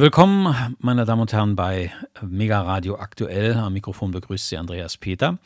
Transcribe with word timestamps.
Willkommen, 0.00 0.76
meine 0.78 1.04
Damen 1.04 1.22
und 1.22 1.32
Herren, 1.32 1.56
bei 1.56 1.90
Mega 2.22 2.62
Radio 2.62 3.00
aktuell. 3.00 3.54
Am 3.54 3.72
Mikrofon 3.72 4.12
begrüßt 4.12 4.48
Sie 4.48 4.56
Andreas 4.56 4.96
Peter. 4.96 5.38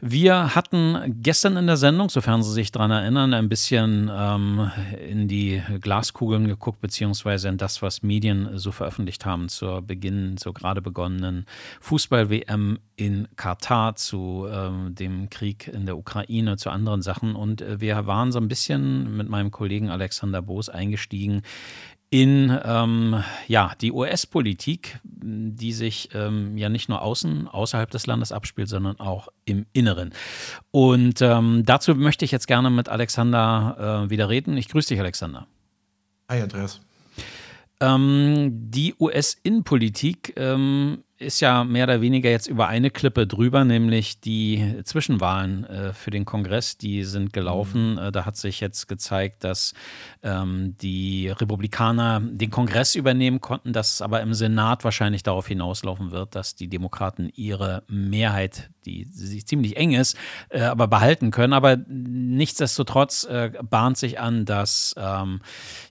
Wir 0.00 0.54
hatten 0.54 1.22
gestern 1.22 1.56
in 1.56 1.66
der 1.66 1.78
Sendung, 1.78 2.10
sofern 2.10 2.42
Sie 2.42 2.52
sich 2.52 2.70
daran 2.70 2.90
erinnern, 2.90 3.32
ein 3.32 3.48
bisschen 3.48 4.10
ähm, 4.14 4.70
in 5.08 5.26
die 5.26 5.62
Glaskugeln 5.80 6.46
geguckt, 6.46 6.82
beziehungsweise 6.82 7.48
in 7.48 7.56
das, 7.56 7.80
was 7.80 8.02
Medien 8.02 8.58
so 8.58 8.72
veröffentlicht 8.72 9.24
haben 9.24 9.48
zur 9.48 9.80
Beginn, 9.80 10.36
zur 10.36 10.52
gerade 10.52 10.82
begonnenen 10.82 11.46
Fußball-WM 11.80 12.78
in 12.96 13.26
Katar, 13.36 13.96
zu 13.96 14.46
ähm, 14.52 14.94
dem 14.94 15.30
Krieg 15.30 15.66
in 15.66 15.86
der 15.86 15.96
Ukraine, 15.96 16.58
zu 16.58 16.68
anderen 16.68 17.00
Sachen. 17.00 17.34
Und 17.34 17.62
äh, 17.62 17.80
wir 17.80 18.06
waren 18.06 18.32
so 18.32 18.38
ein 18.38 18.48
bisschen 18.48 19.16
mit 19.16 19.30
meinem 19.30 19.50
Kollegen 19.50 19.88
Alexander 19.88 20.42
Boos 20.42 20.68
eingestiegen 20.68 21.40
in 22.10 22.58
ähm, 22.64 23.22
ja, 23.46 23.72
die 23.80 23.92
US-Politik, 23.92 24.98
die 25.04 25.72
sich 25.72 26.08
ähm, 26.14 26.56
ja 26.56 26.68
nicht 26.68 26.88
nur 26.88 27.02
außen, 27.02 27.48
außerhalb 27.48 27.90
des 27.90 28.06
Landes 28.06 28.32
abspielt, 28.32 28.68
sondern 28.68 28.98
auch 28.98 29.28
im 29.44 29.66
Inneren. 29.72 30.14
Und 30.70 31.20
ähm, 31.20 31.64
dazu 31.66 31.94
möchte 31.94 32.24
ich 32.24 32.30
jetzt 32.30 32.46
gerne 32.46 32.70
mit 32.70 32.88
Alexander 32.88 34.04
äh, 34.06 34.10
wieder 34.10 34.28
reden. 34.28 34.56
Ich 34.56 34.68
grüße 34.68 34.88
dich, 34.88 35.00
Alexander. 35.00 35.46
Hi, 36.30 36.40
Andreas. 36.40 36.80
Ähm, 37.80 38.50
die 38.70 38.94
US-Innenpolitik 38.98 40.32
ähm, 40.36 41.04
ist 41.18 41.40
ja 41.40 41.64
mehr 41.64 41.84
oder 41.84 42.00
weniger 42.00 42.30
jetzt 42.30 42.46
über 42.46 42.68
eine 42.68 42.90
Klippe 42.90 43.26
drüber, 43.26 43.64
nämlich 43.64 44.20
die 44.20 44.80
Zwischenwahlen 44.84 45.64
äh, 45.64 45.92
für 45.92 46.10
den 46.10 46.24
Kongress, 46.24 46.78
die 46.78 47.02
sind 47.04 47.32
gelaufen. 47.32 47.92
Mhm. 47.92 47.98
Äh, 47.98 48.12
da 48.12 48.24
hat 48.24 48.36
sich 48.36 48.60
jetzt 48.60 48.86
gezeigt, 48.86 49.42
dass 49.44 49.74
ähm, 50.22 50.76
die 50.80 51.28
Republikaner 51.28 52.20
den 52.20 52.50
Kongress 52.50 52.94
übernehmen 52.94 53.40
konnten, 53.40 53.72
dass 53.72 53.94
es 53.94 54.02
aber 54.02 54.20
im 54.20 54.32
Senat 54.32 54.84
wahrscheinlich 54.84 55.24
darauf 55.24 55.48
hinauslaufen 55.48 56.12
wird, 56.12 56.34
dass 56.34 56.54
die 56.54 56.68
Demokraten 56.68 57.30
ihre 57.34 57.82
Mehrheit, 57.88 58.70
die 58.88 59.44
ziemlich 59.44 59.76
eng 59.76 59.92
ist, 59.92 60.16
äh, 60.48 60.62
aber 60.62 60.88
behalten 60.88 61.30
können. 61.30 61.52
Aber 61.52 61.76
nichtsdestotrotz 61.76 63.24
äh, 63.24 63.52
bahnt 63.62 63.96
sich 63.96 64.18
an, 64.18 64.44
dass 64.44 64.94
ähm, 64.98 65.40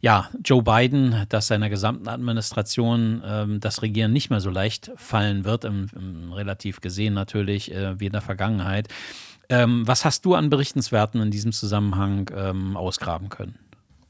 ja, 0.01 0.29
Joe 0.43 0.63
Biden, 0.63 1.25
dass 1.29 1.47
seiner 1.47 1.69
gesamten 1.69 2.07
Administration 2.07 3.21
ähm, 3.25 3.59
das 3.59 3.81
Regieren 3.81 4.11
nicht 4.11 4.29
mehr 4.29 4.41
so 4.41 4.49
leicht 4.49 4.91
fallen 4.95 5.45
wird, 5.45 5.65
im, 5.65 5.87
im 5.95 6.33
relativ 6.33 6.81
gesehen 6.81 7.13
natürlich, 7.13 7.71
äh, 7.71 7.99
wie 7.99 8.07
in 8.07 8.13
der 8.13 8.21
Vergangenheit. 8.21 8.89
Ähm, 9.49 9.87
was 9.87 10.03
hast 10.03 10.25
du 10.25 10.35
an 10.35 10.49
Berichtenswerten 10.49 11.21
in 11.21 11.31
diesem 11.31 11.51
Zusammenhang 11.53 12.29
ähm, 12.35 12.75
ausgraben 12.75 13.29
können? 13.29 13.55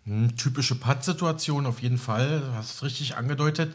Hm, 0.06 0.36
typische 0.36 0.76
Pattsituation 0.76 1.66
auf 1.66 1.82
jeden 1.82 1.98
Fall, 1.98 2.42
hast 2.56 2.76
es 2.76 2.84
richtig 2.84 3.18
angedeutet. 3.18 3.74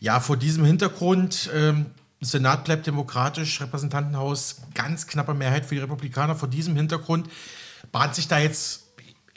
Ja, 0.00 0.18
vor 0.20 0.36
diesem 0.36 0.64
Hintergrund, 0.64 1.50
ähm, 1.54 1.86
Senat 2.20 2.64
bleibt 2.64 2.86
demokratisch, 2.86 3.60
Repräsentantenhaus 3.60 4.62
ganz 4.74 5.06
knappe 5.06 5.34
Mehrheit 5.34 5.64
für 5.64 5.76
die 5.76 5.80
Republikaner. 5.80 6.34
Vor 6.34 6.48
diesem 6.48 6.74
Hintergrund 6.74 7.28
bahnt 7.92 8.14
sich 8.14 8.28
da 8.28 8.38
jetzt 8.38 8.88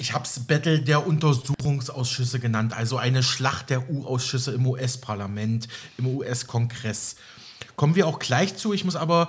ich 0.01 0.13
habe 0.13 0.25
es 0.25 0.39
Battle 0.47 0.79
der 0.79 1.05
Untersuchungsausschüsse 1.05 2.39
genannt, 2.39 2.73
also 2.75 2.97
eine 2.97 3.21
Schlacht 3.21 3.69
der 3.69 3.87
U-Ausschüsse 3.87 4.51
im 4.51 4.65
US-Parlament, 4.65 5.67
im 5.99 6.07
US-Kongress. 6.07 7.17
Kommen 7.75 7.93
wir 7.93 8.07
auch 8.07 8.17
gleich 8.17 8.57
zu. 8.57 8.73
Ich 8.73 8.83
muss 8.83 8.95
aber 8.95 9.27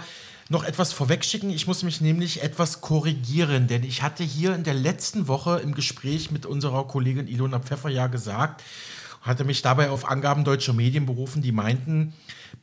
noch 0.48 0.64
etwas 0.64 0.94
vorwegschicken. 0.94 1.50
Ich 1.50 1.66
muss 1.66 1.82
mich 1.82 2.00
nämlich 2.00 2.42
etwas 2.42 2.80
korrigieren, 2.80 3.66
denn 3.68 3.82
ich 3.82 4.02
hatte 4.02 4.24
hier 4.24 4.54
in 4.54 4.64
der 4.64 4.72
letzten 4.72 5.28
Woche 5.28 5.60
im 5.60 5.74
Gespräch 5.74 6.30
mit 6.30 6.46
unserer 6.46 6.86
Kollegin 6.88 7.28
Ilona 7.28 7.60
Pfeffer 7.60 7.90
ja 7.90 8.06
gesagt, 8.06 8.62
hatte 9.22 9.44
mich 9.44 9.62
dabei 9.62 9.90
auf 9.90 10.08
Angaben 10.08 10.44
deutscher 10.44 10.72
Medien 10.72 11.06
berufen, 11.06 11.42
die 11.42 11.52
meinten, 11.52 12.12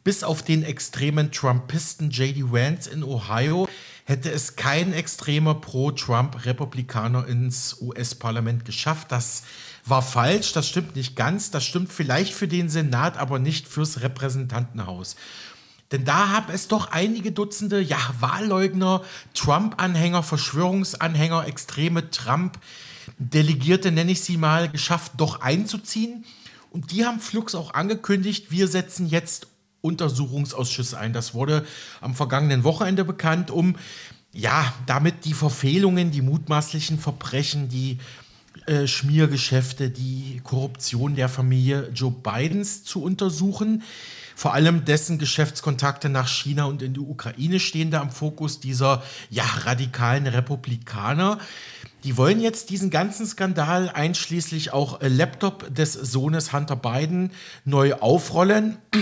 bis 0.03 0.23
auf 0.23 0.43
den 0.43 0.63
extremen 0.63 1.31
Trumpisten 1.31 2.11
J.D. 2.11 2.51
Vance 2.51 2.89
in 2.89 3.03
Ohio 3.03 3.67
hätte 4.05 4.31
es 4.31 4.55
kein 4.55 4.91
extremer 4.91 5.53
Pro-Trump-Republikaner 5.53 7.27
ins 7.27 7.79
US-Parlament 7.79 8.65
geschafft. 8.65 9.11
Das 9.11 9.43
war 9.85 10.01
falsch, 10.01 10.51
das 10.53 10.67
stimmt 10.67 10.95
nicht 10.95 11.15
ganz. 11.15 11.51
Das 11.51 11.63
stimmt 11.63 11.93
vielleicht 11.93 12.33
für 12.33 12.47
den 12.47 12.69
Senat, 12.69 13.17
aber 13.17 13.37
nicht 13.37 13.67
fürs 13.67 14.01
Repräsentantenhaus. 14.01 15.15
Denn 15.91 16.05
da 16.05 16.29
haben 16.29 16.51
es 16.51 16.67
doch 16.67 16.91
einige 16.91 17.31
Dutzende 17.31 17.81
ja, 17.81 17.99
Wahlleugner, 18.19 19.03
Trump-Anhänger, 19.35 20.23
Verschwörungsanhänger, 20.23 21.47
extreme 21.47 22.09
Trump-Delegierte, 22.09 23.91
nenne 23.91 24.11
ich 24.11 24.21
sie 24.21 24.37
mal, 24.37 24.69
geschafft, 24.69 25.13
doch 25.17 25.41
einzuziehen. 25.41 26.25
Und 26.71 26.91
die 26.91 27.05
haben 27.05 27.19
Flux 27.19 27.55
auch 27.55 27.73
angekündigt, 27.73 28.51
wir 28.51 28.67
setzen 28.67 29.07
jetzt 29.07 29.47
Untersuchungsausschüsse 29.81 30.97
ein. 30.97 31.13
Das 31.13 31.33
wurde 31.33 31.65
am 32.01 32.15
vergangenen 32.15 32.63
Wochenende 32.63 33.05
bekannt, 33.05 33.49
um 33.49 33.75
ja, 34.31 34.71
damit 34.85 35.25
die 35.25 35.33
Verfehlungen, 35.33 36.11
die 36.11 36.21
mutmaßlichen 36.21 36.99
Verbrechen, 36.99 37.69
die 37.69 37.97
äh, 38.67 38.85
Schmiergeschäfte, 38.85 39.89
die 39.89 40.41
Korruption 40.43 41.15
der 41.15 41.29
Familie 41.29 41.89
Joe 41.93 42.11
Bidens 42.11 42.83
zu 42.83 43.01
untersuchen. 43.01 43.83
Vor 44.35 44.53
allem 44.53 44.85
dessen 44.85 45.17
Geschäftskontakte 45.17 46.07
nach 46.07 46.27
China 46.27 46.65
und 46.65 46.81
in 46.81 46.93
die 46.93 46.99
Ukraine 46.99 47.59
stehen 47.59 47.91
da 47.91 47.99
am 47.99 48.11
Fokus 48.11 48.59
dieser 48.59 49.03
ja, 49.29 49.43
radikalen 49.43 50.27
Republikaner. 50.27 51.39
Die 52.03 52.15
wollen 52.15 52.39
jetzt 52.39 52.69
diesen 52.69 52.89
ganzen 52.89 53.25
Skandal 53.25 53.89
einschließlich 53.89 54.71
auch 54.71 55.01
äh, 55.01 55.09
Laptop 55.09 55.73
des 55.73 55.93
Sohnes 55.93 56.53
Hunter 56.53 56.77
Biden 56.77 57.31
neu 57.65 57.95
aufrollen. 57.95 58.77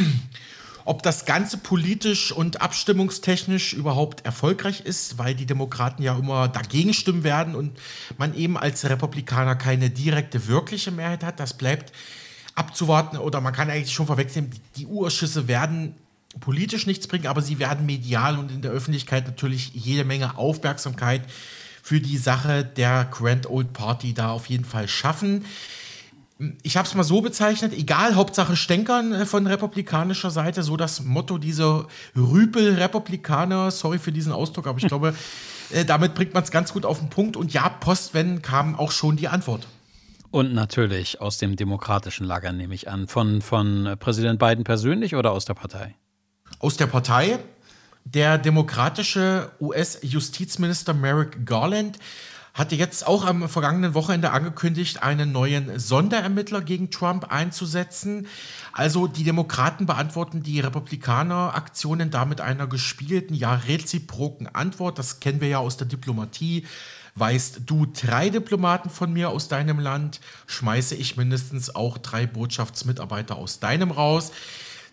Ob 0.85 1.03
das 1.03 1.25
Ganze 1.25 1.57
politisch 1.57 2.31
und 2.31 2.61
abstimmungstechnisch 2.61 3.73
überhaupt 3.73 4.25
erfolgreich 4.25 4.81
ist, 4.81 5.17
weil 5.17 5.35
die 5.35 5.45
Demokraten 5.45 6.01
ja 6.01 6.17
immer 6.17 6.47
dagegen 6.47 6.93
stimmen 6.93 7.25
werden 7.25 7.55
und 7.55 7.77
man 8.17 8.33
eben 8.33 8.57
als 8.57 8.89
Republikaner 8.89 9.55
keine 9.55 9.89
direkte, 9.89 10.47
wirkliche 10.47 10.91
Mehrheit 10.91 11.25
hat, 11.25 11.41
das 11.41 11.57
bleibt 11.57 11.91
abzuwarten. 12.55 13.17
Oder 13.17 13.41
man 13.41 13.53
kann 13.53 13.69
eigentlich 13.69 13.93
schon 13.93 14.07
vorwegnehmen, 14.07 14.49
die 14.77 14.85
U-Ausschüsse 14.85 15.49
werden 15.49 15.93
politisch 16.39 16.87
nichts 16.87 17.07
bringen, 17.07 17.27
aber 17.27 17.41
sie 17.41 17.59
werden 17.59 17.85
medial 17.85 18.39
und 18.39 18.49
in 18.49 18.61
der 18.61 18.71
Öffentlichkeit 18.71 19.27
natürlich 19.27 19.71
jede 19.73 20.05
Menge 20.05 20.37
Aufmerksamkeit 20.37 21.21
für 21.87 22.01
die 22.01 22.17
Sache 22.17 22.65
der 22.65 23.05
Grand 23.05 23.49
Old 23.49 23.71
Party 23.71 24.13
da 24.13 24.31
auf 24.31 24.47
jeden 24.47 24.65
Fall 24.65 24.89
schaffen 24.89 25.45
ich 26.61 26.77
habe 26.77 26.87
es 26.87 26.93
mal 26.93 27.03
so 27.03 27.21
bezeichnet, 27.21 27.73
egal, 27.73 28.15
Hauptsache 28.15 28.55
Stänkern 28.55 29.11
äh, 29.11 29.25
von 29.25 29.47
republikanischer 29.47 30.29
Seite, 30.29 30.61
so 30.61 30.77
das 30.77 31.03
Motto 31.03 31.39
dieser 31.39 31.87
Rüpel-Republikaner, 32.15 33.71
sorry 33.71 33.97
für 33.97 34.11
diesen 34.11 34.31
Ausdruck, 34.31 34.67
aber 34.67 34.77
ich 34.77 34.85
glaube, 34.87 35.15
äh, 35.71 35.83
damit 35.83 36.13
bringt 36.13 36.35
man 36.35 36.43
es 36.43 36.51
ganz 36.51 36.73
gut 36.73 36.85
auf 36.85 36.99
den 36.99 37.09
Punkt. 37.09 37.37
Und 37.37 37.53
ja, 37.53 37.67
postwenden 37.69 38.43
kam 38.43 38.75
auch 38.75 38.91
schon 38.91 39.15
die 39.15 39.29
Antwort. 39.29 39.67
Und 40.29 40.53
natürlich 40.53 41.21
aus 41.21 41.39
dem 41.39 41.55
demokratischen 41.55 42.27
Lager, 42.27 42.51
nehme 42.51 42.75
ich 42.75 42.87
an. 42.87 43.07
Von, 43.07 43.41
von 43.41 43.95
Präsident 43.99 44.37
Biden 44.37 44.63
persönlich 44.63 45.15
oder 45.15 45.31
aus 45.31 45.45
der 45.45 45.55
Partei? 45.55 45.95
Aus 46.59 46.77
der 46.77 46.85
Partei. 46.85 47.39
Der 48.13 48.37
demokratische 48.37 49.51
US-Justizminister 49.59 50.93
Merrick 50.93 51.45
Garland 51.45 51.99
hatte 52.53 52.75
jetzt 52.75 53.05
auch 53.05 53.25
am 53.25 53.49
vergangenen 53.49 53.95
Wochenende 53.95 54.31
angekündigt, 54.31 55.03
einen 55.03 55.33
neuen 55.33 55.77
Sonderermittler 55.77 56.61
gegen 56.61 56.89
Trump 56.89 57.29
einzusetzen. 57.33 58.27
Also 58.71 59.07
die 59.07 59.25
Demokraten 59.25 59.87
beantworten 59.87 60.41
die 60.41 60.61
Republikaner-Aktionen 60.61 62.09
da 62.09 62.23
mit 62.23 62.39
einer 62.39 62.65
gespielten, 62.65 63.33
ja 63.33 63.55
reziproken 63.55 64.47
Antwort. 64.47 64.97
Das 64.97 65.19
kennen 65.19 65.41
wir 65.41 65.49
ja 65.49 65.59
aus 65.59 65.75
der 65.75 65.87
Diplomatie. 65.87 66.65
Weißt 67.15 67.63
du 67.65 67.87
drei 67.87 68.29
Diplomaten 68.29 68.89
von 68.89 69.11
mir 69.11 69.31
aus 69.31 69.49
deinem 69.49 69.79
Land, 69.79 70.21
schmeiße 70.45 70.95
ich 70.95 71.17
mindestens 71.17 71.75
auch 71.75 71.97
drei 71.97 72.25
Botschaftsmitarbeiter 72.25 73.35
aus 73.35 73.59
deinem 73.59 73.91
raus. 73.91 74.31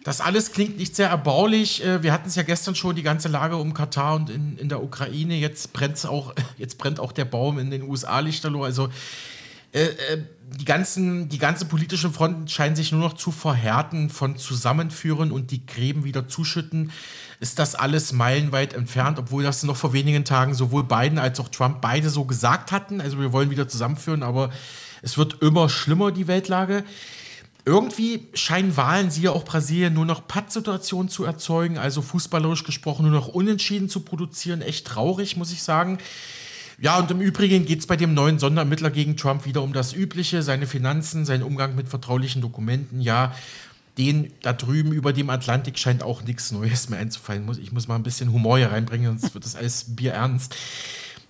Das 0.04 0.20
alles 0.20 0.52
klingt 0.52 0.76
nicht 0.76 0.94
sehr 0.94 1.08
erbaulich. 1.08 1.82
Äh, 1.82 2.02
wir 2.02 2.12
hatten 2.12 2.28
es 2.28 2.36
ja 2.36 2.42
gestern 2.42 2.74
schon, 2.74 2.94
die 2.94 3.02
ganze 3.02 3.28
Lage 3.28 3.56
um 3.56 3.72
Katar 3.72 4.14
und 4.14 4.30
in, 4.30 4.58
in 4.58 4.68
der 4.68 4.82
Ukraine. 4.82 5.34
Jetzt, 5.34 5.72
brennt's 5.72 6.04
auch, 6.04 6.34
jetzt 6.58 6.78
brennt 6.78 7.00
auch 7.00 7.10
der 7.10 7.24
Baum 7.24 7.58
in 7.58 7.70
den 7.70 7.82
USA 7.82 8.20
lichterloh. 8.20 8.62
Also 8.62 8.90
äh, 9.72 9.86
äh, 9.86 10.22
die, 10.58 10.66
ganzen, 10.66 11.30
die 11.30 11.38
ganze 11.38 11.64
politische 11.64 12.10
Front 12.10 12.50
scheinen 12.50 12.76
sich 12.76 12.92
nur 12.92 13.00
noch 13.00 13.14
zu 13.14 13.32
verhärten, 13.32 14.10
von 14.10 14.36
Zusammenführen 14.36 15.32
und 15.32 15.50
die 15.50 15.64
Gräben 15.64 16.04
wieder 16.04 16.28
zuschütten. 16.28 16.92
Ist 17.40 17.58
das 17.58 17.74
alles 17.74 18.12
meilenweit 18.12 18.74
entfernt, 18.74 19.18
obwohl 19.18 19.42
das 19.42 19.62
noch 19.62 19.76
vor 19.76 19.94
wenigen 19.94 20.26
Tagen 20.26 20.52
sowohl 20.52 20.84
Biden 20.84 21.18
als 21.18 21.40
auch 21.40 21.48
Trump 21.48 21.80
beide 21.80 22.10
so 22.10 22.26
gesagt 22.26 22.72
hatten. 22.72 23.00
Also 23.00 23.18
wir 23.18 23.32
wollen 23.32 23.48
wieder 23.50 23.68
zusammenführen, 23.68 24.22
aber 24.22 24.50
es 25.00 25.16
wird 25.16 25.40
immer 25.42 25.70
schlimmer, 25.70 26.12
die 26.12 26.28
Weltlage. 26.28 26.84
Irgendwie 27.66 28.28
scheinen 28.34 28.76
Wahlen, 28.76 29.11
siehe 29.11 29.32
auch 29.32 29.44
Brasilien, 29.44 29.94
nur 29.94 30.05
noch 30.05 30.28
Pattsituationen 30.28 31.08
zu 31.08 31.25
erzeugen, 31.25 31.78
also 31.78 32.02
fußballerisch 32.02 32.64
gesprochen 32.64 33.05
nur 33.05 33.12
noch 33.14 33.28
Unentschieden 33.28 33.88
zu 33.88 34.00
produzieren. 34.00 34.61
Echt 34.61 34.87
traurig, 34.87 35.37
muss 35.37 35.50
ich 35.50 35.62
sagen. 35.62 35.99
Ja, 36.78 36.99
und 36.99 37.11
im 37.11 37.20
Übrigen 37.20 37.64
geht 37.64 37.78
es 37.78 37.87
bei 37.87 37.96
dem 37.96 38.12
neuen 38.12 38.38
Sonderermittler 38.38 38.90
gegen 38.90 39.16
Trump 39.16 39.46
wieder 39.46 39.62
um 39.62 39.72
das 39.72 39.94
Übliche, 39.94 40.43
seine 40.43 40.66
Finanzen, 40.66 41.25
seinen 41.25 41.43
Umgang 41.43 41.75
mit 41.75 41.88
vertraulichen 41.88 42.43
Dokumenten. 42.43 43.00
Ja, 43.00 43.34
den 43.96 44.32
da 44.43 44.52
drüben 44.52 44.93
über 44.93 45.12
dem 45.12 45.31
Atlantik 45.31 45.78
scheint 45.78 46.02
auch 46.02 46.22
nichts 46.22 46.50
Neues 46.52 46.88
mehr 46.88 46.99
einzufallen. 46.99 47.49
Ich 47.62 47.72
muss 47.72 47.88
mal 47.88 47.94
ein 47.94 48.02
bisschen 48.02 48.32
Humor 48.32 48.58
hier 48.58 48.72
reinbringen, 48.72 49.19
sonst 49.19 49.34
wird 49.34 49.44
das 49.44 49.56
alles 49.56 49.87
bierernst. 49.96 50.55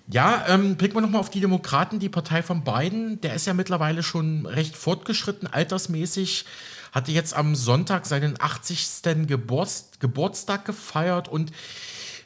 Ja, 0.07 0.45
ähm, 0.47 0.75
blicken 0.75 0.95
wir 0.95 1.01
nochmal 1.01 1.21
auf 1.21 1.31
die 1.31 1.39
Demokraten, 1.39 1.99
die 1.99 2.09
Partei 2.09 2.43
von 2.43 2.63
Biden. 2.63 3.19
Der 3.21 3.33
ist 3.33 3.47
ja 3.47 3.53
mittlerweile 3.53 4.03
schon 4.03 4.45
recht 4.45 4.77
fortgeschritten, 4.77 5.47
altersmäßig. 5.51 6.45
Hatte 6.91 7.11
jetzt 7.11 7.35
am 7.35 7.55
Sonntag 7.55 8.05
seinen 8.05 8.39
80. 8.39 9.27
Geburts 9.27 9.89
Geburtstag 9.99 10.65
gefeiert 10.65 11.27
und 11.27 11.51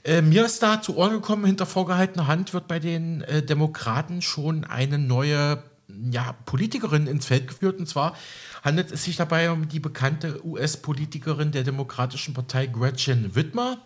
äh, 0.03 0.21
mir 0.21 0.45
ist 0.45 0.61
da 0.61 0.81
zu 0.81 0.95
Ohren 0.95 1.13
gekommen, 1.13 1.45
hinter 1.45 1.65
vorgehaltener 1.65 2.27
Hand 2.27 2.53
wird 2.53 2.67
bei 2.67 2.79
den 2.79 3.21
äh, 3.21 3.41
Demokraten 3.43 4.21
schon 4.21 4.65
eine 4.65 4.97
neue 4.97 5.63
ja, 6.11 6.35
Politikerin 6.45 7.07
ins 7.07 7.25
Feld 7.25 7.47
geführt. 7.47 7.79
Und 7.79 7.87
zwar 7.87 8.15
handelt 8.63 8.91
es 8.91 9.05
sich 9.05 9.15
dabei 9.15 9.51
um 9.51 9.67
die 9.67 9.79
bekannte 9.79 10.45
US-Politikerin 10.45 11.51
der 11.51 11.63
Demokratischen 11.63 12.33
Partei 12.33 12.67
Gretchen 12.67 13.35
Whitmer 13.35 13.77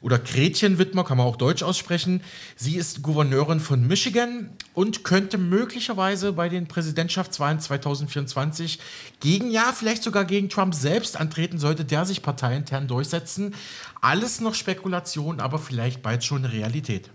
oder 0.00 0.18
Gretchen 0.18 0.78
Wittmer, 0.78 1.04
kann 1.04 1.18
man 1.18 1.26
auch 1.26 1.36
deutsch 1.36 1.62
aussprechen. 1.62 2.22
Sie 2.56 2.76
ist 2.76 3.02
Gouverneurin 3.02 3.60
von 3.60 3.86
Michigan 3.86 4.50
und 4.74 5.04
könnte 5.04 5.38
möglicherweise 5.38 6.32
bei 6.32 6.48
den 6.48 6.66
Präsidentschaftswahlen 6.66 7.60
2024 7.60 8.78
gegen, 9.20 9.50
ja, 9.50 9.72
vielleicht 9.74 10.02
sogar 10.02 10.24
gegen 10.24 10.48
Trump 10.48 10.74
selbst 10.74 11.18
antreten, 11.18 11.58
sollte 11.58 11.84
der 11.84 12.06
sich 12.06 12.22
parteiintern 12.22 12.88
durchsetzen. 12.88 13.54
Alles 14.00 14.40
noch 14.40 14.54
Spekulation, 14.54 15.40
aber 15.40 15.58
vielleicht 15.58 16.02
bald 16.02 16.24
schon 16.24 16.44
Realität. 16.44 17.10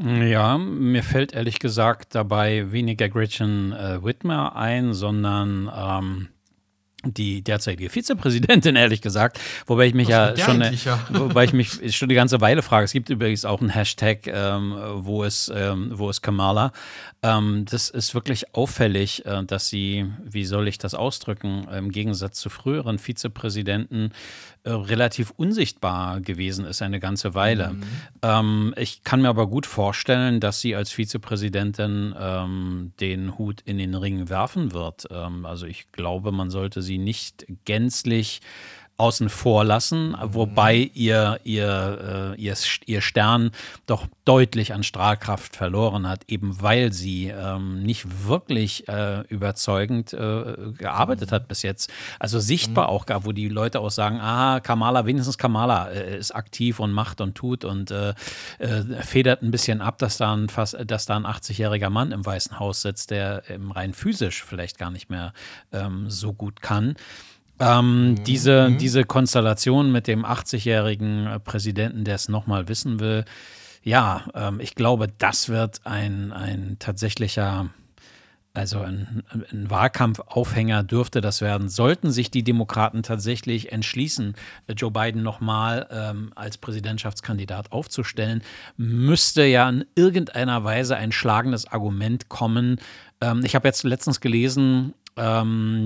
Ja, 0.00 0.58
mir 0.58 1.02
fällt 1.02 1.32
ehrlich 1.32 1.58
gesagt 1.58 2.14
dabei 2.14 2.70
weniger 2.70 3.08
Gretchen 3.08 3.72
äh, 3.72 4.02
Whitmer 4.04 4.54
ein, 4.54 4.94
sondern 4.94 5.68
ähm, 5.74 6.28
die 7.04 7.42
derzeitige 7.42 7.90
Vizepräsidentin, 7.90 8.74
ehrlich 8.76 9.00
gesagt, 9.00 9.38
wobei 9.66 9.86
ich 9.86 9.94
mich 9.94 10.08
ja 10.08 10.36
schon, 10.36 10.60
ja. 10.60 11.00
wobei 11.10 11.44
ich 11.44 11.52
mich 11.52 11.96
schon 11.96 12.08
die 12.08 12.14
ganze 12.14 12.40
Weile 12.40 12.62
frage. 12.62 12.84
Es 12.84 12.92
gibt 12.92 13.08
übrigens 13.08 13.44
auch 13.44 13.60
einen 13.60 13.70
Hashtag, 13.70 14.26
ähm, 14.26 14.74
wo 14.94 15.22
es, 15.24 15.50
ähm, 15.54 15.92
wo 15.94 16.10
es 16.10 16.22
Kamala. 16.22 16.72
Ähm, 17.22 17.64
das 17.70 17.90
ist 17.90 18.14
wirklich 18.14 18.54
auffällig, 18.54 19.24
äh, 19.26 19.44
dass 19.44 19.68
sie, 19.68 20.06
wie 20.24 20.44
soll 20.44 20.66
ich 20.66 20.78
das 20.78 20.94
ausdrücken, 20.94 21.68
im 21.68 21.90
Gegensatz 21.90 22.40
zu 22.40 22.50
früheren 22.50 22.98
Vizepräsidenten 22.98 24.12
äh, 24.64 24.70
relativ 24.70 25.30
unsichtbar 25.36 26.20
gewesen 26.20 26.64
ist 26.64 26.82
eine 26.82 27.00
ganze 27.00 27.34
Weile. 27.34 27.70
Mhm. 27.70 27.82
Ähm, 28.22 28.74
ich 28.76 29.04
kann 29.04 29.22
mir 29.22 29.28
aber 29.28 29.46
gut 29.46 29.66
vorstellen, 29.66 30.40
dass 30.40 30.60
sie 30.60 30.74
als 30.74 30.90
Vizepräsidentin 30.92 32.14
ähm, 32.18 32.92
den 33.00 33.38
Hut 33.38 33.60
in 33.64 33.78
den 33.78 33.94
Ring 33.94 34.28
werfen 34.28 34.72
wird. 34.72 35.06
Ähm, 35.10 35.46
also 35.46 35.66
ich 35.66 35.92
glaube, 35.92 36.32
man 36.32 36.50
sollte 36.50 36.82
sie 36.82 36.98
nicht 36.98 37.46
gänzlich 37.64 38.40
außen 38.98 39.28
vor 39.28 39.64
lassen, 39.64 40.16
wobei 40.20 40.90
ihr, 40.92 41.38
ihr, 41.44 42.34
äh, 42.36 42.40
ihr, 42.40 42.54
ihr 42.86 43.00
Stern 43.00 43.52
doch 43.86 44.08
deutlich 44.24 44.74
an 44.74 44.82
Strahlkraft 44.82 45.54
verloren 45.54 46.08
hat, 46.08 46.24
eben 46.26 46.60
weil 46.60 46.92
sie 46.92 47.28
ähm, 47.28 47.84
nicht 47.84 48.26
wirklich 48.26 48.88
äh, 48.88 49.20
überzeugend 49.28 50.12
äh, 50.12 50.72
gearbeitet 50.76 51.30
hat 51.30 51.46
bis 51.46 51.62
jetzt. 51.62 51.92
Also 52.18 52.40
sichtbar 52.40 52.88
auch 52.88 53.06
gar, 53.06 53.24
wo 53.24 53.30
die 53.30 53.48
Leute 53.48 53.78
auch 53.78 53.90
sagen, 53.90 54.18
ah, 54.20 54.58
Kamala, 54.58 55.06
wenigstens 55.06 55.38
Kamala 55.38 55.90
äh, 55.90 56.18
ist 56.18 56.34
aktiv 56.34 56.80
und 56.80 56.90
macht 56.90 57.20
und 57.20 57.36
tut 57.36 57.64
und 57.64 57.92
äh, 57.92 58.14
äh, 58.58 58.82
federt 59.02 59.42
ein 59.42 59.52
bisschen 59.52 59.80
ab, 59.80 59.98
dass 59.98 60.16
da 60.16 60.34
ein 60.34 60.48
fast, 60.48 60.76
dass 60.84 61.06
da 61.06 61.16
ein 61.16 61.24
80-jähriger 61.24 61.90
Mann 61.90 62.10
im 62.10 62.26
Weißen 62.26 62.58
Haus 62.58 62.82
sitzt, 62.82 63.12
der 63.12 63.44
rein 63.70 63.94
physisch 63.94 64.42
vielleicht 64.44 64.76
gar 64.76 64.90
nicht 64.90 65.08
mehr 65.08 65.32
ähm, 65.72 66.10
so 66.10 66.32
gut 66.32 66.62
kann. 66.62 66.96
Ähm, 67.60 68.10
mhm. 68.10 68.24
diese, 68.24 68.68
mhm. 68.68 68.78
diese 68.78 69.04
Konstellation 69.04 69.90
mit 69.90 70.06
dem 70.06 70.24
80-jährigen 70.24 71.26
äh, 71.26 71.40
Präsidenten, 71.40 72.04
der 72.04 72.14
es 72.14 72.28
nochmal 72.28 72.68
wissen 72.68 73.00
will, 73.00 73.24
ja, 73.82 74.26
ähm, 74.34 74.60
ich 74.60 74.74
glaube, 74.74 75.08
das 75.18 75.48
wird 75.48 75.80
ein, 75.84 76.32
ein 76.32 76.76
tatsächlicher, 76.78 77.70
also 78.54 78.80
ein, 78.80 79.22
ein 79.50 79.70
Wahlkampfaufhänger 79.70 80.82
dürfte 80.82 81.20
das 81.20 81.40
werden. 81.40 81.68
Sollten 81.68 82.10
sich 82.10 82.30
die 82.30 82.42
Demokraten 82.42 83.02
tatsächlich 83.02 83.72
entschließen, 83.72 84.34
Joe 84.76 84.90
Biden 84.90 85.22
nochmal 85.22 85.88
ähm, 85.90 86.32
als 86.34 86.58
Präsidentschaftskandidat 86.58 87.72
aufzustellen, 87.72 88.42
müsste 88.76 89.44
ja 89.44 89.68
in 89.68 89.84
irgendeiner 89.94 90.64
Weise 90.64 90.96
ein 90.96 91.12
schlagendes 91.12 91.66
Argument 91.66 92.28
kommen. 92.28 92.80
Ähm, 93.20 93.42
ich 93.44 93.54
habe 93.54 93.68
jetzt 93.68 93.84
letztens 93.84 94.20
gelesen, 94.20 94.94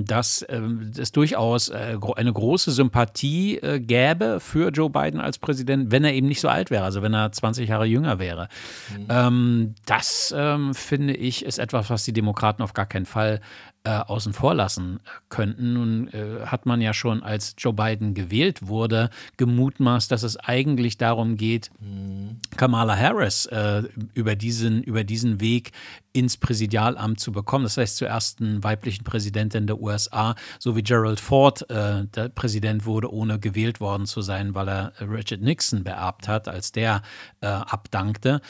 dass 0.05 0.43
äh, 0.43 0.61
es 0.99 1.13
durchaus 1.13 1.69
äh, 1.71 1.97
eine 2.17 2.33
große 2.33 2.71
Sympathie 2.71 3.59
äh, 3.59 3.81
gäbe 3.81 4.41
für 4.41 4.71
Joe 4.71 4.91
Biden 4.91 5.21
als 5.21 5.39
Präsident, 5.39 5.91
wenn 5.91 6.05
er 6.05 6.13
eben 6.13 6.29
nicht 6.29 6.41
so 6.41 6.49
alt 6.49 6.71
wäre, 6.71 6.85
also 6.85 7.03
wenn 7.03 7.15
er 7.15 7.33
20 7.33 7.69
Jahre 7.69 7.87
jünger 7.87 8.19
wäre. 8.19 8.49
Mhm. 8.97 9.07
Ähm, 9.09 9.75
das 9.87 10.35
ähm, 10.37 10.75
finde 10.75 11.15
ich 11.15 11.45
ist 11.45 11.59
etwas, 11.59 11.89
was 11.91 12.05
die 12.05 12.13
Demokraten 12.13 12.63
auf 12.63 12.75
gar 12.75 12.87
keinen 12.87 13.07
Fall 13.07 13.41
äh, 13.85 13.91
außen 13.91 14.33
vor 14.33 14.55
lassen 14.55 15.01
könnten. 15.29 15.73
Nun 15.73 16.09
äh, 16.09 16.47
hat 16.47 16.67
man 16.67 16.81
ja 16.81 16.95
schon, 16.95 17.23
als 17.23 17.55
Joe 17.59 17.73
Biden 17.73 18.15
gewählt 18.15 18.67
wurde, 18.69 19.11
gemutmaßt, 19.39 20.11
dass 20.11 20.23
es 20.23 20.37
eigentlich 20.37 20.99
darum 20.99 21.37
geht, 21.37 21.71
mhm. 21.81 22.39
Kamala 22.57 22.97
Harris 22.97 23.47
äh, 23.47 23.83
über, 24.15 24.37
diesen, 24.37 24.83
über 24.83 25.05
diesen 25.05 25.41
Weg 25.41 25.73
ins 26.13 26.37
Präsidialamt 26.37 27.19
zu 27.19 27.33
bekommen. 27.33 27.65
Das 27.65 27.77
heißt, 27.77 27.97
zur 27.97 28.09
ersten 28.09 28.63
weiblichen 28.63 29.05
Präsidentin 29.05 29.67
der 29.67 29.81
USA, 29.81 30.35
so 30.59 30.77
wie 30.77 30.83
Gerald 30.83 31.21
Ford 31.21 31.69
äh, 31.71 32.05
der 32.07 32.29
Präsident 32.29 32.85
wurde, 32.85 33.13
ohne 33.13 33.39
gewählt 33.39 33.81
worden 33.81 34.07
zu 34.07 34.21
sein, 34.23 34.55
weil 34.55 34.69
er 34.69 34.93
Richard 35.01 35.41
Nixon 35.41 35.85
beerbt 35.85 36.29
hat, 36.29 36.49
als 36.49 36.73
der 36.73 37.03
äh, 37.41 37.47
abdankte. 37.47 38.41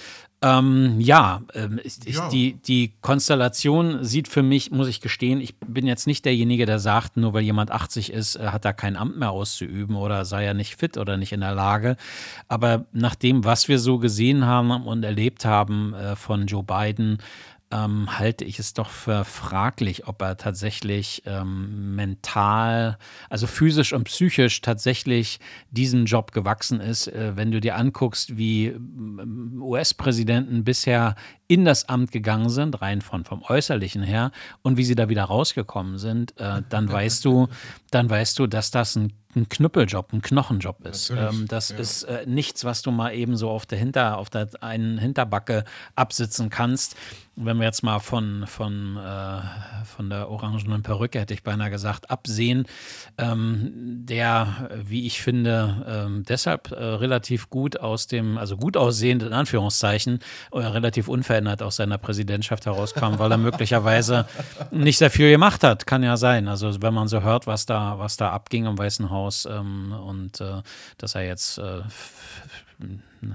Ähm, 0.42 1.00
ja, 1.00 1.42
ähm, 1.54 1.78
ist, 1.78 2.08
ja. 2.08 2.28
Die, 2.28 2.54
die 2.54 2.92
Konstellation 3.00 4.04
sieht 4.04 4.26
für 4.26 4.42
mich, 4.42 4.72
muss 4.72 4.88
ich 4.88 5.00
gestehen, 5.00 5.40
ich 5.40 5.54
bin 5.58 5.86
jetzt 5.86 6.08
nicht 6.08 6.24
derjenige, 6.24 6.66
der 6.66 6.80
sagt, 6.80 7.16
nur 7.16 7.32
weil 7.32 7.42
jemand 7.42 7.70
80 7.70 8.12
ist, 8.12 8.36
äh, 8.36 8.48
hat 8.48 8.64
er 8.64 8.72
kein 8.72 8.96
Amt 8.96 9.16
mehr 9.16 9.30
auszuüben 9.30 9.94
oder 9.94 10.24
sei 10.24 10.44
er 10.44 10.54
nicht 10.54 10.76
fit 10.76 10.98
oder 10.98 11.16
nicht 11.16 11.32
in 11.32 11.40
der 11.40 11.54
Lage. 11.54 11.96
Aber 12.48 12.86
nach 12.92 13.14
dem, 13.14 13.44
was 13.44 13.68
wir 13.68 13.78
so 13.78 13.98
gesehen 13.98 14.44
haben 14.44 14.70
und 14.70 15.04
erlebt 15.04 15.44
haben 15.44 15.94
äh, 15.94 16.16
von 16.16 16.46
Joe 16.46 16.64
Biden, 16.64 17.18
ähm, 17.72 18.18
halte 18.18 18.44
ich 18.44 18.58
es 18.58 18.74
doch 18.74 18.90
für 18.90 19.24
fraglich, 19.24 20.06
ob 20.06 20.20
er 20.22 20.36
tatsächlich 20.36 21.22
ähm, 21.26 21.96
mental, 21.96 22.98
also 23.30 23.46
physisch 23.46 23.92
und 23.92 24.04
psychisch 24.04 24.60
tatsächlich 24.60 25.40
diesem 25.70 26.04
Job 26.04 26.32
gewachsen 26.32 26.80
ist. 26.80 27.08
Äh, 27.08 27.36
wenn 27.36 27.50
du 27.50 27.60
dir 27.60 27.76
anguckst, 27.76 28.36
wie 28.36 28.66
ähm, 28.66 29.58
US-Präsidenten 29.60 30.64
bisher 30.64 31.16
in 31.52 31.64
das 31.64 31.88
Amt 31.88 32.12
gegangen 32.12 32.48
sind, 32.48 32.80
rein 32.80 33.02
von 33.02 33.24
vom 33.24 33.42
Äußerlichen 33.42 34.02
her, 34.02 34.32
und 34.62 34.78
wie 34.78 34.84
sie 34.84 34.94
da 34.94 35.08
wieder 35.08 35.24
rausgekommen 35.24 35.98
sind, 35.98 36.38
äh, 36.40 36.62
dann 36.68 36.90
weißt 36.92 37.24
du, 37.24 37.48
dann 37.90 38.08
weißt 38.08 38.38
du, 38.38 38.46
dass 38.46 38.70
das 38.70 38.96
ein 38.96 39.12
ein 39.34 39.48
Knüppeljob, 39.48 40.12
ein 40.12 40.20
Knochenjob 40.20 40.86
ist. 40.86 41.10
Ähm, 41.10 41.46
das 41.48 41.70
ja. 41.70 41.76
ist 41.78 42.02
äh, 42.04 42.24
nichts, 42.26 42.64
was 42.64 42.82
du 42.82 42.90
mal 42.90 43.14
eben 43.14 43.36
so 43.36 43.50
auf 43.50 43.64
der 43.64 43.78
Hinter, 43.78 44.18
auf 44.18 44.28
der 44.28 44.48
einen 44.60 44.98
Hinterbacke 44.98 45.64
absitzen 45.94 46.50
kannst. 46.50 46.96
Wenn 47.34 47.56
wir 47.56 47.64
jetzt 47.64 47.82
mal 47.82 47.98
von, 47.98 48.46
von, 48.46 48.98
äh, 48.98 49.40
von 49.86 50.10
der 50.10 50.28
orangenen 50.28 50.82
Perücke, 50.82 51.18
hätte 51.18 51.32
ich 51.32 51.42
beinahe 51.42 51.70
gesagt, 51.70 52.10
absehen, 52.10 52.66
ähm, 53.16 53.70
der, 54.04 54.70
wie 54.84 55.06
ich 55.06 55.22
finde, 55.22 55.82
ähm, 55.88 56.24
deshalb 56.28 56.72
äh, 56.72 56.74
relativ 56.74 57.48
gut 57.48 57.80
aus 57.80 58.06
dem, 58.06 58.36
also 58.36 58.58
gut 58.58 58.76
aussehend 58.76 59.22
in 59.22 59.32
Anführungszeichen, 59.32 60.18
äh, 60.52 60.58
relativ 60.58 61.08
unverändert 61.08 61.41
aus 61.46 61.76
seiner 61.76 61.98
Präsidentschaft 61.98 62.66
herauskam, 62.66 63.18
weil 63.18 63.30
er 63.30 63.38
möglicherweise 63.38 64.26
nicht 64.70 64.98
sehr 64.98 65.10
viel 65.10 65.30
gemacht 65.30 65.62
hat. 65.64 65.86
Kann 65.86 66.02
ja 66.02 66.16
sein. 66.16 66.48
Also 66.48 66.82
wenn 66.82 66.94
man 66.94 67.08
so 67.08 67.22
hört, 67.22 67.46
was 67.46 67.66
da, 67.66 67.98
was 67.98 68.16
da 68.16 68.30
abging 68.30 68.66
im 68.66 68.78
Weißen 68.78 69.10
Haus 69.10 69.46
ähm, 69.46 69.92
und 69.92 70.40
äh, 70.40 70.62
dass 70.98 71.14
er 71.14 71.26
jetzt 71.26 71.58
äh, 71.58 71.82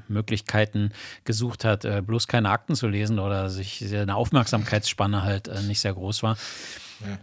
Möglichkeiten 0.08 0.92
gesucht 1.24 1.64
hat, 1.64 1.86
äh, 1.86 2.02
bloß 2.06 2.28
keine 2.28 2.50
Akten 2.50 2.76
zu 2.76 2.88
lesen 2.88 3.20
oder 3.20 3.50
sich 3.50 3.84
eine 3.94 4.16
Aufmerksamkeitsspanne 4.16 5.24
halt 5.24 5.48
äh, 5.48 5.62
nicht 5.62 5.80
sehr 5.80 5.94
groß 5.94 6.24
war. 6.24 6.38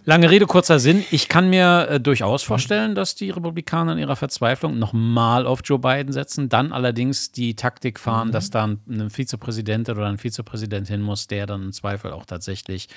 Lange 0.05 0.31
Rede, 0.31 0.47
kurzer 0.47 0.79
Sinn. 0.79 1.05
Ich 1.11 1.29
kann 1.29 1.51
mir 1.51 1.89
äh, 1.91 2.01
durchaus 2.01 2.45
mhm. 2.45 2.47
vorstellen, 2.47 2.95
dass 2.95 3.15
die 3.15 3.31
Republikaner 3.31 3.93
in 3.93 3.99
ihrer 3.99 4.17
Verzweiflung 4.17 4.79
nochmal 4.79 5.47
auf 5.47 5.61
Joe 5.65 5.79
Biden 5.79 6.13
setzen, 6.13 6.49
dann 6.49 6.73
allerdings 6.73 7.33
die 7.33 7.57
Taktik 7.57 7.99
fahren, 7.99 8.29
mhm. 8.29 8.33
dass 8.33 8.51
da 8.51 8.65
ein 8.65 9.11
Vizepräsident 9.11 9.89
oder 9.89 10.07
ein 10.07 10.19
Vizepräsident 10.19 10.89
hin 10.89 11.03
muss, 11.03 11.27
der 11.27 11.47
dann 11.47 11.63
im 11.63 11.73
Zweifel 11.73 12.13
auch 12.13 12.25
tatsächlich 12.25 12.89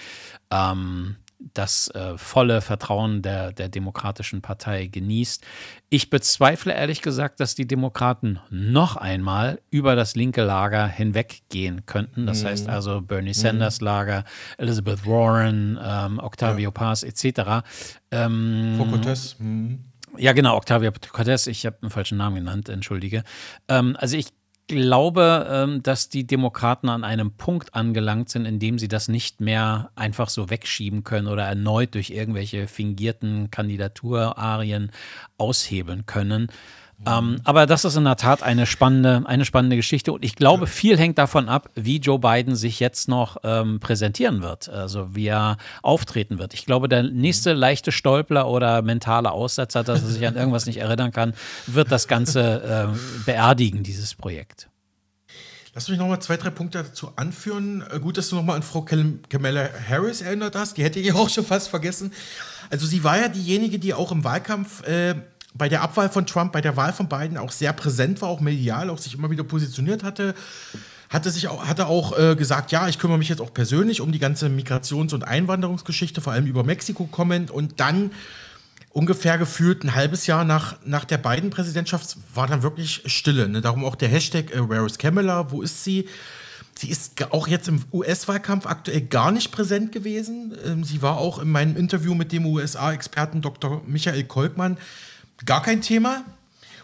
ähm, 0.51 1.15
das 1.39 1.89
äh, 1.89 2.17
volle 2.17 2.61
Vertrauen 2.61 3.21
der, 3.21 3.51
der 3.51 3.69
Demokratischen 3.69 4.41
Partei 4.41 4.87
genießt. 4.87 5.45
Ich 5.89 6.09
bezweifle 6.09 6.73
ehrlich 6.73 7.01
gesagt, 7.01 7.39
dass 7.39 7.55
die 7.55 7.67
Demokraten 7.67 8.39
noch 8.49 8.95
einmal 8.95 9.61
über 9.69 9.95
das 9.95 10.15
linke 10.15 10.43
Lager 10.43 10.87
hinweggehen 10.87 11.85
könnten. 11.85 12.25
Das 12.25 12.43
mhm. 12.43 12.47
heißt 12.47 12.69
also 12.69 13.01
Bernie 13.01 13.33
Sanders 13.33 13.81
mhm. 13.81 13.85
Lager, 13.85 14.25
Elizabeth 14.57 15.05
Warren, 15.05 15.79
ähm, 15.81 16.19
Octavio 16.19 16.69
ja. 16.69 16.71
Paz 16.71 17.03
etc. 17.03 17.63
Ähm, 18.11 18.75
Fokotes. 18.77 19.35
Mhm 19.39 19.83
Ja, 20.17 20.33
genau, 20.33 20.57
Octavia 20.57 20.91
Cortez. 21.11 21.47
Ich 21.47 21.65
habe 21.65 21.77
einen 21.81 21.91
falschen 21.91 22.17
Namen 22.17 22.37
genannt, 22.37 22.69
entschuldige. 22.69 23.23
Ähm, 23.67 23.95
also 23.99 24.17
ich 24.17 24.27
glaube, 24.67 25.47
ähm, 25.49 25.81
dass 25.81 26.09
die 26.09 26.27
Demokraten 26.27 26.89
an 26.89 27.03
einem 27.03 27.31
Punkt 27.31 27.73
angelangt 27.73 28.29
sind, 28.29 28.45
in 28.45 28.59
dem 28.59 28.77
sie 28.77 28.87
das 28.87 29.07
nicht 29.07 29.41
mehr 29.41 29.91
einfach 29.95 30.29
so 30.29 30.49
wegschieben 30.49 31.03
können 31.03 31.27
oder 31.27 31.45
erneut 31.45 31.95
durch 31.95 32.09
irgendwelche 32.09 32.67
fingierten 32.67 33.49
Kandidaturarien 33.49 34.91
aushebeln 35.37 36.05
können. 36.05 36.49
Ähm, 37.05 37.41
aber 37.43 37.67
das 37.67 37.85
ist 37.85 37.95
in 37.95 38.05
der 38.05 38.15
Tat 38.15 38.41
eine 38.41 38.65
spannende, 38.65 39.23
eine 39.25 39.45
spannende 39.45 39.75
Geschichte. 39.75 40.11
Und 40.11 40.25
ich 40.25 40.35
glaube, 40.35 40.65
viel 40.65 40.97
hängt 40.97 41.17
davon 41.17 41.47
ab, 41.47 41.69
wie 41.75 41.97
Joe 41.97 42.17
Biden 42.17 42.55
sich 42.55 42.79
jetzt 42.79 43.07
noch 43.07 43.37
ähm, 43.43 43.79
präsentieren 43.79 44.41
wird, 44.41 44.67
also 44.67 45.13
wie 45.15 45.27
er 45.27 45.57
auftreten 45.83 46.39
wird. 46.39 46.55
Ich 46.55 46.65
glaube, 46.65 46.89
der 46.89 47.03
nächste 47.03 47.53
leichte 47.53 47.91
Stolpler 47.91 48.47
oder 48.47 48.81
mentale 48.81 49.31
Aussetzer, 49.31 49.83
dass 49.83 50.01
er 50.01 50.07
sich 50.07 50.25
an 50.25 50.35
irgendwas 50.37 50.65
nicht 50.65 50.77
erinnern 50.77 51.11
kann, 51.11 51.33
wird 51.67 51.91
das 51.91 52.07
Ganze 52.07 52.93
äh, 52.93 53.25
beerdigen, 53.25 53.83
dieses 53.83 54.15
Projekt. 54.15 54.67
Lass 55.75 55.89
mich 55.89 55.99
noch 55.99 56.07
mal 56.07 56.19
zwei, 56.19 56.37
drei 56.37 56.49
Punkte 56.49 56.79
dazu 56.79 57.11
anführen. 57.17 57.83
Äh, 57.91 57.99
gut, 57.99 58.17
dass 58.17 58.29
du 58.29 58.35
noch 58.35 58.43
mal 58.43 58.55
an 58.55 58.63
Frau 58.63 58.81
Kamala 58.81 59.69
Harris 59.87 60.21
erinnert 60.21 60.55
hast. 60.55 60.75
Die 60.77 60.83
hätte 60.83 60.99
ich 60.99 61.13
auch 61.13 61.29
schon 61.29 61.45
fast 61.45 61.69
vergessen. 61.69 62.11
Also 62.71 62.87
sie 62.87 63.03
war 63.03 63.19
ja 63.19 63.27
diejenige, 63.27 63.77
die 63.77 63.93
auch 63.93 64.11
im 64.11 64.23
Wahlkampf 64.23 64.81
äh, 64.87 65.13
bei 65.57 65.69
der 65.69 65.81
Abwahl 65.81 66.09
von 66.09 66.25
Trump, 66.25 66.51
bei 66.51 66.61
der 66.61 66.77
Wahl 66.77 66.93
von 66.93 67.09
Biden 67.09 67.37
auch 67.37 67.51
sehr 67.51 67.73
präsent 67.73 68.21
war, 68.21 68.29
auch 68.29 68.39
medial, 68.39 68.89
auch 68.89 68.97
sich 68.97 69.13
immer 69.13 69.29
wieder 69.29 69.43
positioniert 69.43 70.03
hatte. 70.03 70.35
Hatte, 71.09 71.29
sich 71.31 71.47
auch, 71.47 71.65
hatte 71.65 71.87
auch 71.87 72.19
äh, 72.19 72.35
gesagt, 72.35 72.73
ja, 72.73 72.89
ich 72.89 72.99
kümmere 72.99 73.17
mich 73.17 73.29
jetzt 73.29 73.39
auch 73.39 73.53
persönlich 73.53 74.01
um 74.01 74.11
die 74.11 74.19
ganze 74.19 74.47
Migrations- 74.47 75.13
und 75.13 75.23
Einwanderungsgeschichte, 75.23 76.19
vor 76.19 76.33
allem 76.33 76.47
über 76.47 76.65
Mexiko 76.65 77.05
kommend. 77.05 77.49
Und 77.49 77.79
dann 77.79 78.11
ungefähr 78.91 79.37
gefühlt 79.37 79.85
ein 79.85 79.95
halbes 79.95 80.27
Jahr 80.27 80.43
nach, 80.43 80.75
nach 80.83 81.05
der 81.05 81.17
Biden-Präsidentschaft 81.17 82.17
war 82.33 82.47
dann 82.47 82.61
wirklich 82.61 83.03
Stille. 83.05 83.47
Ne? 83.47 83.61
Darum 83.61 83.85
auch 83.85 83.95
der 83.95 84.09
Hashtag 84.09 84.51
äh, 84.51 84.69
Where 84.69 84.85
is 84.85 84.97
Kamala? 84.97 85.49
Wo 85.49 85.61
ist 85.61 85.85
sie? 85.85 86.09
Sie 86.77 86.89
ist 86.89 87.31
auch 87.31 87.47
jetzt 87.47 87.67
im 87.67 87.83
US-Wahlkampf 87.91 88.65
aktuell 88.65 89.01
gar 89.01 89.31
nicht 89.31 89.51
präsent 89.51 89.91
gewesen. 89.91 90.55
Ähm, 90.65 90.83
sie 90.83 91.01
war 91.01 91.17
auch 91.17 91.39
in 91.39 91.49
meinem 91.49 91.77
Interview 91.77 92.15
mit 92.15 92.31
dem 92.31 92.45
USA-Experten 92.45 93.41
Dr. 93.41 93.81
Michael 93.87 94.25
Kolkmann 94.25 94.77
gar 95.45 95.61
kein 95.61 95.81
Thema. 95.81 96.25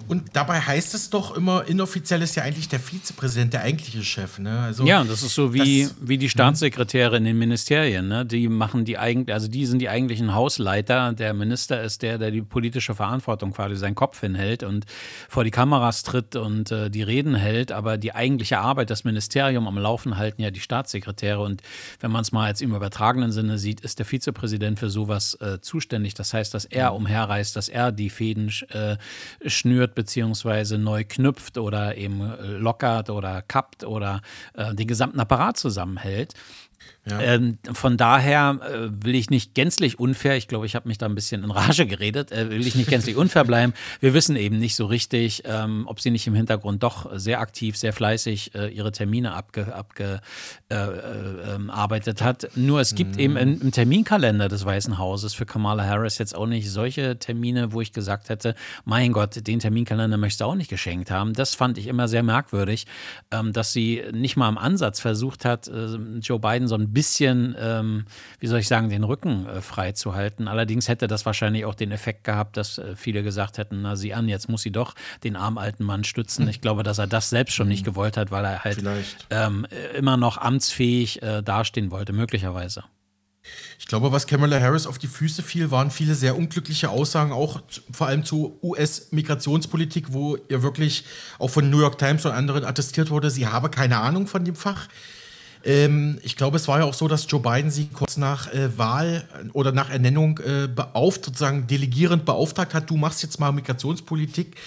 Und 0.07 0.35
dabei 0.35 0.59
heißt 0.59 0.93
es 0.95 1.09
doch 1.09 1.35
immer, 1.35 1.65
inoffiziell 1.65 2.21
ist 2.21 2.35
ja 2.35 2.43
eigentlich 2.43 2.67
der 2.67 2.79
Vizepräsident 2.79 3.53
der 3.53 3.61
eigentliche 3.61 4.03
Chef. 4.03 4.37
Ne? 4.39 4.59
Also, 4.59 4.85
ja, 4.85 5.03
das 5.03 5.23
ist 5.23 5.33
so 5.33 5.53
wie, 5.53 5.83
das, 5.83 5.95
wie 6.01 6.17
die 6.17 6.29
Staatssekretäre 6.29 7.17
in 7.17 7.23
den 7.23 7.37
Ministerien. 7.37 8.07
Ne? 8.07 8.25
Die 8.25 8.49
machen 8.49 8.83
die 8.83 8.97
eigentlich, 8.97 9.33
also 9.33 9.47
die 9.47 9.65
sind 9.65 9.79
die 9.79 9.89
eigentlichen 9.89 10.33
Hausleiter. 10.33 11.13
Der 11.13 11.33
Minister 11.33 11.81
ist 11.81 12.01
der, 12.01 12.17
der 12.17 12.31
die 12.31 12.41
politische 12.41 12.95
Verantwortung 12.95 13.53
quasi 13.53 13.75
seinen 13.77 13.95
Kopf 13.95 14.19
hinhält 14.19 14.63
und 14.63 14.85
vor 15.29 15.43
die 15.43 15.51
Kameras 15.51 16.03
tritt 16.03 16.35
und 16.35 16.71
äh, 16.71 16.89
die 16.89 17.03
Reden 17.03 17.35
hält. 17.35 17.71
Aber 17.71 17.97
die 17.97 18.13
eigentliche 18.13 18.59
Arbeit, 18.59 18.89
das 18.89 19.05
Ministerium 19.05 19.67
am 19.67 19.77
Laufen 19.77 20.17
halten 20.17 20.41
ja 20.41 20.51
die 20.51 20.59
Staatssekretäre. 20.59 21.39
Und 21.39 21.61
wenn 22.01 22.11
man 22.11 22.21
es 22.21 22.31
mal 22.31 22.49
jetzt 22.49 22.61
im 22.61 22.75
übertragenen 22.75 23.31
Sinne 23.31 23.57
sieht, 23.57 23.79
ist 23.81 23.99
der 23.99 24.05
Vizepräsident 24.05 24.79
für 24.79 24.89
sowas 24.89 25.35
äh, 25.35 25.61
zuständig. 25.61 26.13
Das 26.13 26.33
heißt, 26.33 26.53
dass 26.53 26.65
er 26.65 26.93
umherreist, 26.93 27.55
dass 27.55 27.69
er 27.69 27.93
die 27.93 28.09
Fäden 28.09 28.51
äh, 28.69 28.97
schnürt 29.45 29.82
beziehungsweise 29.87 30.77
neu 30.77 31.03
knüpft 31.03 31.57
oder 31.57 31.97
eben 31.97 32.21
lockert 32.59 33.09
oder 33.09 33.41
kappt 33.41 33.83
oder 33.83 34.21
äh, 34.53 34.73
den 34.73 34.87
gesamten 34.87 35.19
Apparat 35.19 35.57
zusammenhält. 35.57 36.33
Ja. 37.05 37.19
Ähm, 37.19 37.57
von 37.73 37.97
daher 37.97 38.59
äh, 38.61 38.87
will 39.03 39.15
ich 39.15 39.29
nicht 39.29 39.53
gänzlich 39.55 39.99
unfair, 39.99 40.37
ich 40.37 40.47
glaube, 40.47 40.65
ich 40.65 40.73
habe 40.73 40.87
mich 40.87 40.97
da 40.97 41.05
ein 41.05 41.15
bisschen 41.15 41.43
in 41.43 41.51
Rage 41.51 41.85
geredet, 41.85 42.31
äh, 42.31 42.49
will 42.49 42.65
ich 42.65 42.75
nicht 42.75 42.89
gänzlich 42.89 43.17
unfair 43.17 43.43
bleiben. 43.43 43.73
Wir 43.99 44.13
wissen 44.13 44.37
eben 44.37 44.57
nicht 44.57 44.77
so 44.77 44.85
richtig, 44.85 45.43
ähm, 45.45 45.83
ob 45.87 45.99
sie 45.99 46.11
nicht 46.11 46.25
im 46.27 46.33
Hintergrund 46.33 46.81
doch 46.81 47.11
sehr 47.19 47.41
aktiv, 47.41 47.75
sehr 47.75 47.91
fleißig 47.91 48.55
äh, 48.55 48.69
ihre 48.69 48.93
Termine 48.93 49.33
abgearbeitet 49.33 50.21
äh, 50.69 50.73
äh, 50.73 51.55
ähm, 51.55 51.71
hat. 51.73 52.49
Nur 52.55 52.79
es 52.79 52.95
gibt 52.95 53.15
mhm. 53.15 53.19
eben 53.19 53.37
im, 53.37 53.61
im, 53.61 53.71
Terminkalender 53.73 54.47
des 54.47 54.63
Weißen 54.63 54.97
Hauses 54.97 55.33
für 55.33 55.45
Kamala 55.45 55.83
Harris 55.83 56.19
jetzt 56.19 56.33
auch 56.33 56.47
nicht 56.47 56.71
solche 56.71 57.19
Termine, 57.19 57.73
wo 57.73 57.81
ich 57.81 57.91
gesagt 57.91 58.29
hätte, 58.29 58.55
mein 58.85 59.11
Gott, 59.11 59.45
den 59.45 59.59
Terminkalender 59.59 60.15
möchtest 60.15 60.39
du 60.39 60.45
auch 60.45 60.55
nicht 60.55 60.69
geschenkt 60.69 61.11
haben. 61.11 61.33
Das 61.33 61.53
fand 61.53 61.77
ich 61.77 61.87
immer 61.87 62.07
sehr 62.07 62.23
merkwürdig, 62.23 62.85
ähm, 63.31 63.51
dass 63.51 63.73
sie 63.73 64.03
nicht 64.13 64.37
mal 64.37 64.47
im 64.47 64.57
Ansatz 64.57 65.01
versucht 65.01 65.43
hat, 65.43 65.67
äh, 65.67 65.95
Joe 66.21 66.39
Biden 66.39 66.69
so 66.69 66.75
ein 66.75 66.92
bisschen, 66.93 67.55
ähm, 67.59 68.05
wie 68.39 68.47
soll 68.47 68.59
ich 68.59 68.67
sagen, 68.67 68.89
den 68.89 69.03
Rücken 69.03 69.47
äh, 69.47 69.61
frei 69.61 69.91
zu 69.91 70.15
halten. 70.15 70.47
Allerdings 70.47 70.87
hätte 70.87 71.07
das 71.07 71.25
wahrscheinlich 71.25 71.65
auch 71.65 71.75
den 71.75 71.91
Effekt 71.91 72.23
gehabt, 72.23 72.57
dass 72.57 72.77
äh, 72.77 72.95
viele 72.95 73.23
gesagt 73.23 73.57
hätten, 73.57 73.81
na 73.81 73.95
sieh 73.95 74.13
an, 74.13 74.27
jetzt 74.27 74.49
muss 74.49 74.61
sie 74.61 74.71
doch 74.71 74.95
den 75.23 75.35
armen 75.35 75.57
alten 75.57 75.83
Mann 75.83 76.03
stützen. 76.03 76.47
Ich 76.47 76.61
glaube, 76.61 76.83
dass 76.83 76.97
er 76.97 77.07
das 77.07 77.29
selbst 77.29 77.53
schon 77.53 77.67
nicht 77.67 77.85
hm. 77.85 77.93
gewollt 77.93 78.17
hat, 78.17 78.31
weil 78.31 78.45
er 78.45 78.63
halt 78.63 78.83
ähm, 79.29 79.65
immer 79.95 80.17
noch 80.17 80.37
amtsfähig 80.37 81.21
äh, 81.21 81.41
dastehen 81.41 81.91
wollte, 81.91 82.13
möglicherweise. 82.13 82.83
Ich 83.77 83.87
glaube, 83.87 84.11
was 84.11 84.27
Kamala 84.27 84.59
Harris 84.59 84.87
auf 84.87 84.97
die 84.97 85.07
Füße 85.07 85.43
fiel, 85.43 85.69
waren 85.69 85.91
viele 85.91 86.15
sehr 86.15 86.37
unglückliche 86.37 86.89
Aussagen, 86.89 87.33
auch 87.33 87.61
vor 87.91 88.07
allem 88.07 88.23
zur 88.23 88.63
US-Migrationspolitik, 88.63 90.13
wo 90.13 90.37
ihr 90.47 90.63
wirklich 90.63 91.03
auch 91.39 91.49
von 91.49 91.69
New 91.69 91.79
York 91.79 91.97
Times 91.97 92.25
und 92.25 92.31
anderen 92.31 92.63
attestiert 92.63 93.09
wurde, 93.09 93.29
sie 93.29 93.47
habe 93.47 93.69
keine 93.69 93.97
Ahnung 93.97 94.27
von 94.27 94.45
dem 94.45 94.55
Fach. 94.55 94.87
Ähm, 95.63 96.19
ich 96.23 96.35
glaube, 96.35 96.57
es 96.57 96.67
war 96.67 96.79
ja 96.79 96.85
auch 96.85 96.93
so, 96.93 97.07
dass 97.07 97.25
Joe 97.29 97.41
Biden 97.41 97.71
sie 97.71 97.87
kurz 97.87 98.17
nach 98.17 98.51
äh, 98.53 98.77
Wahl 98.77 99.23
oder 99.53 99.71
nach 99.71 99.89
Ernennung 99.89 100.39
äh, 100.39 100.67
beauftragt, 100.67 101.25
sozusagen 101.25 101.67
delegierend 101.67 102.25
beauftragt 102.25 102.73
hat, 102.73 102.89
du 102.89 102.97
machst 102.97 103.23
jetzt 103.23 103.39
mal 103.39 103.51
Migrationspolitik. 103.51 104.57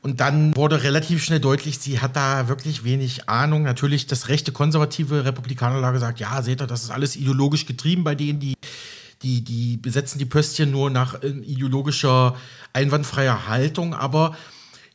Und 0.00 0.18
dann 0.20 0.56
wurde 0.56 0.82
relativ 0.82 1.22
schnell 1.22 1.38
deutlich, 1.38 1.78
sie 1.78 2.00
hat 2.00 2.16
da 2.16 2.48
wirklich 2.48 2.82
wenig 2.82 3.28
Ahnung. 3.28 3.62
Natürlich 3.62 4.08
das 4.08 4.28
rechte 4.28 4.50
konservative 4.50 5.24
Republikanerlager 5.24 6.00
sagt, 6.00 6.18
ja, 6.18 6.42
seht 6.42 6.60
ihr, 6.60 6.66
das 6.66 6.82
ist 6.82 6.90
alles 6.90 7.14
ideologisch 7.14 7.66
getrieben 7.66 8.02
bei 8.02 8.16
denen, 8.16 8.40
die, 8.40 8.54
die, 9.22 9.42
die 9.44 9.76
besetzen 9.76 10.18
die 10.18 10.24
Pöstchen 10.24 10.72
nur 10.72 10.90
nach 10.90 11.22
äh, 11.22 11.28
ideologischer, 11.28 12.34
einwandfreier 12.72 13.46
Haltung. 13.46 13.94
Aber 13.94 14.34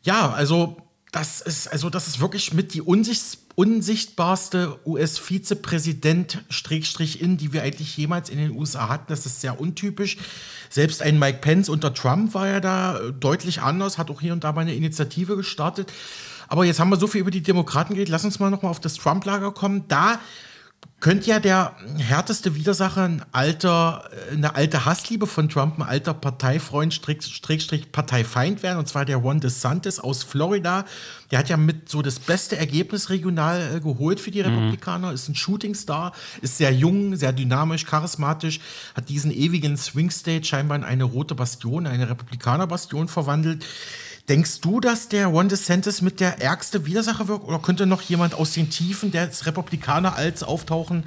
ja, 0.04 0.32
also 0.32 0.78
das 1.12 1.42
ist, 1.42 1.68
also 1.68 1.90
das 1.90 2.08
ist 2.08 2.20
wirklich 2.20 2.54
mit 2.54 2.74
die 2.74 2.82
unsichtbarste 2.82 3.48
unsichtbarste 3.58 4.80
US-Vizepräsident-In, 4.86 7.38
die 7.38 7.54
wir 7.54 7.64
eigentlich 7.64 7.98
jemals 7.98 8.30
in 8.30 8.38
den 8.38 8.52
USA 8.52 8.88
hatten. 8.88 9.06
Das 9.08 9.26
ist 9.26 9.42
sehr 9.42 9.60
untypisch. 9.60 10.18
Selbst 10.70 11.02
ein 11.02 11.18
Mike 11.18 11.40
Pence 11.40 11.68
unter 11.68 11.92
Trump 11.92 12.36
war 12.36 12.48
ja 12.48 12.60
da 12.60 13.00
deutlich 13.20 13.64
anders, 13.64 13.98
hat 13.98 14.12
auch 14.12 14.22
hier 14.22 14.34
und 14.34 14.44
da 14.44 14.52
mal 14.52 14.62
eine 14.62 14.76
Initiative 14.76 15.36
gestartet. 15.36 15.92
Aber 16.48 16.66
jetzt 16.66 16.80
haben 16.80 16.90
wir 16.90 16.98
so 16.98 17.08
viel 17.08 17.22
über 17.22 17.32
die 17.32 17.42
Demokraten 17.42 17.96
geredet. 17.96 18.12
Lass 18.12 18.26
uns 18.26 18.38
mal 18.38 18.52
nochmal 18.52 18.70
auf 18.70 18.80
das 18.80 18.94
Trump-Lager 18.94 19.52
kommen. 19.52 19.86
Da 19.88 20.20
könnte 21.00 21.30
ja 21.30 21.40
der 21.40 21.76
härteste 22.00 22.56
Widersacher 22.56 23.04
ein 23.04 23.24
alter, 23.32 24.10
eine 24.32 24.56
alte 24.56 24.86
Hassliebe 24.86 25.28
von 25.28 25.48
Trump, 25.48 25.78
ein 25.78 25.84
alter 25.84 26.16
Parteifreund, 26.16 26.92
Strick, 26.94 27.92
Parteifeind 27.92 28.64
werden, 28.64 28.80
und 28.80 28.88
zwar 28.88 29.06
der 29.06 29.18
Ron 29.18 29.40
DeSantis 29.40 30.00
aus 30.00 30.24
Florida. 30.24 30.86
Der 31.30 31.40
hat 31.40 31.50
ja 31.50 31.58
mit 31.58 31.88
so 31.88 32.02
das 32.02 32.20
beste 32.20 32.58
Ergebnis 32.58 33.12
regional 33.12 33.76
äh, 33.76 33.80
geholt 33.80 34.20
für 34.20 34.32
die 34.32 34.42
mhm. 34.42 34.50
Republikaner, 34.50 35.12
ist 35.12 35.30
ein 35.30 35.36
Shootingstar, 35.36 36.14
ist 36.42 36.58
sehr 36.58 36.74
jung, 36.74 37.16
sehr 37.16 37.32
dynamisch, 37.32 37.86
charismatisch, 37.86 38.60
hat 38.96 39.10
diesen 39.10 39.32
ewigen 39.32 39.78
Swing 39.78 40.10
State 40.10 40.46
scheinbar 40.46 40.78
in 40.78 40.84
eine 40.84 41.04
rote 41.04 41.36
Bastion, 41.36 41.86
eine 41.86 42.10
Republikaner-Bastion 42.10 43.08
verwandelt. 43.08 43.64
Denkst 44.30 44.60
du, 44.60 44.82
dass 44.82 45.08
der 45.08 45.28
Ron 45.28 45.48
DeSantis 45.48 46.02
mit 46.02 46.20
der 46.20 46.42
ärgste 46.42 46.86
Widersacher 46.86 47.30
wirkt? 47.30 47.46
Oder 47.46 47.60
könnte 47.60 47.86
noch 47.86 48.02
jemand 48.02 48.34
aus 48.34 48.52
den 48.52 48.70
Tiefen 48.70 49.12
des 49.12 49.46
Republikaner 49.46 50.18
als 50.18 50.44
auftauchen 50.44 51.06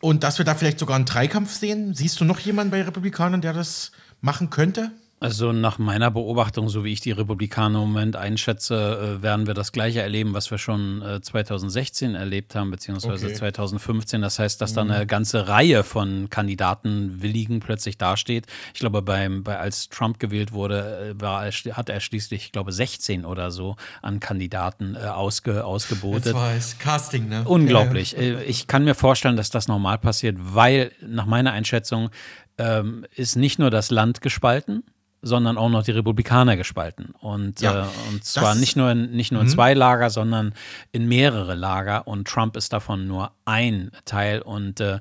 und 0.00 0.22
dass 0.22 0.36
wir 0.36 0.44
da 0.44 0.54
vielleicht 0.54 0.78
sogar 0.78 0.96
einen 0.96 1.06
Dreikampf 1.06 1.54
sehen? 1.54 1.94
Siehst 1.94 2.20
du 2.20 2.24
noch 2.24 2.38
jemanden 2.38 2.72
bei 2.72 2.82
Republikanern, 2.82 3.40
der 3.40 3.54
das 3.54 3.90
machen 4.20 4.50
könnte? 4.50 4.90
Also 5.18 5.52
nach 5.52 5.78
meiner 5.78 6.10
Beobachtung, 6.10 6.68
so 6.68 6.84
wie 6.84 6.92
ich 6.92 7.00
die 7.00 7.10
Republikaner 7.10 7.82
im 7.82 7.88
Moment 7.88 8.16
einschätze, 8.16 9.16
äh, 9.18 9.22
werden 9.22 9.46
wir 9.46 9.54
das 9.54 9.72
gleiche 9.72 10.02
erleben, 10.02 10.34
was 10.34 10.50
wir 10.50 10.58
schon 10.58 11.02
2016 11.22 12.14
äh, 12.14 12.18
erlebt 12.18 12.54
haben, 12.54 12.70
beziehungsweise 12.70 13.26
okay. 13.26 13.34
2015. 13.34 14.20
Das 14.20 14.38
heißt, 14.38 14.60
dass 14.60 14.72
mhm. 14.72 14.74
da 14.74 14.82
eine 14.82 15.06
ganze 15.06 15.48
Reihe 15.48 15.84
von 15.84 16.28
Kandidatenwilligen 16.28 17.60
plötzlich 17.60 17.96
dasteht. 17.96 18.46
Ich 18.74 18.80
glaube, 18.80 19.00
beim, 19.00 19.42
bei, 19.42 19.58
als 19.58 19.88
Trump 19.88 20.20
gewählt 20.20 20.52
wurde, 20.52 21.14
äh, 21.16 21.20
war, 21.20 21.46
hat 21.46 21.88
er 21.88 22.00
schließlich, 22.00 22.44
ich 22.44 22.52
glaube, 22.52 22.72
16 22.72 23.24
oder 23.24 23.50
so 23.50 23.76
an 24.02 24.20
Kandidaten 24.20 24.98
ausge, 24.98 25.64
ausgebotet. 25.64 26.26
Das 26.26 26.34
war 26.34 26.52
es. 26.52 26.78
Casting, 26.78 27.28
ne? 27.28 27.44
Unglaublich. 27.46 28.12
Ja. 28.12 28.40
Ich 28.40 28.66
kann 28.66 28.84
mir 28.84 28.94
vorstellen, 28.94 29.36
dass 29.36 29.48
das 29.48 29.66
normal 29.66 29.96
passiert, 29.96 30.36
weil 30.38 30.92
nach 31.00 31.24
meiner 31.24 31.52
Einschätzung 31.52 32.10
ähm, 32.58 33.06
ist 33.14 33.36
nicht 33.36 33.58
nur 33.58 33.70
das 33.70 33.90
Land 33.90 34.20
gespalten, 34.20 34.82
sondern 35.26 35.58
auch 35.58 35.68
noch 35.68 35.82
die 35.82 35.90
Republikaner 35.90 36.56
gespalten. 36.56 37.14
Und, 37.20 37.60
ja, 37.60 37.84
äh, 37.84 37.86
und 38.10 38.24
zwar 38.24 38.54
nicht 38.54 38.76
nur, 38.76 38.90
in, 38.90 39.10
nicht 39.10 39.32
nur 39.32 39.42
in 39.42 39.48
mhm. 39.48 39.52
zwei 39.52 39.74
Lager, 39.74 40.10
sondern 40.10 40.54
in 40.92 41.06
mehrere 41.08 41.54
Lager. 41.54 42.06
Und 42.06 42.28
Trump 42.28 42.56
ist 42.56 42.72
davon 42.72 43.06
nur 43.06 43.32
ein 43.44 43.90
Teil. 44.04 44.40
Und 44.40 44.80
äh, 44.80 45.00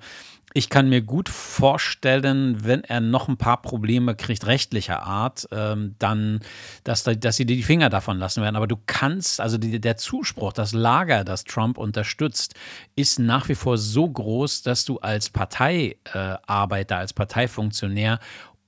ich 0.58 0.70
kann 0.70 0.88
mir 0.88 1.01
gut 1.01 1.27
vorstellen, 1.27 2.63
wenn 2.63 2.86
er 2.86 3.01
noch 3.01 3.27
ein 3.27 3.36
paar 3.36 3.62
Probleme 3.62 4.15
kriegt, 4.15 4.48
rechtlicher 4.48 5.03
Art, 5.03 5.46
ähm, 5.51 5.96
dann, 6.00 6.39
dass, 6.86 7.03
dass 7.03 7.36
sie 7.36 7.46
die 7.46 7.62
Finger 7.62 7.89
davon 7.89 8.20
lassen 8.20 8.41
werden. 8.41 8.55
Aber 8.55 8.65
du 8.65 8.77
kannst, 8.86 9.41
also 9.41 9.58
die, 9.58 9.82
der 9.82 9.98
Zuspruch, 9.98 10.53
das 10.53 10.72
Lager, 10.72 11.25
das 11.25 11.44
Trump 11.44 11.77
unterstützt, 11.77 12.55
ist 12.96 13.20
nach 13.20 13.50
wie 13.50 13.55
vor 13.55 13.77
so 13.77 14.10
groß, 14.10 14.63
dass 14.63 14.86
du 14.86 14.98
als 15.00 15.29
Parteiarbeiter, 15.29 16.96
äh, 16.96 17.00
als 17.00 17.12
Parteifunktionär 17.12 18.20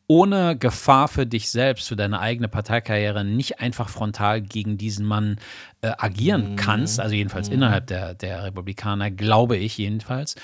ohne 0.08 0.58
Gefahr 0.58 1.10
für 1.10 1.26
dich 1.26 1.50
selbst, 1.50 1.90
für 1.90 1.98
deine 1.98 2.20
eigene 2.20 2.48
Parteikarriere 2.48 3.26
nicht 3.26 3.60
einfach 3.60 3.90
frontal 3.90 4.42
gegen 4.42 4.78
diesen 4.78 5.06
Mann 5.06 5.38
äh, 5.82 5.92
agieren 5.98 6.56
kannst, 6.56 7.00
also 7.00 7.14
jedenfalls 7.14 7.50
mhm. 7.50 7.56
innerhalb 7.56 7.88
der, 7.88 8.14
der 8.14 8.44
Republikaner, 8.44 9.12
glaube 9.12 9.58
ich 9.58 9.78
jedenfalls. 9.78 10.36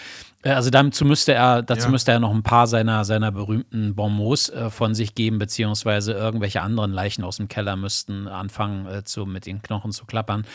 Äh, 0.44 0.52
also 0.52 0.70
dazu 0.70 1.06
müsste 1.06 1.34
er, 1.34 1.64
dazu 1.64 1.86
ja. 1.86 1.92
müsste 1.92 2.12
er 2.12 2.20
noch 2.20 2.32
ein 2.32 2.44
paar 2.44 2.68
seiner, 2.68 3.04
seiner 3.06 3.32
berühmten 3.32 3.96
Bonmots 3.96 4.50
äh, 4.50 4.70
von 4.70 4.94
sich 4.94 5.16
geben, 5.16 5.40
beziehungsweise 5.40 6.14
irgendwelche 6.14 6.62
anderen 6.62 6.92
Leichen 6.92 7.24
aus 7.24 7.38
dem 7.38 7.48
Keller 7.48 7.76
müssten 7.76 8.28
anfangen, 8.28 8.86
äh, 8.86 9.04
zu, 9.04 9.26
mit 9.26 9.46
den 9.46 9.62
Knochen 9.62 9.92
zu 9.92 10.06
klappern. 10.06 10.46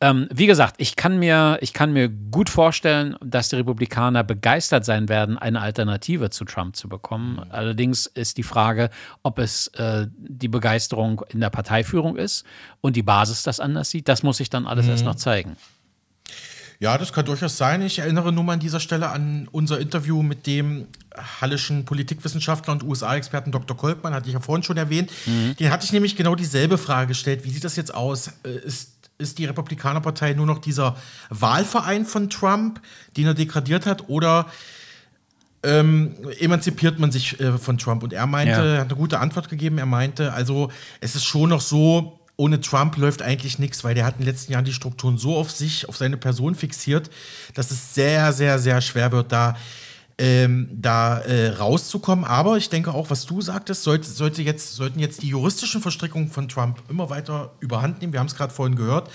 Ähm, 0.00 0.28
wie 0.32 0.46
gesagt, 0.46 0.76
ich 0.78 0.96
kann, 0.96 1.18
mir, 1.18 1.58
ich 1.60 1.72
kann 1.72 1.92
mir 1.92 2.08
gut 2.08 2.48
vorstellen, 2.48 3.16
dass 3.20 3.48
die 3.48 3.56
Republikaner 3.56 4.24
begeistert 4.24 4.84
sein 4.84 5.08
werden, 5.08 5.38
eine 5.38 5.60
Alternative 5.60 6.30
zu 6.30 6.44
Trump 6.44 6.76
zu 6.76 6.88
bekommen. 6.88 7.34
Mhm. 7.34 7.50
Allerdings 7.50 8.06
ist 8.06 8.38
die 8.38 8.42
Frage, 8.42 8.90
ob 9.22 9.38
es 9.38 9.68
äh, 9.68 10.06
die 10.16 10.48
Begeisterung 10.48 11.22
in 11.28 11.40
der 11.40 11.50
Parteiführung 11.50 12.16
ist 12.16 12.44
und 12.80 12.96
die 12.96 13.02
Basis 13.02 13.42
das 13.42 13.60
anders 13.60 13.90
sieht. 13.90 14.08
Das 14.08 14.22
muss 14.22 14.38
sich 14.38 14.50
dann 14.50 14.66
alles 14.66 14.86
mhm. 14.86 14.92
erst 14.92 15.04
noch 15.04 15.16
zeigen. 15.16 15.56
Ja, 16.82 16.98
das 16.98 17.12
kann 17.12 17.24
durchaus 17.24 17.56
sein. 17.56 17.80
Ich 17.82 18.00
erinnere 18.00 18.32
nur 18.32 18.42
mal 18.42 18.54
an 18.54 18.58
dieser 18.58 18.80
Stelle 18.80 19.10
an 19.10 19.46
unser 19.52 19.78
Interview 19.78 20.20
mit 20.20 20.48
dem 20.48 20.88
hallischen 21.40 21.84
Politikwissenschaftler 21.84 22.72
und 22.72 22.82
USA-Experten 22.82 23.52
Dr. 23.52 23.76
Kolkmann, 23.76 24.12
hatte 24.12 24.26
ich 24.26 24.34
ja 24.34 24.40
vorhin 24.40 24.64
schon 24.64 24.76
erwähnt. 24.76 25.12
Mhm. 25.26 25.54
Den 25.54 25.70
hatte 25.70 25.84
ich 25.84 25.92
nämlich 25.92 26.16
genau 26.16 26.34
dieselbe 26.34 26.78
Frage 26.78 27.06
gestellt. 27.06 27.44
Wie 27.44 27.50
sieht 27.50 27.62
das 27.62 27.76
jetzt 27.76 27.94
aus? 27.94 28.32
Äh, 28.42 28.66
ist, 28.66 28.94
ist 29.16 29.38
die 29.38 29.44
Republikanerpartei 29.44 30.32
nur 30.32 30.46
noch 30.46 30.58
dieser 30.58 30.96
Wahlverein 31.30 32.04
von 32.04 32.28
Trump, 32.30 32.80
den 33.16 33.28
er 33.28 33.34
degradiert 33.34 33.86
hat, 33.86 34.08
oder 34.08 34.46
ähm, 35.62 36.16
emanzipiert 36.40 36.98
man 36.98 37.12
sich 37.12 37.38
äh, 37.38 37.58
von 37.58 37.78
Trump? 37.78 38.02
Und 38.02 38.12
er 38.12 38.26
meinte, 38.26 38.54
ja. 38.54 38.64
er 38.64 38.80
hat 38.80 38.88
eine 38.88 38.96
gute 38.96 39.20
Antwort 39.20 39.48
gegeben. 39.48 39.78
Er 39.78 39.86
meinte, 39.86 40.32
also 40.32 40.72
es 41.00 41.14
ist 41.14 41.22
schon 41.22 41.50
noch 41.50 41.60
so, 41.60 42.18
ohne 42.42 42.60
Trump 42.60 42.96
läuft 42.96 43.22
eigentlich 43.22 43.60
nichts, 43.60 43.84
weil 43.84 43.94
der 43.94 44.04
hat 44.04 44.14
in 44.14 44.22
den 44.22 44.26
letzten 44.26 44.52
Jahren 44.52 44.64
die 44.64 44.72
Strukturen 44.72 45.16
so 45.16 45.36
auf 45.36 45.52
sich, 45.52 45.88
auf 45.88 45.96
seine 45.96 46.16
Person 46.16 46.56
fixiert, 46.56 47.08
dass 47.54 47.70
es 47.70 47.94
sehr, 47.94 48.32
sehr, 48.32 48.58
sehr 48.58 48.80
schwer 48.80 49.12
wird, 49.12 49.30
da, 49.30 49.56
ähm, 50.18 50.68
da 50.72 51.20
äh, 51.20 51.50
rauszukommen. 51.50 52.24
Aber 52.24 52.56
ich 52.56 52.68
denke 52.68 52.92
auch, 52.92 53.10
was 53.10 53.26
du 53.26 53.40
sagtest, 53.40 53.84
sollte, 53.84 54.10
sollte 54.10 54.42
jetzt, 54.42 54.74
sollten 54.74 54.98
jetzt 54.98 55.22
die 55.22 55.28
juristischen 55.28 55.80
Verstrickungen 55.80 56.30
von 56.30 56.48
Trump 56.48 56.82
immer 56.88 57.10
weiter 57.10 57.52
überhand 57.60 58.00
nehmen. 58.00 58.12
Wir 58.12 58.18
haben 58.18 58.26
es 58.26 58.34
gerade 58.34 58.52
vorhin 58.52 58.74
gehört. 58.74 59.08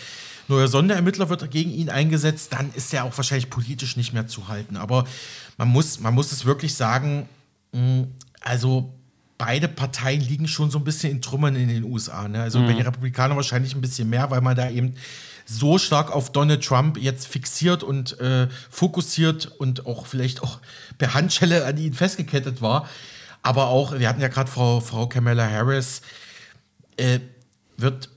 Neuer 0.47 0.69
Sonderermittler 0.69 1.27
wird 1.27 1.51
gegen 1.51 1.71
ihn 1.71 1.89
eingesetzt, 1.89 2.53
dann 2.53 2.71
ist 2.75 2.93
er 2.93 3.03
auch 3.03 3.17
wahrscheinlich 3.17 3.49
politisch 3.49 3.97
nicht 3.97 4.13
mehr 4.13 4.27
zu 4.27 4.47
halten. 4.47 4.77
Aber 4.77 5.03
man 5.57 5.67
muss, 5.67 5.99
man 5.99 6.13
muss 6.13 6.31
es 6.31 6.45
wirklich 6.45 6.75
sagen, 6.75 7.27
mh, 7.73 8.07
also 8.39 8.96
beide 9.37 9.67
Parteien 9.67 10.21
liegen 10.21 10.47
schon 10.47 10.71
so 10.71 10.79
ein 10.79 10.83
bisschen 10.83 11.11
in 11.11 11.21
Trümmern 11.21 11.55
in 11.55 11.67
den 11.69 11.83
USA. 11.83 12.27
Ne? 12.27 12.41
Also 12.41 12.59
mhm. 12.59 12.67
bei 12.67 12.73
den 12.73 12.85
Republikanern 12.85 13.37
wahrscheinlich 13.37 13.75
ein 13.75 13.81
bisschen 13.81 14.09
mehr, 14.09 14.31
weil 14.31 14.41
man 14.41 14.55
da 14.55 14.69
eben 14.69 14.95
so 15.45 15.77
stark 15.77 16.11
auf 16.11 16.31
Donald 16.31 16.63
Trump 16.63 16.97
jetzt 16.97 17.27
fixiert 17.27 17.83
und 17.83 18.19
äh, 18.19 18.47
fokussiert 18.69 19.45
und 19.45 19.85
auch 19.85 20.05
vielleicht 20.05 20.43
auch 20.43 20.59
per 20.97 21.13
Handschelle 21.13 21.65
an 21.65 21.77
ihn 21.77 21.93
festgekettet 21.93 22.61
war. 22.61 22.89
Aber 23.43 23.67
auch, 23.67 23.97
wir 23.97 24.09
hatten 24.09 24.19
ja 24.19 24.27
gerade 24.27 24.51
Frau, 24.51 24.81
Frau 24.81 25.07
Kamala 25.07 25.49
Harris, 25.49 26.01
äh, 26.97 27.19
wird, 27.77 28.09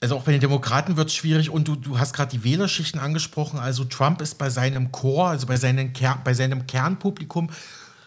also 0.00 0.16
auch 0.16 0.22
bei 0.22 0.32
den 0.32 0.40
Demokraten 0.40 0.96
wird 0.96 1.08
es 1.08 1.14
schwierig 1.14 1.50
und 1.50 1.68
du, 1.68 1.76
du 1.76 1.98
hast 1.98 2.14
gerade 2.14 2.30
die 2.30 2.42
Wählerschichten 2.42 2.98
angesprochen. 2.98 3.60
Also 3.60 3.84
Trump 3.84 4.20
ist 4.20 4.38
bei 4.38 4.50
seinem 4.50 4.90
Chor, 4.90 5.28
also 5.28 5.46
bei, 5.46 5.56
seinen 5.56 5.92
Ker 5.92 6.20
bei 6.24 6.34
seinem 6.34 6.66
Kernpublikum 6.66 7.50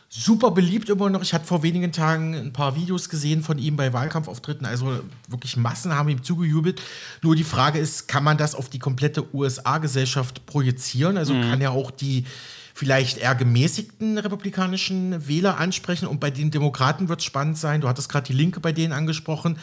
super 0.09 0.51
beliebt 0.51 0.89
immer 0.89 1.09
noch. 1.09 1.21
Ich 1.21 1.33
hatte 1.33 1.45
vor 1.45 1.63
wenigen 1.63 1.91
Tagen 1.91 2.33
ein 2.33 2.53
paar 2.53 2.75
Videos 2.75 3.09
gesehen 3.09 3.43
von 3.43 3.57
ihm 3.57 3.75
bei 3.75 3.91
Wahlkampfauftritten. 3.91 4.65
Also 4.65 5.01
wirklich 5.27 5.57
Massen 5.57 5.93
haben 5.93 6.09
ihm 6.09 6.23
zugejubelt. 6.23 6.81
Nur 7.21 7.35
die 7.35 7.43
Frage 7.43 7.79
ist, 7.79 8.07
kann 8.07 8.23
man 8.23 8.37
das 8.37 8.55
auf 8.55 8.69
die 8.69 8.79
komplette 8.79 9.33
USA-Gesellschaft 9.35 10.45
projizieren? 10.45 11.17
Also 11.17 11.33
mhm. 11.33 11.41
kann 11.49 11.61
er 11.61 11.71
auch 11.71 11.91
die 11.91 12.25
vielleicht 12.73 13.17
eher 13.17 13.35
gemäßigten 13.35 14.17
republikanischen 14.17 15.27
Wähler 15.27 15.57
ansprechen? 15.57 16.07
Und 16.07 16.19
bei 16.19 16.31
den 16.31 16.51
Demokraten 16.51 17.09
wird 17.09 17.19
es 17.19 17.25
spannend 17.25 17.57
sein. 17.57 17.81
Du 17.81 17.89
hattest 17.89 18.07
gerade 18.07 18.27
die 18.27 18.33
Linke 18.33 18.61
bei 18.61 18.71
denen 18.71 18.93
angesprochen. 18.93 19.57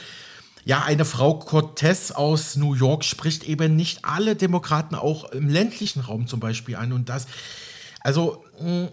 Ja, 0.67 0.83
eine 0.83 1.05
Frau 1.05 1.39
Cortez 1.39 2.11
aus 2.11 2.57
New 2.57 2.75
York 2.75 3.05
spricht 3.05 3.45
eben 3.45 3.77
nicht 3.77 4.05
alle 4.05 4.35
Demokraten 4.35 4.95
auch 4.95 5.31
im 5.33 5.49
ländlichen 5.49 6.01
Raum 6.01 6.27
zum 6.27 6.41
Beispiel 6.41 6.77
an. 6.77 6.93
Und 6.93 7.09
das, 7.09 7.27
also 8.01 8.45
mh, 8.61 8.89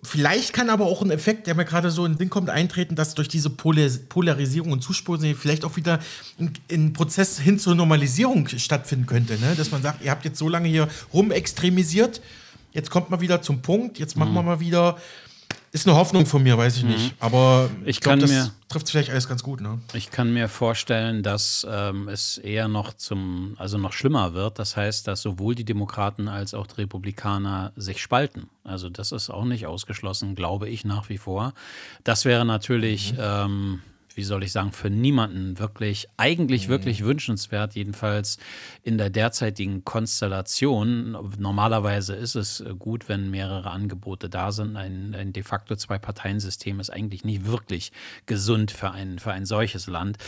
Vielleicht 0.00 0.52
kann 0.52 0.70
aber 0.70 0.86
auch 0.86 1.02
ein 1.02 1.10
Effekt, 1.10 1.48
der 1.48 1.56
mir 1.56 1.64
gerade 1.64 1.90
so 1.90 2.06
in 2.06 2.12
den 2.12 2.18
Sinn 2.18 2.30
kommt, 2.30 2.50
eintreten, 2.50 2.94
dass 2.94 3.16
durch 3.16 3.26
diese 3.26 3.50
Polarisierung 3.50 4.70
und 4.70 4.80
Zuspitzung 4.80 5.34
vielleicht 5.34 5.64
auch 5.64 5.74
wieder 5.74 5.98
ein, 6.38 6.52
ein, 6.70 6.92
Prozess 6.92 7.40
hin 7.40 7.58
zur 7.58 7.74
Normalisierung 7.74 8.46
stattfinden 8.46 9.06
könnte. 9.06 9.40
Ne? 9.40 9.56
Dass 9.56 9.72
man 9.72 9.82
sagt, 9.82 10.04
ihr 10.04 10.12
habt 10.12 10.24
jetzt 10.24 10.38
so 10.38 10.48
lange 10.48 10.68
hier 10.68 10.88
rumextremisiert, 11.12 12.20
jetzt 12.72 12.90
kommt 12.90 13.10
mal 13.10 13.20
wieder 13.20 13.42
zum 13.42 13.60
Punkt, 13.60 13.98
jetzt 13.98 14.16
machen 14.16 14.30
mhm. 14.30 14.36
wir 14.36 14.42
mal 14.44 14.60
wieder 14.60 14.98
ist 15.70 15.86
eine 15.86 15.96
Hoffnung 15.96 16.26
von 16.26 16.42
mir, 16.42 16.56
weiß 16.56 16.78
ich 16.78 16.84
mhm. 16.84 16.90
nicht. 16.90 17.14
Aber 17.20 17.70
ich, 17.84 18.00
glaube, 18.00 18.20
das 18.20 18.52
trifft 18.68 18.90
vielleicht 18.90 19.10
alles 19.10 19.28
ganz 19.28 19.42
gut. 19.42 19.60
Ne? 19.60 19.78
Ich 19.92 20.10
kann 20.10 20.32
mir 20.32 20.48
vorstellen, 20.48 21.22
dass 21.22 21.66
ähm, 21.70 22.08
es 22.08 22.38
eher 22.38 22.68
noch 22.68 22.94
zum, 22.94 23.54
also 23.58 23.78
noch 23.78 23.92
schlimmer 23.92 24.34
wird. 24.34 24.58
Das 24.58 24.76
heißt, 24.76 25.06
dass 25.06 25.22
sowohl 25.22 25.54
die 25.54 25.64
Demokraten 25.64 26.28
als 26.28 26.54
auch 26.54 26.66
die 26.66 26.82
Republikaner 26.82 27.72
sich 27.76 28.00
spalten. 28.00 28.48
Also 28.64 28.88
das 28.88 29.12
ist 29.12 29.30
auch 29.30 29.44
nicht 29.44 29.66
ausgeschlossen, 29.66 30.34
glaube 30.34 30.68
ich 30.68 30.84
nach 30.84 31.08
wie 31.08 31.18
vor. 31.18 31.52
Das 32.04 32.24
wäre 32.24 32.44
natürlich 32.44 33.12
mhm. 33.12 33.18
ähm, 33.20 33.82
wie 34.18 34.24
soll 34.24 34.42
ich 34.42 34.50
sagen, 34.50 34.72
für 34.72 34.90
niemanden 34.90 35.60
wirklich, 35.60 36.08
eigentlich 36.16 36.66
mhm. 36.66 36.72
wirklich 36.72 37.04
wünschenswert, 37.04 37.76
jedenfalls 37.76 38.38
in 38.82 38.98
der 38.98 39.10
derzeitigen 39.10 39.84
Konstellation. 39.84 41.16
Normalerweise 41.38 42.16
ist 42.16 42.34
es 42.34 42.64
gut, 42.80 43.08
wenn 43.08 43.30
mehrere 43.30 43.70
Angebote 43.70 44.28
da 44.28 44.50
sind. 44.50 44.76
Ein, 44.76 45.14
ein 45.14 45.32
de 45.32 45.44
facto 45.44 45.76
Zwei-Parteien-System 45.76 46.80
ist 46.80 46.90
eigentlich 46.90 47.22
nicht 47.22 47.46
wirklich 47.46 47.92
gesund 48.26 48.72
für 48.72 48.90
ein, 48.90 49.20
für 49.20 49.30
ein 49.30 49.46
solches 49.46 49.86
Land. 49.86 50.18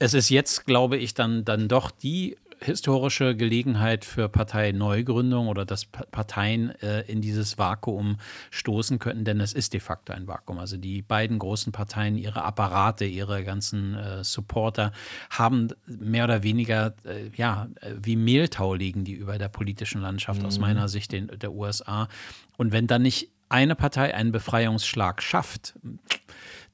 Es 0.00 0.12
ist 0.12 0.28
jetzt, 0.28 0.66
glaube 0.66 0.96
ich, 0.96 1.14
dann, 1.14 1.44
dann 1.44 1.68
doch 1.68 1.92
die 1.92 2.36
historische 2.66 3.34
Gelegenheit 3.34 4.04
für 4.04 4.28
Parteineugründung 4.28 5.48
oder 5.48 5.64
dass 5.64 5.86
Parteien 5.86 6.70
äh, 6.82 7.02
in 7.02 7.22
dieses 7.22 7.56
Vakuum 7.56 8.18
stoßen 8.50 8.98
könnten, 8.98 9.24
denn 9.24 9.40
es 9.40 9.52
ist 9.52 9.72
de 9.72 9.80
facto 9.80 10.12
ein 10.12 10.26
Vakuum. 10.26 10.58
Also 10.58 10.76
die 10.76 11.02
beiden 11.02 11.38
großen 11.38 11.72
Parteien, 11.72 12.18
ihre 12.18 12.42
Apparate, 12.42 13.04
ihre 13.04 13.44
ganzen 13.44 13.94
äh, 13.94 14.24
Supporter 14.24 14.92
haben 15.30 15.68
mehr 15.86 16.24
oder 16.24 16.42
weniger, 16.42 16.94
äh, 17.04 17.30
ja, 17.36 17.68
wie 17.96 18.16
Mehltau 18.16 18.74
liegen 18.74 19.04
die 19.04 19.14
über 19.14 19.38
der 19.38 19.48
politischen 19.48 20.02
Landschaft 20.02 20.40
mhm. 20.40 20.46
aus 20.46 20.58
meiner 20.58 20.88
Sicht 20.88 21.12
in, 21.12 21.28
der 21.28 21.52
USA. 21.52 22.08
Und 22.56 22.72
wenn 22.72 22.86
dann 22.86 23.02
nicht 23.02 23.30
eine 23.48 23.74
Partei 23.74 24.14
einen 24.14 24.32
Befreiungsschlag 24.32 25.22
schafft, 25.22 25.74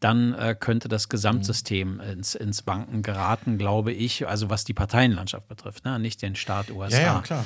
dann 0.02 0.34
äh, 0.34 0.56
könnte 0.58 0.88
das 0.88 1.08
Gesamtsystem 1.08 2.00
ins, 2.00 2.34
ins 2.34 2.62
Banken 2.62 3.02
geraten, 3.02 3.56
glaube 3.56 3.92
ich, 3.92 4.26
also 4.26 4.50
was 4.50 4.64
die 4.64 4.74
Parteienlandschaft 4.74 5.46
betrifft, 5.46 5.84
ne? 5.84 5.98
nicht 5.98 6.22
den 6.22 6.34
Staat 6.34 6.70
USA. 6.70 6.96
Ja, 6.96 7.02
ja 7.02 7.20
klar. 7.20 7.44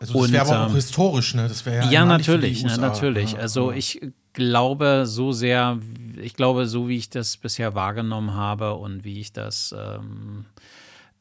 Also 0.00 0.22
das 0.22 0.32
wäre 0.32 0.46
aber 0.46 0.64
auch 0.64 0.68
ähm, 0.68 0.74
historisch, 0.74 1.34
ne? 1.34 1.48
Das 1.48 1.64
ja, 1.64 1.90
ja 1.90 2.04
natürlich, 2.04 2.62
ne, 2.62 2.76
natürlich. 2.78 3.32
Ja, 3.32 3.38
also 3.38 3.72
ich 3.72 4.00
glaube 4.34 5.04
so 5.06 5.32
sehr, 5.32 5.78
ich 6.20 6.34
glaube, 6.34 6.66
so 6.66 6.88
wie 6.88 6.98
ich 6.98 7.10
das 7.10 7.36
bisher 7.38 7.74
wahrgenommen 7.74 8.34
habe 8.34 8.74
und 8.74 9.04
wie 9.04 9.20
ich 9.20 9.32
das 9.32 9.74
ähm, 9.76 10.44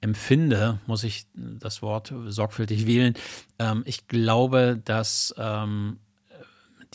empfinde, 0.02 0.80
muss 0.86 1.04
ich 1.04 1.26
das 1.34 1.82
Wort 1.82 2.14
sorgfältig 2.28 2.86
wählen. 2.86 3.16
Ähm, 3.58 3.82
ich 3.86 4.08
glaube, 4.08 4.80
dass 4.84 5.34
ähm, 5.38 5.98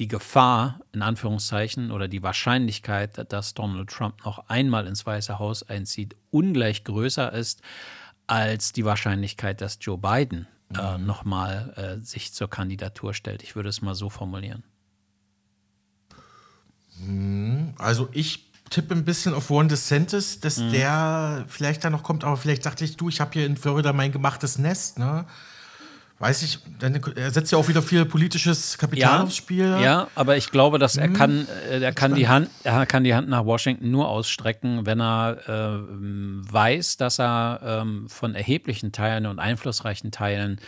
die 0.00 0.08
Gefahr, 0.08 0.80
in 0.92 1.02
Anführungszeichen, 1.02 1.90
oder 1.92 2.08
die 2.08 2.22
Wahrscheinlichkeit, 2.22 3.30
dass 3.32 3.52
Donald 3.52 3.90
Trump 3.90 4.24
noch 4.24 4.48
einmal 4.48 4.86
ins 4.86 5.04
Weiße 5.04 5.38
Haus 5.38 5.62
einzieht, 5.62 6.16
ungleich 6.30 6.84
größer 6.84 7.32
ist 7.32 7.60
als 8.26 8.72
die 8.72 8.86
Wahrscheinlichkeit, 8.86 9.60
dass 9.60 9.78
Joe 9.80 9.98
Biden 9.98 10.46
äh, 10.74 10.96
mhm. 10.96 11.04
nochmal 11.04 11.74
äh, 11.76 12.04
sich 12.04 12.32
zur 12.32 12.48
Kandidatur 12.48 13.12
stellt. 13.12 13.42
Ich 13.42 13.56
würde 13.56 13.68
es 13.68 13.82
mal 13.82 13.94
so 13.94 14.08
formulieren. 14.08 14.64
Mhm. 16.98 17.74
Also 17.76 18.08
ich 18.12 18.50
tippe 18.70 18.94
ein 18.94 19.04
bisschen 19.04 19.34
auf 19.34 19.50
Ron 19.50 19.68
DeSantis, 19.68 20.40
dass 20.40 20.56
mhm. 20.56 20.72
der 20.72 21.44
vielleicht 21.48 21.84
da 21.84 21.90
noch 21.90 22.04
kommt, 22.04 22.24
aber 22.24 22.38
vielleicht 22.38 22.64
dachte 22.64 22.86
ich, 22.86 22.96
du, 22.96 23.10
ich 23.10 23.20
habe 23.20 23.32
hier 23.34 23.44
in 23.44 23.58
Florida 23.58 23.92
mein 23.92 24.12
gemachtes 24.12 24.56
Nest, 24.58 24.98
ne? 24.98 25.26
Weiß 26.20 26.42
ich, 26.42 26.58
dann, 26.78 27.00
er 27.16 27.30
setzt 27.30 27.50
ja 27.50 27.56
auch 27.56 27.68
wieder 27.68 27.80
viel 27.80 28.04
politisches 28.04 28.76
Kapital 28.76 29.10
ja, 29.10 29.22
aufs 29.22 29.36
Spiel. 29.36 29.78
Ja, 29.80 30.08
aber 30.14 30.36
ich 30.36 30.50
glaube, 30.50 30.78
dass 30.78 30.98
er 30.98 31.06
hm. 31.06 31.14
kann, 31.14 31.48
äh, 31.70 31.80
er 31.80 31.94
kann 31.94 32.14
die 32.14 32.28
Hand, 32.28 32.50
er 32.62 32.84
kann 32.84 33.04
die 33.04 33.14
Hand 33.14 33.30
nach 33.30 33.46
Washington 33.46 33.90
nur 33.90 34.06
ausstrecken, 34.06 34.84
wenn 34.84 35.00
er 35.00 35.38
äh, 35.48 36.52
weiß, 36.52 36.98
dass 36.98 37.18
er 37.20 37.60
ähm, 37.64 38.06
von 38.10 38.34
erheblichen 38.34 38.92
Teilen 38.92 39.24
und 39.24 39.38
einflussreichen 39.38 40.10
Teilen 40.10 40.60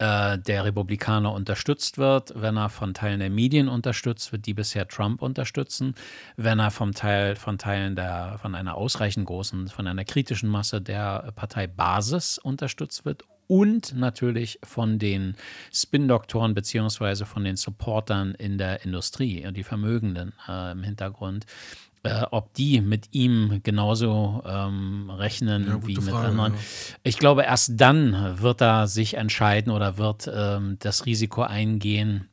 äh, 0.00 0.36
der 0.38 0.64
Republikaner 0.64 1.34
unterstützt 1.34 1.96
wird, 1.96 2.32
wenn 2.34 2.56
er 2.56 2.68
von 2.68 2.92
Teilen 2.92 3.20
der 3.20 3.30
Medien 3.30 3.68
unterstützt 3.68 4.32
wird, 4.32 4.46
die 4.46 4.54
bisher 4.54 4.88
Trump 4.88 5.22
unterstützen, 5.22 5.94
wenn 6.36 6.58
er 6.58 6.72
vom 6.72 6.94
Teil, 6.94 7.36
von 7.36 7.58
Teilen 7.58 7.94
der, 7.94 8.40
von 8.42 8.56
einer 8.56 8.74
ausreichend 8.74 9.26
großen, 9.26 9.68
von 9.68 9.86
einer 9.86 10.04
kritischen 10.04 10.48
Masse 10.48 10.80
der 10.80 11.30
Parteibasis 11.36 12.38
unterstützt 12.38 13.04
wird 13.04 13.22
und 13.50 13.96
natürlich 13.96 14.60
von 14.62 15.00
den 15.00 15.34
Spin-Doktoren 15.72 16.54
beziehungsweise 16.54 17.26
von 17.26 17.42
den 17.42 17.56
Supportern 17.56 18.32
in 18.36 18.58
der 18.58 18.84
Industrie, 18.84 19.44
die 19.52 19.64
Vermögenden 19.64 20.32
äh, 20.48 20.70
im 20.70 20.84
Hintergrund. 20.84 21.46
Äh, 22.02 22.22
ob 22.30 22.54
die 22.54 22.80
mit 22.80 23.08
ihm 23.12 23.60
genauso 23.62 24.42
ähm, 24.46 25.10
rechnen 25.10 25.66
ja, 25.66 25.86
wie 25.86 25.96
mit 25.96 26.04
Frage, 26.04 26.28
anderen. 26.28 26.54
Ja. 26.54 26.58
Ich 27.02 27.18
glaube, 27.18 27.42
erst 27.42 27.72
dann 27.78 28.40
wird 28.40 28.62
er 28.62 28.86
sich 28.86 29.14
entscheiden 29.14 29.70
oder 29.70 29.98
wird 29.98 30.30
ähm, 30.32 30.76
das 30.78 31.04
Risiko 31.04 31.42
eingehen, 31.42 32.29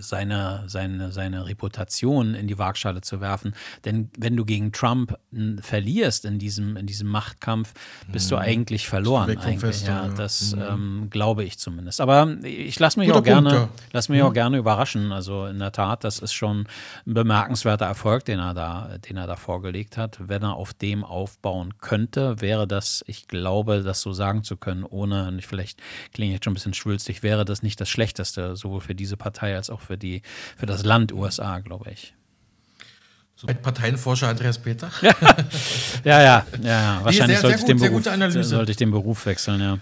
seine, 0.00 0.64
seine, 0.66 1.12
seine 1.12 1.46
Reputation 1.46 2.34
in 2.34 2.46
die 2.46 2.58
Waagschale 2.58 3.00
zu 3.00 3.20
werfen. 3.20 3.54
Denn 3.84 4.10
wenn 4.16 4.36
du 4.36 4.44
gegen 4.44 4.72
Trump 4.72 5.18
verlierst 5.60 6.24
in 6.24 6.38
diesem, 6.38 6.76
in 6.76 6.86
diesem 6.86 7.08
Machtkampf, 7.08 7.72
bist 8.12 8.26
mhm. 8.26 8.36
du 8.36 8.40
eigentlich 8.40 8.88
verloren. 8.88 9.30
Eigentlich. 9.38 9.60
Feste, 9.60 9.90
ja, 9.90 10.06
ja. 10.06 10.14
Das 10.14 10.54
mhm. 10.54 10.62
ähm, 10.62 11.06
glaube 11.10 11.44
ich 11.44 11.58
zumindest. 11.58 12.00
Aber 12.00 12.36
ich 12.44 12.78
lasse 12.78 12.98
mich, 13.00 13.12
auch 13.12 13.22
gerne, 13.22 13.50
ja. 13.50 13.68
lass 13.92 14.08
mich 14.08 14.20
mhm. 14.20 14.26
auch 14.26 14.32
gerne 14.32 14.58
überraschen. 14.58 15.10
Also 15.10 15.46
in 15.46 15.58
der 15.58 15.72
Tat, 15.72 16.04
das 16.04 16.18
ist 16.18 16.32
schon 16.32 16.66
ein 17.06 17.14
bemerkenswerter 17.14 17.86
Erfolg, 17.86 18.24
den 18.24 18.38
er 18.38 18.54
da, 18.54 18.98
den 19.08 19.16
er 19.16 19.26
da 19.26 19.36
vorgelegt 19.36 19.96
hat. 19.96 20.18
Wenn 20.20 20.42
er 20.42 20.54
auf 20.54 20.74
dem 20.74 21.02
aufbauen 21.02 21.74
könnte, 21.78 22.40
wäre 22.40 22.68
das, 22.68 23.02
ich 23.06 23.26
glaube, 23.26 23.82
das 23.82 24.00
so 24.00 24.12
sagen 24.12 24.44
zu 24.44 24.56
können, 24.56 24.84
ohne, 24.84 25.38
vielleicht 25.40 25.80
klinge 26.12 26.32
ich 26.32 26.36
jetzt 26.36 26.44
schon 26.44 26.52
ein 26.52 26.54
bisschen 26.54 26.74
schwülstig, 26.74 27.22
wäre 27.22 27.44
das 27.44 27.62
nicht 27.62 27.80
das 27.80 27.88
Schlechteste, 27.88 28.54
sowohl 28.54 28.80
für 28.80 28.94
diese 28.94 29.16
Partei 29.16 29.29
Partei 29.30 29.54
als 29.54 29.70
auch 29.70 29.80
für, 29.80 29.96
die, 29.96 30.22
für 30.56 30.66
das 30.66 30.84
Land 30.84 31.12
USA, 31.12 31.60
glaube 31.60 31.90
ich. 31.92 32.14
So. 33.36 33.46
Parteienforscher 33.46 34.28
Andreas 34.28 34.58
Peter. 34.58 34.90
ja, 35.02 35.12
ja, 36.04 36.22
ja, 36.22 36.44
ja. 36.62 37.00
Wahrscheinlich 37.02 37.38
sehr, 37.38 37.50
sollte, 37.50 37.78
sehr 37.78 37.86
ich 37.86 37.92
gut, 37.92 38.04
Beruf, 38.04 38.44
sollte 38.44 38.70
ich 38.72 38.76
den 38.76 38.90
Beruf 38.90 39.24
wechseln, 39.24 39.60
ja. 39.60 39.78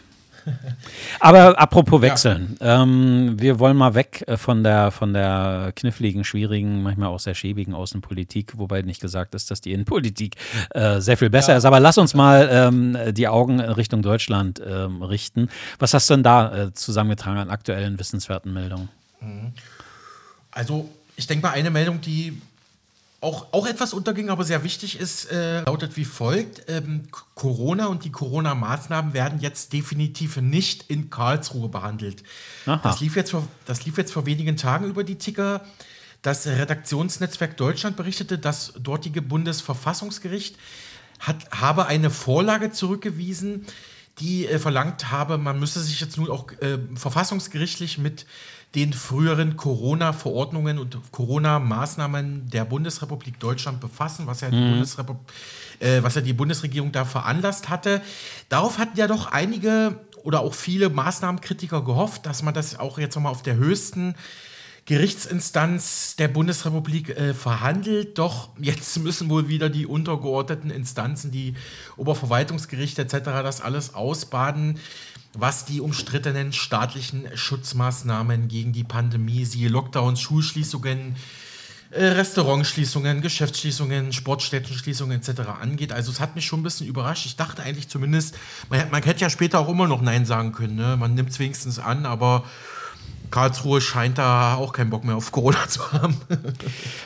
Aber 1.20 1.58
apropos 1.58 2.00
wechseln, 2.00 2.56
ja. 2.60 2.82
ähm, 2.82 3.34
wir 3.38 3.58
wollen 3.58 3.76
mal 3.76 3.94
weg 3.94 4.24
äh, 4.26 4.36
von 4.36 4.62
der, 4.62 4.90
von 4.90 5.12
der 5.12 5.72
kniffligen, 5.74 6.24
schwierigen, 6.24 6.82
manchmal 6.82 7.08
auch 7.08 7.18
sehr 7.18 7.34
schäbigen 7.34 7.74
Außenpolitik, 7.74 8.58
wobei 8.58 8.82
nicht 8.82 9.00
gesagt 9.00 9.34
ist, 9.34 9.50
dass 9.50 9.60
die 9.60 9.72
Innenpolitik 9.72 10.36
äh, 10.70 11.00
sehr 11.00 11.16
viel 11.16 11.30
besser 11.30 11.52
ja. 11.52 11.58
ist. 11.58 11.64
Aber 11.64 11.80
lass 11.80 11.98
uns 11.98 12.14
mal 12.14 12.48
ähm, 12.50 12.96
die 13.12 13.28
Augen 13.28 13.60
Richtung 13.60 14.02
Deutschland 14.02 14.62
ähm, 14.64 15.02
richten. 15.02 15.48
Was 15.78 15.94
hast 15.94 16.08
du 16.08 16.14
denn 16.14 16.22
da 16.22 16.66
äh, 16.66 16.72
zusammengetragen 16.72 17.38
an 17.38 17.50
aktuellen 17.50 17.98
wissenswerten 17.98 18.52
Meldungen? 18.52 18.88
Also, 20.50 20.90
ich 21.16 21.26
denke 21.26 21.46
mal, 21.46 21.52
eine 21.52 21.70
Meldung, 21.70 22.00
die 22.00 22.40
auch, 23.20 23.46
auch 23.52 23.66
etwas 23.66 23.94
unterging, 23.94 24.30
aber 24.30 24.44
sehr 24.44 24.62
wichtig 24.62 24.98
ist, 24.98 25.30
äh, 25.32 25.62
lautet 25.62 25.96
wie 25.96 26.04
folgt. 26.04 26.62
Ähm, 26.68 27.08
Corona 27.34 27.86
und 27.86 28.04
die 28.04 28.12
Corona-Maßnahmen 28.12 29.12
werden 29.12 29.40
jetzt 29.40 29.72
definitiv 29.72 30.36
nicht 30.36 30.88
in 30.88 31.10
Karlsruhe 31.10 31.68
behandelt. 31.68 32.22
Das 32.84 33.00
lief, 33.00 33.16
jetzt 33.16 33.32
vor, 33.32 33.46
das 33.64 33.84
lief 33.84 33.98
jetzt 33.98 34.12
vor 34.12 34.24
wenigen 34.26 34.56
Tagen 34.56 34.86
über 34.86 35.02
die 35.02 35.16
Ticker. 35.16 35.64
Das 36.22 36.46
Redaktionsnetzwerk 36.46 37.56
Deutschland 37.56 37.96
berichtete, 37.96 38.38
das 38.38 38.74
dortige 38.78 39.22
Bundesverfassungsgericht 39.22 40.56
hat, 41.18 41.50
habe 41.50 41.86
eine 41.86 42.10
Vorlage 42.10 42.70
zurückgewiesen, 42.70 43.66
die 44.20 44.46
äh, 44.46 44.58
verlangt 44.58 45.10
habe, 45.10 45.38
man 45.38 45.58
müsse 45.58 45.80
sich 45.80 46.00
jetzt 46.00 46.16
nun 46.16 46.30
auch 46.30 46.50
äh, 46.60 46.78
verfassungsgerichtlich 46.94 47.98
mit 47.98 48.26
den 48.74 48.92
früheren 48.92 49.56
Corona-Verordnungen 49.56 50.78
und 50.78 50.98
Corona-Maßnahmen 51.10 52.50
der 52.50 52.64
Bundesrepublik 52.64 53.40
Deutschland 53.40 53.80
befassen, 53.80 54.26
was 54.26 54.42
ja, 54.42 54.50
die 54.50 54.56
mhm. 54.56 54.84
äh, 55.80 56.02
was 56.02 56.14
ja 56.14 56.20
die 56.20 56.34
Bundesregierung 56.34 56.92
da 56.92 57.04
veranlasst 57.04 57.70
hatte. 57.70 58.02
Darauf 58.48 58.78
hatten 58.78 58.98
ja 58.98 59.06
doch 59.06 59.32
einige 59.32 59.98
oder 60.22 60.40
auch 60.40 60.54
viele 60.54 60.90
Maßnahmenkritiker 60.90 61.82
gehofft, 61.82 62.26
dass 62.26 62.42
man 62.42 62.52
das 62.52 62.78
auch 62.78 62.98
jetzt 62.98 63.14
nochmal 63.14 63.32
auf 63.32 63.42
der 63.42 63.56
höchsten 63.56 64.14
Gerichtsinstanz 64.84 66.16
der 66.16 66.28
Bundesrepublik 66.28 67.10
äh, 67.10 67.34
verhandelt. 67.34 68.18
Doch 68.18 68.50
jetzt 68.58 68.98
müssen 68.98 69.28
wohl 69.30 69.48
wieder 69.48 69.68
die 69.68 69.86
untergeordneten 69.86 70.70
Instanzen, 70.70 71.30
die 71.30 71.54
Oberverwaltungsgerichte 71.96 73.02
etc., 73.02 73.18
das 73.24 73.60
alles 73.60 73.94
ausbaden 73.94 74.78
was 75.34 75.64
die 75.64 75.80
umstrittenen 75.80 76.52
staatlichen 76.52 77.28
Schutzmaßnahmen 77.34 78.48
gegen 78.48 78.72
die 78.72 78.84
Pandemie, 78.84 79.44
siehe 79.44 79.68
Lockdowns, 79.68 80.20
Schulschließungen, 80.20 81.16
äh, 81.90 82.04
Restaurantschließungen, 82.04 83.22
Geschäftsschließungen, 83.22 84.12
Sportstättenschließungen 84.12 85.18
etc. 85.18 85.40
angeht. 85.60 85.92
Also 85.92 86.10
es 86.10 86.20
hat 86.20 86.34
mich 86.34 86.46
schon 86.46 86.60
ein 86.60 86.64
bisschen 86.64 86.86
überrascht. 86.86 87.26
Ich 87.26 87.36
dachte 87.36 87.62
eigentlich 87.62 87.88
zumindest, 87.88 88.36
man, 88.68 88.90
man 88.90 89.02
hätte 89.02 89.22
ja 89.22 89.30
später 89.30 89.58
auch 89.58 89.68
immer 89.68 89.88
noch 89.88 90.02
Nein 90.02 90.26
sagen 90.26 90.52
können. 90.52 90.76
Ne? 90.76 90.96
Man 90.98 91.14
nimmt 91.14 91.30
es 91.30 91.38
wenigstens 91.38 91.78
an, 91.78 92.04
aber 92.04 92.44
Karlsruhe 93.30 93.80
scheint 93.80 94.18
da 94.18 94.54
auch 94.54 94.72
keinen 94.72 94.90
Bock 94.90 95.04
mehr 95.04 95.16
auf 95.16 95.32
Corona 95.32 95.68
zu 95.68 95.92
haben. 95.92 96.20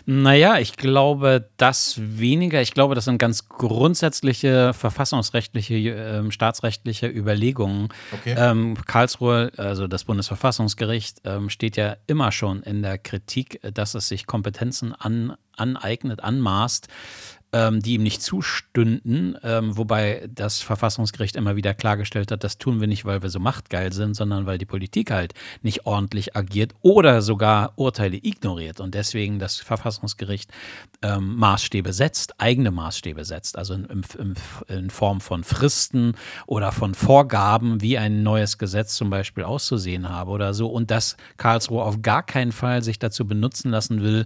naja, 0.07 0.59
ich 0.59 0.77
glaube, 0.77 1.49
das 1.57 1.97
weniger. 1.99 2.61
Ich 2.63 2.73
glaube, 2.73 2.95
das 2.95 3.05
sind 3.05 3.19
ganz 3.19 3.49
grundsätzliche 3.49 4.73
verfassungsrechtliche, 4.75 5.75
äh, 5.75 6.31
staatsrechtliche 6.31 7.07
Überlegungen. 7.07 7.89
Okay. 8.13 8.35
Ähm, 8.37 8.77
Karlsruhe, 8.87 9.53
also 9.57 9.87
das 9.87 10.05
Bundesverfassungsgericht, 10.05 11.23
ähm, 11.25 11.51
steht 11.51 11.77
ja 11.77 11.97
immer 12.07 12.33
schon 12.33 12.63
in 12.63 12.83
der 12.83 12.99
Kritik, 12.99 13.61
dass 13.75 13.95
es 13.95 14.09
sich 14.09 14.27
Kompetenzen 14.27 14.95
an, 14.95 15.35
aneignet, 15.57 16.23
anmaßt, 16.23 16.89
ähm, 17.53 17.81
die 17.81 17.95
ihm 17.95 18.03
nicht 18.03 18.23
zustünden, 18.23 19.37
ähm, 19.43 19.77
wobei 19.77 20.29
das 20.35 20.61
Verfassungsgericht 20.61 21.37
immer 21.37 21.55
wieder 21.55 21.75
klargestellt 21.75 22.31
hat, 22.31 22.45
das 22.45 22.57
tun 22.57 22.81
wir 22.81 22.89
nicht, 22.89 23.05
weil 23.05 23.23
wir 23.23 23.29
so 23.29 23.41
machtgeil 23.41 23.93
sind, 23.93 24.15
sondern 24.15 24.47
weil 24.47 24.57
die 24.57 24.65
Politik 24.65 25.11
halt 25.11 25.35
nicht 25.61 25.85
ordentlich 25.85 26.35
agiert 26.35 26.75
oder 26.81 27.21
sogar 27.21 27.73
Urteile 27.77 28.17
ignoriert 28.17 28.81
und 28.81 28.95
deswegen 28.95 29.39
das 29.39 29.57
Verfassungsgericht 29.57 30.51
ähm, 31.03 31.37
Maßstäbe 31.37 31.93
setzt, 31.93 32.41
eigene 32.41 32.71
Maßstäbe 32.71 33.25
setzt, 33.25 33.59
also 33.59 33.75
in, 33.75 34.03
in, 34.19 34.35
in 34.69 34.91
Form 34.91 35.21
von 35.21 35.45
Fristen 35.45 36.15
oder 36.47 36.73
von 36.73 36.95
Vorgaben, 36.95 37.83
wie 37.83 37.99
ein 37.99 38.23
neues 38.23 38.57
Gesetz 38.57 38.95
zum 38.95 39.11
Beispiel 39.11 39.45
auszusehen 39.45 40.09
habe 40.09 40.31
oder 40.31 40.55
so 40.55 40.69
und 40.69 40.91
dass 40.91 41.19
Karlsruhe 41.37 41.83
auf 41.83 42.01
gar 42.01 42.23
keinen 42.23 42.53
Fall 42.53 42.83
sich 42.83 42.99
dazu 42.99 43.27
benutzen 43.27 43.71
lassen 43.71 44.01
will, 44.01 44.25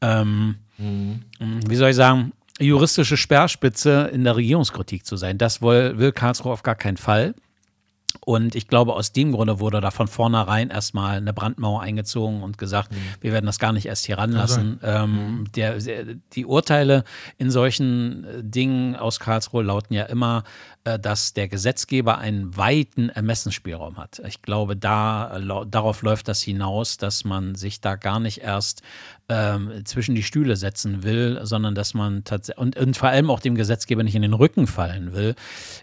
ähm, 0.00 0.56
mhm. 0.78 1.22
wie 1.68 1.76
soll 1.76 1.90
ich 1.90 1.96
sagen, 1.96 2.32
juristische 2.62 3.16
Speerspitze 3.16 4.10
in 4.12 4.24
der 4.24 4.36
Regierungskritik 4.36 5.06
zu 5.06 5.16
sein. 5.16 5.38
Das 5.38 5.62
will, 5.62 5.98
will 5.98 6.12
Karlsruhe 6.12 6.52
auf 6.52 6.62
gar 6.62 6.74
keinen 6.74 6.96
Fall. 6.96 7.34
Und 8.20 8.54
ich 8.54 8.68
glaube, 8.68 8.94
aus 8.94 9.12
dem 9.12 9.32
Grunde 9.32 9.58
wurde 9.58 9.80
da 9.80 9.90
von 9.90 10.06
vornherein 10.06 10.70
erstmal 10.70 11.16
eine 11.16 11.32
Brandmauer 11.32 11.80
eingezogen 11.80 12.42
und 12.42 12.58
gesagt, 12.58 12.92
mhm. 12.92 12.96
wir 13.20 13.32
werden 13.32 13.46
das 13.46 13.58
gar 13.58 13.72
nicht 13.72 13.86
erst 13.86 14.06
hier 14.06 14.18
ranlassen. 14.18 14.78
Also, 14.82 15.04
ähm, 15.04 15.38
mhm. 15.38 15.52
der, 15.52 15.78
die 16.32 16.46
Urteile 16.46 17.04
in 17.38 17.50
solchen 17.50 18.24
äh, 18.24 18.44
Dingen 18.44 18.96
aus 18.96 19.18
Karlsruhe 19.18 19.62
lauten 19.62 19.94
ja 19.94 20.04
immer, 20.04 20.44
äh, 20.84 20.98
dass 20.98 21.32
der 21.32 21.48
Gesetzgeber 21.48 22.18
einen 22.18 22.56
weiten 22.56 23.08
Ermessensspielraum 23.08 23.96
hat. 23.96 24.20
Ich 24.26 24.42
glaube, 24.42 24.76
da, 24.76 25.64
darauf 25.66 26.02
läuft 26.02 26.28
das 26.28 26.42
hinaus, 26.42 26.98
dass 26.98 27.24
man 27.24 27.54
sich 27.54 27.80
da 27.80 27.96
gar 27.96 28.20
nicht 28.20 28.42
erst 28.42 28.82
ähm, 29.32 29.84
zwischen 29.86 30.14
die 30.14 30.22
Stühle 30.22 30.56
setzen 30.56 31.02
will, 31.02 31.40
sondern 31.42 31.74
dass 31.74 31.94
man 31.94 32.22
tatsächlich 32.24 32.60
und, 32.60 32.76
und, 32.76 32.96
vor 32.98 33.08
allem 33.08 33.30
auch 33.30 33.40
dem 33.40 33.54
Gesetzgeber 33.54 34.02
nicht 34.02 34.14
in 34.14 34.22
den 34.22 34.34
Rücken 34.34 34.66
fallen 34.66 35.14
will, 35.14 35.34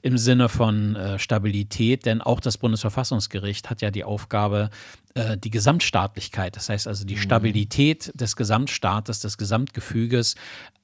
im 0.03 0.19
Sinne 0.19 0.49
von 0.49 0.95
äh, 0.95 1.17
Stabilität, 1.17 2.05
denn 2.05 2.21
auch 2.21 2.41
das 2.41 2.59
Bundesverfassungsgericht 2.59 3.71
hat 3.71 3.81
ja 3.81 3.89
die 3.89 4.03
Aufgabe, 4.03 4.69
äh, 5.15 5.35
die 5.35 5.49
Gesamtstaatlichkeit, 5.49 6.55
das 6.55 6.69
heißt 6.69 6.87
also 6.87 7.05
die 7.05 7.15
mhm. 7.15 7.21
Stabilität 7.21 8.11
des 8.13 8.35
Gesamtstaates, 8.35 9.21
des 9.21 9.39
Gesamtgefüges 9.39 10.35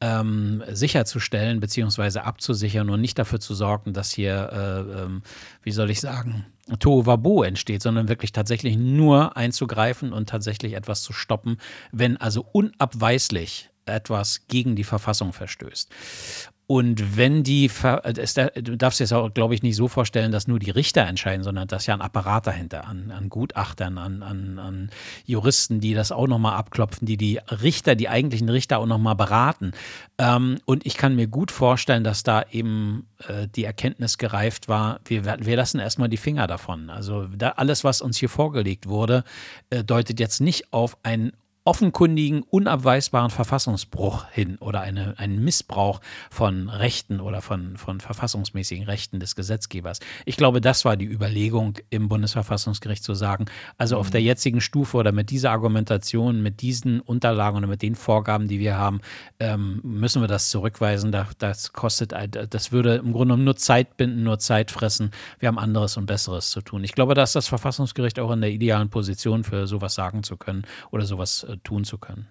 ähm, 0.02 0.64
sicherzustellen 0.72 1.60
bzw. 1.60 2.20
abzusichern 2.20 2.90
und 2.90 3.00
nicht 3.00 3.20
dafür 3.20 3.40
zu 3.40 3.54
sorgen, 3.54 3.94
dass 3.94 4.12
hier, 4.12 4.50
äh, 4.52 5.04
ähm, 5.04 5.22
wie 5.62 5.72
soll 5.72 5.92
ich 5.92 6.02
sagen, 6.02 6.48
Tohuwabo 6.80 7.44
entsteht, 7.44 7.82
sondern 7.82 8.08
wirklich 8.08 8.32
tatsächlich 8.32 8.76
nur 8.78 9.38
einzugreifen 9.38 10.14
und 10.14 10.30
tatsächlich 10.30 10.74
etwas 10.74 11.04
zu 11.04 11.14
stoppen, 11.14 11.58
wenn 11.92 12.18
also 12.18 12.46
unabweislich 12.52 13.70
etwas 13.86 14.48
gegen 14.48 14.76
die 14.76 14.84
Verfassung 14.84 15.32
verstößt. 15.32 15.90
Und 16.68 17.18
wenn 17.18 17.44
die, 17.44 17.70
es, 18.04 18.34
du 18.34 18.76
darfst 18.76 19.00
dir 19.00 19.04
das 19.04 19.14
auch, 19.14 19.32
glaube 19.34 19.54
ich, 19.54 19.62
nicht 19.62 19.76
so 19.76 19.88
vorstellen, 19.88 20.32
dass 20.32 20.48
nur 20.48 20.58
die 20.58 20.72
Richter 20.72 21.06
entscheiden, 21.06 21.44
sondern 21.44 21.68
dass 21.68 21.86
ja 21.86 21.94
ein 21.94 22.02
Apparat 22.02 22.48
dahinter, 22.48 22.88
an, 22.88 23.12
an 23.12 23.30
Gutachtern, 23.30 24.00
an, 24.00 24.24
an, 24.24 24.58
an 24.58 24.90
Juristen, 25.26 25.80
die 25.80 25.94
das 25.94 26.12
auch 26.12 26.28
nochmal 26.28 26.56
abklopfen, 26.56 27.06
die 27.06 27.18
die 27.18 27.40
Richter, 27.50 27.96
die 27.96 28.10
eigentlichen 28.10 28.50
Richter 28.50 28.80
auch 28.80 28.88
nochmal 28.88 29.16
beraten. 29.16 29.74
Ähm, 30.18 30.58
und 30.66 30.86
ich 30.86 30.98
kann 30.98 31.16
mir 31.16 31.28
gut 31.28 31.52
vorstellen, 31.52 32.04
dass 32.04 32.24
da 32.24 32.44
eben 32.52 33.08
äh, 33.28 33.48
die 33.48 33.64
Erkenntnis 33.64 34.18
gereift 34.18 34.68
war, 34.68 35.00
wir, 35.06 35.24
wir 35.24 35.56
lassen 35.56 35.80
erstmal 35.80 36.10
die 36.10 36.18
Finger 36.18 36.48
davon. 36.48 36.90
Also 36.90 37.28
alles, 37.56 37.84
was 37.84 38.02
uns 38.02 38.18
hier 38.18 38.30
vorgelegt 38.30 38.88
wurde, 38.88 39.24
äh, 39.70 39.84
deutet 39.84 40.20
jetzt 40.20 40.42
nicht 40.42 40.74
auf 40.74 40.98
ein 41.04 41.32
offenkundigen, 41.66 42.44
unabweisbaren 42.44 43.32
Verfassungsbruch 43.32 44.30
hin 44.30 44.58
oder 44.60 44.82
eine, 44.82 45.18
einen 45.18 45.44
Missbrauch 45.44 46.00
von 46.30 46.70
Rechten 46.70 47.20
oder 47.20 47.42
von, 47.42 47.76
von 47.78 48.00
verfassungsmäßigen 48.00 48.86
Rechten 48.86 49.20
des 49.20 49.36
Gesetzgebers. 49.36 50.00
Ich 50.26 50.38
glaube, 50.38 50.62
das 50.62 50.86
war 50.86 50.96
die 50.96 51.06
Überlegung 51.06 51.80
im 51.90 52.08
Bundesverfassungsgericht 52.08 53.04
zu 53.04 53.16
sagen, 53.16 53.46
also 53.80 53.96
mhm. 53.96 54.02
auf 54.02 54.10
der 54.12 54.22
jetzigen 54.22 54.62
Stufe 54.62 54.98
oder 54.98 55.12
mit 55.12 55.32
dieser 55.32 55.50
Argumentation, 55.50 56.44
mit 56.44 56.62
diesen 56.62 57.02
Unterlagen 57.02 57.58
oder 57.58 57.68
mit 57.68 57.82
den 57.82 57.96
Vorgaben, 57.96 58.48
die 58.48 58.60
wir 58.60 58.78
haben, 58.78 59.02
ähm, 59.40 59.80
müssen 59.84 60.22
wir 60.22 60.28
das 60.28 60.52
zurückweisen. 60.52 61.12
Das, 61.12 61.30
das 61.40 61.74
kostet, 61.74 62.14
das 62.52 62.72
würde 62.72 62.98
im 62.98 63.12
Grunde 63.12 63.26
genommen 63.26 63.44
nur 63.44 63.56
Zeit 63.56 63.98
binden, 63.98 64.22
nur 64.22 64.38
Zeit 64.38 64.70
fressen. 64.70 65.10
Wir 65.40 65.48
haben 65.48 65.58
anderes 65.58 65.98
und 65.98 66.06
Besseres 66.06 66.52
zu 66.52 66.62
tun. 66.62 66.84
Ich 66.84 66.94
glaube, 66.94 67.16
dass 67.16 67.34
das 67.34 67.48
Verfassungsgericht 67.48 68.20
auch 68.20 68.30
in 68.30 68.42
der 68.42 68.52
idealen 68.52 68.92
Position 68.92 69.44
für 69.44 69.66
sowas 69.66 69.96
sagen 69.96 70.22
zu 70.22 70.38
können 70.38 70.64
oder 70.92 71.06
sowas 71.06 71.44
äh, 71.44 71.55
tun 71.58 71.84
zu 71.84 71.98
können. 71.98 72.28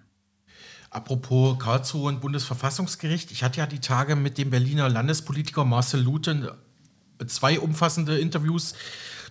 Apropos 0.89 1.59
Karlsruhe 1.59 2.07
und 2.07 2.21
Bundesverfassungsgericht. 2.21 3.31
Ich 3.31 3.43
hatte 3.43 3.59
ja 3.59 3.65
die 3.65 3.79
Tage 3.79 4.15
mit 4.15 4.37
dem 4.37 4.49
Berliner 4.49 4.87
Landespolitiker 4.87 5.65
Marcel 5.65 6.01
Luten 6.01 6.47
zwei 7.27 7.59
umfassende 7.59 8.17
Interviews 8.17 8.75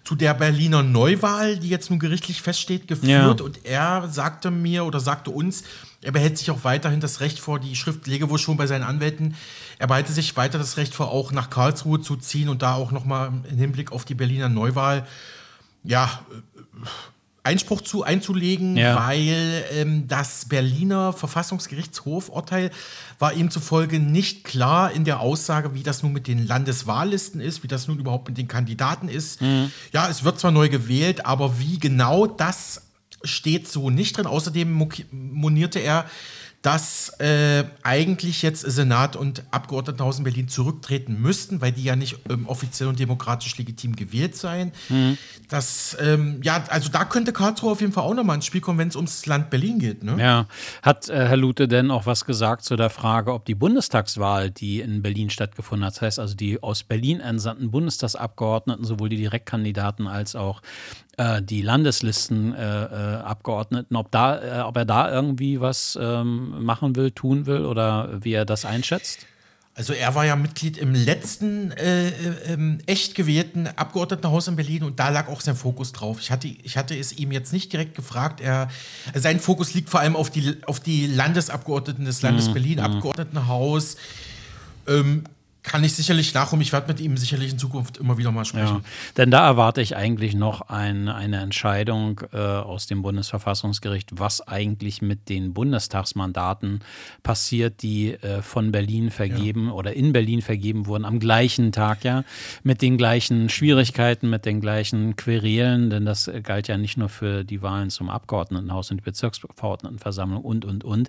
zu 0.04 0.14
der 0.14 0.34
Berliner 0.34 0.82
Neuwahl, 0.82 1.58
die 1.58 1.70
jetzt 1.70 1.88
nun 1.88 1.98
gerichtlich 1.98 2.42
feststeht, 2.42 2.86
geführt. 2.86 3.40
Ja. 3.40 3.46
Und 3.46 3.64
er 3.64 4.08
sagte 4.10 4.50
mir 4.50 4.84
oder 4.84 5.00
sagte 5.00 5.30
uns, 5.30 5.64
er 6.02 6.12
behält 6.12 6.36
sich 6.36 6.50
auch 6.50 6.64
weiterhin 6.64 7.00
das 7.00 7.20
Recht 7.20 7.40
vor, 7.40 7.58
die 7.58 7.74
Schrift 7.74 8.06
lege 8.06 8.28
wohl 8.28 8.38
schon 8.38 8.58
bei 8.58 8.66
seinen 8.66 8.84
Anwälten, 8.84 9.34
er 9.78 9.86
behalte 9.86 10.12
sich 10.12 10.36
weiter 10.36 10.58
das 10.58 10.76
Recht 10.76 10.94
vor, 10.94 11.10
auch 11.10 11.32
nach 11.32 11.48
Karlsruhe 11.48 12.02
zu 12.02 12.16
ziehen 12.16 12.50
und 12.50 12.60
da 12.60 12.74
auch 12.74 12.92
nochmal 12.92 13.32
im 13.48 13.56
Hinblick 13.56 13.92
auf 13.92 14.04
die 14.04 14.14
Berliner 14.14 14.50
Neuwahl, 14.50 15.06
ja, 15.82 16.20
Einspruch 17.44 17.82
zu 17.82 18.02
einzulegen, 18.02 18.76
ja. 18.76 18.96
weil 18.96 19.64
ähm, 19.72 20.08
das 20.08 20.46
Berliner 20.46 21.12
Verfassungsgerichtshof-Urteil 21.12 22.70
war 23.18 23.34
ihm 23.34 23.50
zufolge 23.50 24.00
nicht 24.00 24.44
klar 24.44 24.90
in 24.90 25.04
der 25.04 25.20
Aussage, 25.20 25.74
wie 25.74 25.82
das 25.82 26.02
nun 26.02 26.12
mit 26.12 26.26
den 26.26 26.46
Landeswahllisten 26.46 27.42
ist, 27.42 27.62
wie 27.62 27.68
das 27.68 27.86
nun 27.86 27.98
überhaupt 27.98 28.28
mit 28.28 28.38
den 28.38 28.48
Kandidaten 28.48 29.08
ist. 29.08 29.42
Mhm. 29.42 29.70
Ja, 29.92 30.08
es 30.08 30.24
wird 30.24 30.40
zwar 30.40 30.52
neu 30.52 30.70
gewählt, 30.70 31.26
aber 31.26 31.58
wie 31.60 31.78
genau 31.78 32.26
das 32.26 32.82
steht 33.22 33.68
so 33.68 33.90
nicht 33.90 34.16
drin. 34.16 34.26
Außerdem 34.26 34.88
monierte 35.10 35.80
er, 35.80 36.06
dass 36.64 37.10
äh, 37.20 37.64
eigentlich 37.82 38.40
jetzt 38.40 38.62
Senat 38.62 39.16
und 39.16 39.42
Abgeordnetenhaus 39.50 40.16
in 40.16 40.24
Berlin 40.24 40.48
zurücktreten 40.48 41.20
müssten, 41.20 41.60
weil 41.60 41.72
die 41.72 41.84
ja 41.84 41.94
nicht 41.94 42.20
ähm, 42.30 42.48
offiziell 42.48 42.88
und 42.88 42.98
demokratisch 42.98 43.58
legitim 43.58 43.94
gewählt 43.94 44.34
seien. 44.34 44.72
Mhm. 44.88 45.18
Das, 45.50 45.94
ähm, 46.00 46.40
ja, 46.42 46.64
also 46.70 46.88
da 46.88 47.04
könnte 47.04 47.34
Karlsruhe 47.34 47.70
auf 47.70 47.82
jeden 47.82 47.92
Fall 47.92 48.04
auch 48.04 48.14
nochmal 48.14 48.36
ins 48.36 48.46
Spiel 48.46 48.62
kommen, 48.62 48.78
wenn 48.78 48.88
es 48.88 48.96
ums 48.96 49.26
Land 49.26 49.50
Berlin 49.50 49.78
geht. 49.78 50.02
Ne? 50.04 50.16
Ja. 50.18 50.46
Hat 50.80 51.10
äh, 51.10 51.28
Herr 51.28 51.36
Lute 51.36 51.68
denn 51.68 51.90
auch 51.90 52.06
was 52.06 52.24
gesagt 52.24 52.64
zu 52.64 52.76
der 52.76 52.88
Frage, 52.88 53.34
ob 53.34 53.44
die 53.44 53.54
Bundestagswahl, 53.54 54.50
die 54.50 54.80
in 54.80 55.02
Berlin 55.02 55.28
stattgefunden 55.28 55.84
hat, 55.84 55.96
das 55.96 56.00
heißt 56.00 56.18
also 56.18 56.34
die 56.34 56.62
aus 56.62 56.82
Berlin 56.82 57.20
entsandten 57.20 57.72
Bundestagsabgeordneten, 57.72 58.86
sowohl 58.86 59.10
die 59.10 59.18
Direktkandidaten 59.18 60.06
als 60.06 60.34
auch 60.34 60.62
die 61.42 61.62
Landeslistenabgeordneten, 61.62 63.94
äh, 63.94 63.98
äh 63.98 64.00
ob, 64.00 64.10
da, 64.10 64.60
äh, 64.60 64.62
ob 64.62 64.76
er 64.76 64.84
da 64.84 65.12
irgendwie 65.12 65.60
was 65.60 65.96
ähm, 66.00 66.64
machen 66.64 66.96
will, 66.96 67.12
tun 67.12 67.46
will 67.46 67.64
oder 67.64 68.18
wie 68.22 68.32
er 68.32 68.44
das 68.44 68.64
einschätzt? 68.64 69.26
Also 69.76 69.92
er 69.92 70.14
war 70.14 70.24
ja 70.24 70.36
Mitglied 70.36 70.78
im 70.78 70.94
letzten 70.94 71.72
äh, 71.72 72.08
äh, 72.08 72.78
echt 72.86 73.16
gewählten 73.16 73.66
Abgeordnetenhaus 73.66 74.46
in 74.46 74.54
Berlin 74.54 74.84
und 74.84 75.00
da 75.00 75.08
lag 75.08 75.26
auch 75.26 75.40
sein 75.40 75.56
Fokus 75.56 75.92
drauf. 75.92 76.18
Ich 76.20 76.30
hatte, 76.30 76.46
ich 76.46 76.76
hatte 76.76 76.96
es 76.96 77.12
ihm 77.12 77.32
jetzt 77.32 77.52
nicht 77.52 77.72
direkt 77.72 77.96
gefragt. 77.96 78.40
Er, 78.40 78.68
sein 79.14 79.40
Fokus 79.40 79.74
liegt 79.74 79.90
vor 79.90 79.98
allem 79.98 80.14
auf 80.14 80.30
die, 80.30 80.58
auf 80.66 80.78
die 80.78 81.08
Landesabgeordneten 81.08 82.04
des 82.04 82.22
Landes 82.22 82.48
mhm. 82.48 82.52
Berlin, 82.52 82.78
mhm. 82.78 82.84
Abgeordnetenhaus. 82.84 83.96
Ähm, 84.86 85.24
kann 85.64 85.82
ich 85.82 85.94
sicherlich 85.94 86.34
nachholen. 86.34 86.60
Ich 86.60 86.72
werde 86.72 86.88
mit 86.88 87.00
ihm 87.00 87.16
sicherlich 87.16 87.52
in 87.52 87.58
Zukunft 87.58 87.96
immer 87.96 88.18
wieder 88.18 88.30
mal 88.30 88.44
sprechen. 88.44 88.76
Ja, 88.76 88.80
denn 89.16 89.30
da 89.30 89.46
erwarte 89.46 89.80
ich 89.80 89.96
eigentlich 89.96 90.34
noch 90.34 90.68
ein, 90.68 91.08
eine 91.08 91.40
Entscheidung 91.40 92.20
äh, 92.32 92.36
aus 92.36 92.86
dem 92.86 93.00
Bundesverfassungsgericht, 93.00 94.10
was 94.12 94.46
eigentlich 94.46 95.00
mit 95.00 95.30
den 95.30 95.54
Bundestagsmandaten 95.54 96.80
passiert, 97.22 97.82
die 97.82 98.12
äh, 98.12 98.42
von 98.42 98.72
Berlin 98.72 99.10
vergeben 99.10 99.68
ja. 99.68 99.72
oder 99.72 99.94
in 99.94 100.12
Berlin 100.12 100.42
vergeben 100.42 100.86
wurden, 100.86 101.06
am 101.06 101.18
gleichen 101.18 101.72
Tag 101.72 102.04
ja, 102.04 102.24
mit 102.62 102.82
den 102.82 102.98
gleichen 102.98 103.48
Schwierigkeiten, 103.48 104.28
mit 104.28 104.44
den 104.44 104.60
gleichen 104.60 105.16
Querelen, 105.16 105.88
denn 105.88 106.04
das 106.04 106.30
galt 106.42 106.68
ja 106.68 106.76
nicht 106.76 106.98
nur 106.98 107.08
für 107.08 107.42
die 107.42 107.62
Wahlen 107.62 107.88
zum 107.88 108.10
Abgeordnetenhaus 108.10 108.90
und 108.90 108.98
die 108.98 109.04
Bezirksverordnetenversammlung 109.04 110.44
und, 110.44 110.66
und, 110.66 110.84
und. 110.84 111.08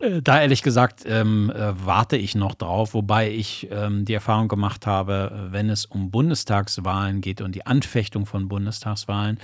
Äh, 0.00 0.20
da 0.20 0.42
ehrlich 0.42 0.62
gesagt 0.62 1.04
ähm, 1.06 1.50
äh, 1.50 1.72
warte 1.84 2.18
ich 2.18 2.34
noch 2.34 2.54
drauf, 2.54 2.92
wobei 2.92 3.30
ich 3.30 3.68
ähm, 3.86 4.04
die 4.04 4.14
Erfahrung 4.14 4.48
gemacht 4.48 4.86
habe, 4.86 5.48
wenn 5.50 5.70
es 5.70 5.86
um 5.86 6.10
Bundestagswahlen 6.10 7.20
geht 7.20 7.40
und 7.40 7.54
die 7.54 7.66
Anfechtung 7.66 8.26
von 8.26 8.48
Bundestagswahlen, 8.48 9.38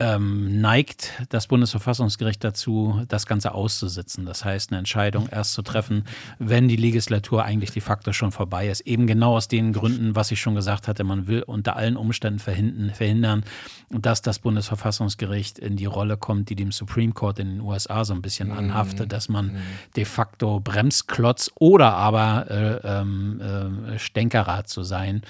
ähm, 0.00 0.60
neigt 0.60 1.12
das 1.30 1.48
Bundesverfassungsgericht 1.48 2.42
dazu, 2.44 3.02
das 3.08 3.26
Ganze 3.26 3.52
auszusitzen. 3.52 4.26
Das 4.26 4.44
heißt, 4.44 4.70
eine 4.70 4.78
Entscheidung 4.78 5.28
erst 5.28 5.54
zu 5.54 5.62
treffen, 5.62 6.04
wenn 6.38 6.68
die 6.68 6.76
Legislatur 6.76 7.44
eigentlich 7.44 7.72
de 7.72 7.82
facto 7.82 8.12
schon 8.12 8.30
vorbei 8.30 8.68
ist. 8.68 8.82
Eben 8.82 9.06
genau 9.06 9.36
aus 9.36 9.48
den 9.48 9.72
Gründen, 9.72 10.14
was 10.14 10.30
ich 10.30 10.40
schon 10.40 10.54
gesagt 10.54 10.86
hatte, 10.86 11.02
man 11.02 11.26
will 11.26 11.42
unter 11.42 11.76
allen 11.76 11.96
Umständen 11.96 12.38
verhindern, 12.38 12.94
verhindern 12.94 13.44
dass 13.90 14.22
das 14.22 14.38
Bundesverfassungsgericht 14.38 15.58
in 15.58 15.76
die 15.76 15.86
Rolle 15.86 16.16
kommt, 16.16 16.50
die 16.50 16.56
dem 16.56 16.72
Supreme 16.72 17.12
Court 17.12 17.38
in 17.38 17.48
den 17.48 17.60
USA 17.60 18.04
so 18.04 18.12
ein 18.12 18.22
bisschen 18.22 18.48
mhm. 18.48 18.58
anhaftet, 18.58 19.12
dass 19.12 19.28
man 19.28 19.46
mhm. 19.46 19.58
de 19.96 20.04
facto 20.04 20.60
Bremsklotz 20.60 21.50
oder 21.54 21.94
aber 21.94 22.50
äh, 22.50 22.80
ähm, 22.84 23.40
äh, 23.84 23.98
Stänkerrad 23.98 24.68
zu 24.68 24.82
sein. 24.82 25.22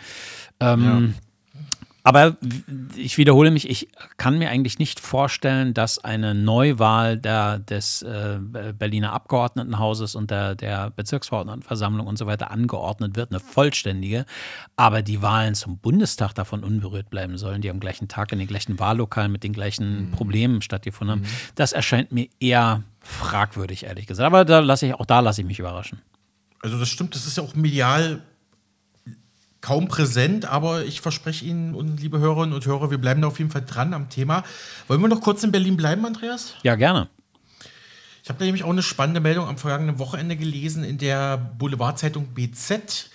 Ähm, 0.60 0.84
ja. 0.84 1.22
Aber 2.08 2.38
ich 2.96 3.18
wiederhole 3.18 3.50
mich, 3.50 3.68
ich 3.68 3.88
kann 4.16 4.38
mir 4.38 4.48
eigentlich 4.48 4.78
nicht 4.78 4.98
vorstellen, 4.98 5.74
dass 5.74 6.02
eine 6.02 6.34
Neuwahl 6.34 7.18
der, 7.18 7.58
des 7.58 8.00
äh, 8.00 8.38
Berliner 8.78 9.12
Abgeordnetenhauses 9.12 10.14
und 10.14 10.30
der, 10.30 10.54
der 10.54 10.88
Bezirksverordnetenversammlung 10.88 12.06
und 12.06 12.16
so 12.16 12.24
weiter 12.24 12.50
angeordnet 12.50 13.14
wird, 13.14 13.30
eine 13.30 13.40
vollständige. 13.40 14.24
Aber 14.74 15.02
die 15.02 15.20
Wahlen 15.20 15.54
zum 15.54 15.76
Bundestag 15.76 16.32
davon 16.32 16.64
unberührt 16.64 17.10
bleiben 17.10 17.36
sollen, 17.36 17.60
die 17.60 17.68
am 17.68 17.78
gleichen 17.78 18.08
Tag 18.08 18.32
in 18.32 18.38
den 18.38 18.48
gleichen 18.48 18.78
Wahllokalen 18.78 19.30
mit 19.30 19.44
den 19.44 19.52
gleichen 19.52 20.06
mhm. 20.06 20.10
Problemen 20.12 20.62
stattgefunden 20.62 21.16
haben. 21.16 21.22
Mhm. 21.22 21.52
Das 21.56 21.72
erscheint 21.72 22.10
mir 22.10 22.28
eher 22.40 22.84
fragwürdig, 23.00 23.84
ehrlich 23.84 24.06
gesagt. 24.06 24.26
Aber 24.26 24.46
da 24.46 24.60
lasse 24.60 24.86
ich, 24.86 24.94
auch 24.94 25.04
da 25.04 25.20
lasse 25.20 25.42
ich 25.42 25.46
mich 25.46 25.58
überraschen. 25.58 26.00
Also 26.62 26.78
das 26.78 26.88
stimmt, 26.88 27.14
das 27.14 27.26
ist 27.26 27.36
ja 27.36 27.42
auch 27.42 27.54
medial 27.54 28.22
kaum 29.60 29.88
präsent, 29.88 30.44
aber 30.44 30.84
ich 30.84 31.00
verspreche 31.00 31.44
Ihnen 31.44 31.74
und 31.74 32.00
liebe 32.00 32.18
Hörerinnen 32.18 32.54
und 32.54 32.64
Hörer, 32.64 32.90
wir 32.90 32.98
bleiben 32.98 33.22
da 33.22 33.28
auf 33.28 33.38
jeden 33.38 33.50
Fall 33.50 33.64
dran 33.66 33.92
am 33.94 34.08
Thema. 34.08 34.44
Wollen 34.86 35.00
wir 35.00 35.08
noch 35.08 35.20
kurz 35.20 35.42
in 35.42 35.52
Berlin 35.52 35.76
bleiben, 35.76 36.04
Andreas? 36.06 36.54
Ja, 36.62 36.76
gerne. 36.76 37.08
Ich 38.22 38.30
habe 38.30 38.44
nämlich 38.44 38.62
auch 38.62 38.70
eine 38.70 38.82
spannende 38.82 39.20
Meldung 39.20 39.48
am 39.48 39.56
vergangenen 39.56 39.98
Wochenende 39.98 40.36
gelesen 40.36 40.84
in 40.84 40.98
der 40.98 41.38
Boulevardzeitung 41.38 42.34
BZ. 42.34 43.10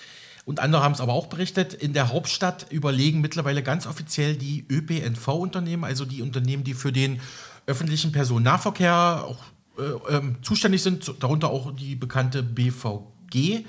Und 0.46 0.60
andere 0.60 0.84
haben 0.84 0.94
es 0.94 1.02
aber 1.02 1.14
auch 1.14 1.28
berichtet. 1.28 1.74
In 1.74 1.94
der 1.94 2.10
Hauptstadt 2.10 2.66
überlegen 2.72 3.22
mittlerweile 3.22 3.64
ganz 3.64 3.88
offiziell 3.88 4.36
die 4.36 4.66
ÖPNV-Unternehmen, 4.70 5.84
also 5.84 6.04
die 6.04 6.22
Unternehmen, 6.22 6.64
die 6.64 6.74
für 6.74 6.92
den 6.92 7.22
öffentlichen 7.66 8.12
Personennahverkehr 8.12 9.24
auch, 9.26 9.38
äh, 9.78 10.16
äh, 10.16 10.22
zuständig 10.42 10.82
sind, 10.82 11.14
darunter 11.22 11.50
auch 11.50 11.74
die 11.74 11.96
bekannte 11.96 12.44
BVG 12.44 13.66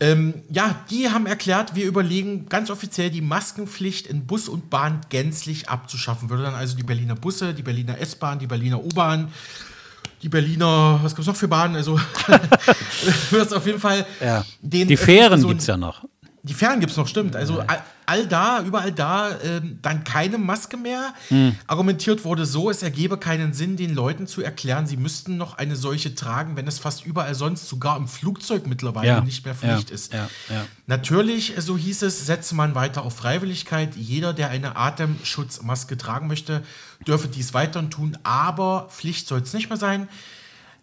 ähm, 0.00 0.34
ja, 0.50 0.76
die 0.90 1.10
haben 1.10 1.26
erklärt, 1.26 1.74
wir 1.74 1.86
überlegen 1.86 2.48
ganz 2.48 2.70
offiziell 2.70 3.10
die 3.10 3.20
Maskenpflicht 3.20 4.06
in 4.06 4.26
Bus 4.26 4.48
und 4.48 4.70
Bahn 4.70 5.00
gänzlich 5.08 5.68
abzuschaffen. 5.68 6.30
Würde 6.30 6.44
dann 6.44 6.54
also 6.54 6.76
die 6.76 6.84
Berliner 6.84 7.16
Busse, 7.16 7.52
die 7.52 7.62
Berliner 7.62 7.98
S-Bahn, 7.98 8.38
die 8.38 8.46
Berliner 8.46 8.82
U-Bahn, 8.82 9.32
die 10.22 10.28
Berliner, 10.28 11.00
was 11.02 11.12
gibt 11.14 11.22
es 11.22 11.26
noch 11.26 11.36
für 11.36 11.48
Bahnen? 11.48 11.76
Also, 11.76 11.98
wird 13.30 13.46
es 13.46 13.52
auf 13.52 13.66
jeden 13.66 13.80
Fall 13.80 14.06
ja. 14.20 14.44
den. 14.60 14.88
Die 14.88 14.96
Fähren 14.96 15.44
gibt 15.46 15.60
es 15.60 15.66
ja 15.66 15.76
noch. 15.76 16.04
Die 16.48 16.54
Fern 16.54 16.80
gibt 16.80 16.90
es 16.92 16.96
noch, 16.96 17.06
stimmt. 17.06 17.36
Also 17.36 17.60
all, 17.60 17.82
all 18.06 18.26
da, 18.26 18.62
überall 18.62 18.90
da, 18.90 19.30
äh, 19.30 19.60
dann 19.82 20.02
keine 20.04 20.38
Maske 20.38 20.76
mehr. 20.76 21.12
Hm. 21.28 21.54
Argumentiert 21.66 22.24
wurde 22.24 22.46
so, 22.46 22.70
es 22.70 22.82
ergebe 22.82 23.18
keinen 23.18 23.52
Sinn, 23.52 23.76
den 23.76 23.94
Leuten 23.94 24.26
zu 24.26 24.42
erklären, 24.42 24.86
sie 24.86 24.96
müssten 24.96 25.36
noch 25.36 25.58
eine 25.58 25.76
solche 25.76 26.14
tragen, 26.14 26.56
wenn 26.56 26.66
es 26.66 26.78
fast 26.78 27.04
überall 27.04 27.34
sonst, 27.34 27.68
sogar 27.68 27.96
im 27.96 28.08
Flugzeug 28.08 28.66
mittlerweile 28.66 29.08
Ja. 29.08 29.20
nicht 29.20 29.44
mehr 29.44 29.54
Pflicht 29.54 29.90
Ja. 29.90 29.94
ist. 29.94 30.12
Ja. 30.12 30.28
Ja. 30.48 30.64
Natürlich, 30.86 31.54
so 31.58 31.76
hieß 31.76 32.02
es, 32.02 32.24
setze 32.26 32.54
man 32.54 32.74
weiter 32.74 33.02
auf 33.04 33.14
Freiwilligkeit. 33.16 33.94
Jeder, 33.94 34.32
der 34.32 34.48
eine 34.50 34.76
Atemschutzmaske 34.76 35.96
tragen 35.98 36.28
möchte, 36.28 36.62
dürfe 37.06 37.28
dies 37.28 37.54
weiterhin 37.54 37.90
tun, 37.90 38.16
aber 38.22 38.88
Pflicht 38.90 39.28
soll 39.28 39.40
es 39.40 39.52
nicht 39.52 39.68
mehr 39.68 39.78
sein. 39.78 40.08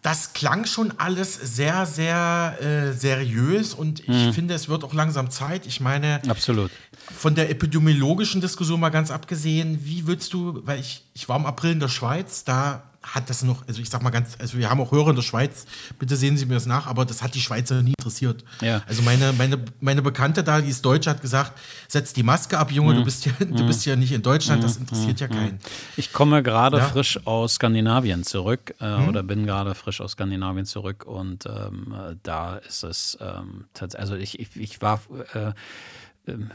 Das 0.06 0.34
klang 0.34 0.66
schon 0.66 0.92
alles 0.98 1.34
sehr, 1.34 1.84
sehr 1.84 2.56
äh, 2.60 2.92
seriös 2.92 3.74
und 3.74 4.08
ich 4.08 4.32
finde, 4.32 4.54
es 4.54 4.68
wird 4.68 4.84
auch 4.84 4.94
langsam 4.94 5.32
Zeit. 5.32 5.66
Ich 5.66 5.80
meine, 5.80 6.22
Absolut. 6.28 6.70
von 7.12 7.34
der 7.34 7.50
epidemiologischen 7.50 8.40
Diskussion 8.40 8.78
mal 8.78 8.90
ganz 8.90 9.10
abgesehen, 9.10 9.80
wie 9.82 10.06
würdest 10.06 10.32
du, 10.32 10.62
weil 10.64 10.78
ich, 10.78 11.02
ich 11.12 11.28
war 11.28 11.36
im 11.36 11.44
April 11.44 11.72
in 11.72 11.80
der 11.80 11.88
Schweiz, 11.88 12.44
da 12.44 12.84
hat 13.14 13.30
das 13.30 13.42
noch, 13.42 13.66
also 13.68 13.80
ich 13.80 13.88
sag 13.88 14.02
mal 14.02 14.10
ganz, 14.10 14.36
also 14.38 14.58
wir 14.58 14.68
haben 14.68 14.80
auch 14.80 14.90
Hörer 14.92 15.10
in 15.10 15.16
der 15.16 15.22
Schweiz, 15.22 15.66
bitte 15.98 16.16
sehen 16.16 16.36
Sie 16.36 16.46
mir 16.46 16.54
das 16.54 16.66
nach, 16.66 16.86
aber 16.86 17.04
das 17.04 17.22
hat 17.22 17.34
die 17.34 17.40
Schweizer 17.40 17.82
nie 17.82 17.94
interessiert. 17.98 18.44
Ja. 18.60 18.82
Also 18.86 19.02
meine, 19.02 19.32
meine, 19.32 19.58
meine 19.80 20.02
Bekannte 20.02 20.42
da, 20.42 20.60
die 20.60 20.70
ist 20.70 20.84
Deutsche, 20.84 21.10
hat 21.10 21.22
gesagt, 21.22 21.52
setz 21.88 22.12
die 22.12 22.22
Maske 22.22 22.58
ab, 22.58 22.70
Junge, 22.72 22.94
du 22.94 23.04
bist 23.04 23.24
ja, 23.26 23.32
du 23.38 23.66
bist 23.66 23.86
ja 23.86 23.96
nicht 23.96 24.12
in 24.12 24.22
Deutschland, 24.22 24.62
das 24.64 24.76
interessiert 24.76 25.20
ja 25.20 25.28
keinen. 25.28 25.58
Ich 25.96 26.12
komme 26.12 26.42
gerade 26.42 26.78
Ja. 26.78 26.84
Mhm. 26.86 26.90
frisch 26.90 27.26
aus 27.26 27.54
Skandinavien 27.54 28.24
zurück 28.24 28.74
äh, 28.80 28.94
oder 29.08 29.22
bin 29.22 29.46
gerade 29.46 29.74
frisch 29.74 30.00
aus 30.00 30.12
Skandinavien 30.12 30.66
zurück 30.66 31.04
und 31.06 31.46
ähm, 31.46 31.94
äh, 31.94 32.16
da 32.22 32.56
ist 32.56 32.82
es 32.82 33.16
ähm, 33.20 33.66
also 33.94 34.14
ich, 34.16 34.38
ich, 34.40 34.56
ich 34.56 34.82
war 34.82 35.00
äh, 35.34 35.52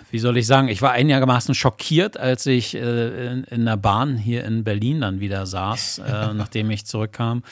wie 0.10 0.19
soll 0.19 0.38
ich 0.38 0.47
sagen, 0.47 0.67
ich 0.67 0.81
war 0.81 0.91
einigermaßen 0.91 1.55
schockiert, 1.55 2.17
als 2.17 2.45
ich 2.45 2.75
äh, 2.75 3.31
in, 3.31 3.43
in 3.45 3.65
der 3.65 3.77
Bahn 3.77 4.17
hier 4.17 4.43
in 4.43 4.63
Berlin 4.63 5.01
dann 5.01 5.19
wieder 5.19 5.45
saß, 5.45 5.99
äh, 5.99 6.34
nachdem 6.34 6.69
ich 6.71 6.86
zurückkam, 6.86 7.43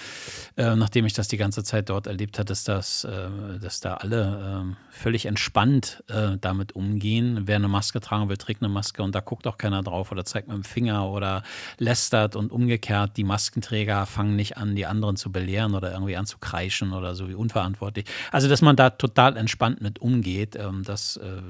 äh, 0.58 0.76
nachdem 0.76 1.06
ich 1.06 1.14
das 1.14 1.28
die 1.28 1.38
ganze 1.38 1.64
Zeit 1.64 1.90
dort 1.90 2.08
erlebt 2.08 2.38
hatte, 2.38 2.50
dass, 2.50 2.64
das, 2.64 3.04
äh, 3.06 3.60
dass 3.62 3.80
da 3.80 3.96
alle 3.96 4.66
äh, 4.70 4.76
völlig 4.92 5.26
entspannt 5.28 6.04
äh, 6.08 6.38
damit 6.42 6.74
umgehen. 6.74 7.44
Wer 7.46 7.56
eine 7.56 7.68
Maske 7.68 8.02
tragen 8.02 8.28
will, 8.28 8.38
trägt 8.38 8.62
eine 8.62 8.70
Maske 8.70 9.02
und 9.04 9.16
da 9.16 9.22
guckt 9.22 9.48
auch 9.48 9.58
keiner 9.58 9.82
drauf 9.82 10.12
oder 10.12 10.26
zeigt 10.26 10.48
mit 10.48 10.58
dem 10.58 10.64
Finger 10.64 11.10
oder 11.10 11.44
lästert 11.78 12.36
und 12.36 12.52
umgekehrt, 12.52 13.16
die 13.16 13.24
Maskenträger 13.24 14.06
fangen 14.06 14.36
nicht 14.36 14.58
an, 14.58 14.76
die 14.76 14.86
anderen 14.86 15.16
zu 15.16 15.32
belehren 15.32 15.76
oder 15.76 15.94
irgendwie 15.94 16.18
anzukreischen 16.18 16.94
oder 16.94 17.16
so 17.16 17.30
wie 17.30 17.34
unverantwortlich. 17.34 18.06
Also, 18.32 18.50
dass 18.50 18.62
man 18.62 18.76
da 18.76 18.90
total 18.90 19.38
entspannt 19.38 19.82
mit 19.82 20.00
umgeht, 20.00 20.56
ähm, 20.56 20.84
das 20.84 21.18
äh, 21.18 21.42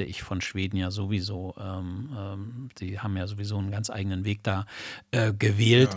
kannte 0.00 0.10
ich 0.10 0.22
von 0.22 0.40
Schweden 0.40 0.76
ja 0.78 0.90
sowieso. 0.90 1.54
Ähm, 1.58 2.10
ähm, 2.16 2.68
die 2.78 2.98
haben 3.00 3.16
ja 3.16 3.26
sowieso 3.26 3.58
einen 3.58 3.70
ganz 3.70 3.90
eigenen 3.90 4.24
Weg 4.24 4.42
da 4.42 4.64
äh, 5.10 5.32
gewählt. 5.32 5.90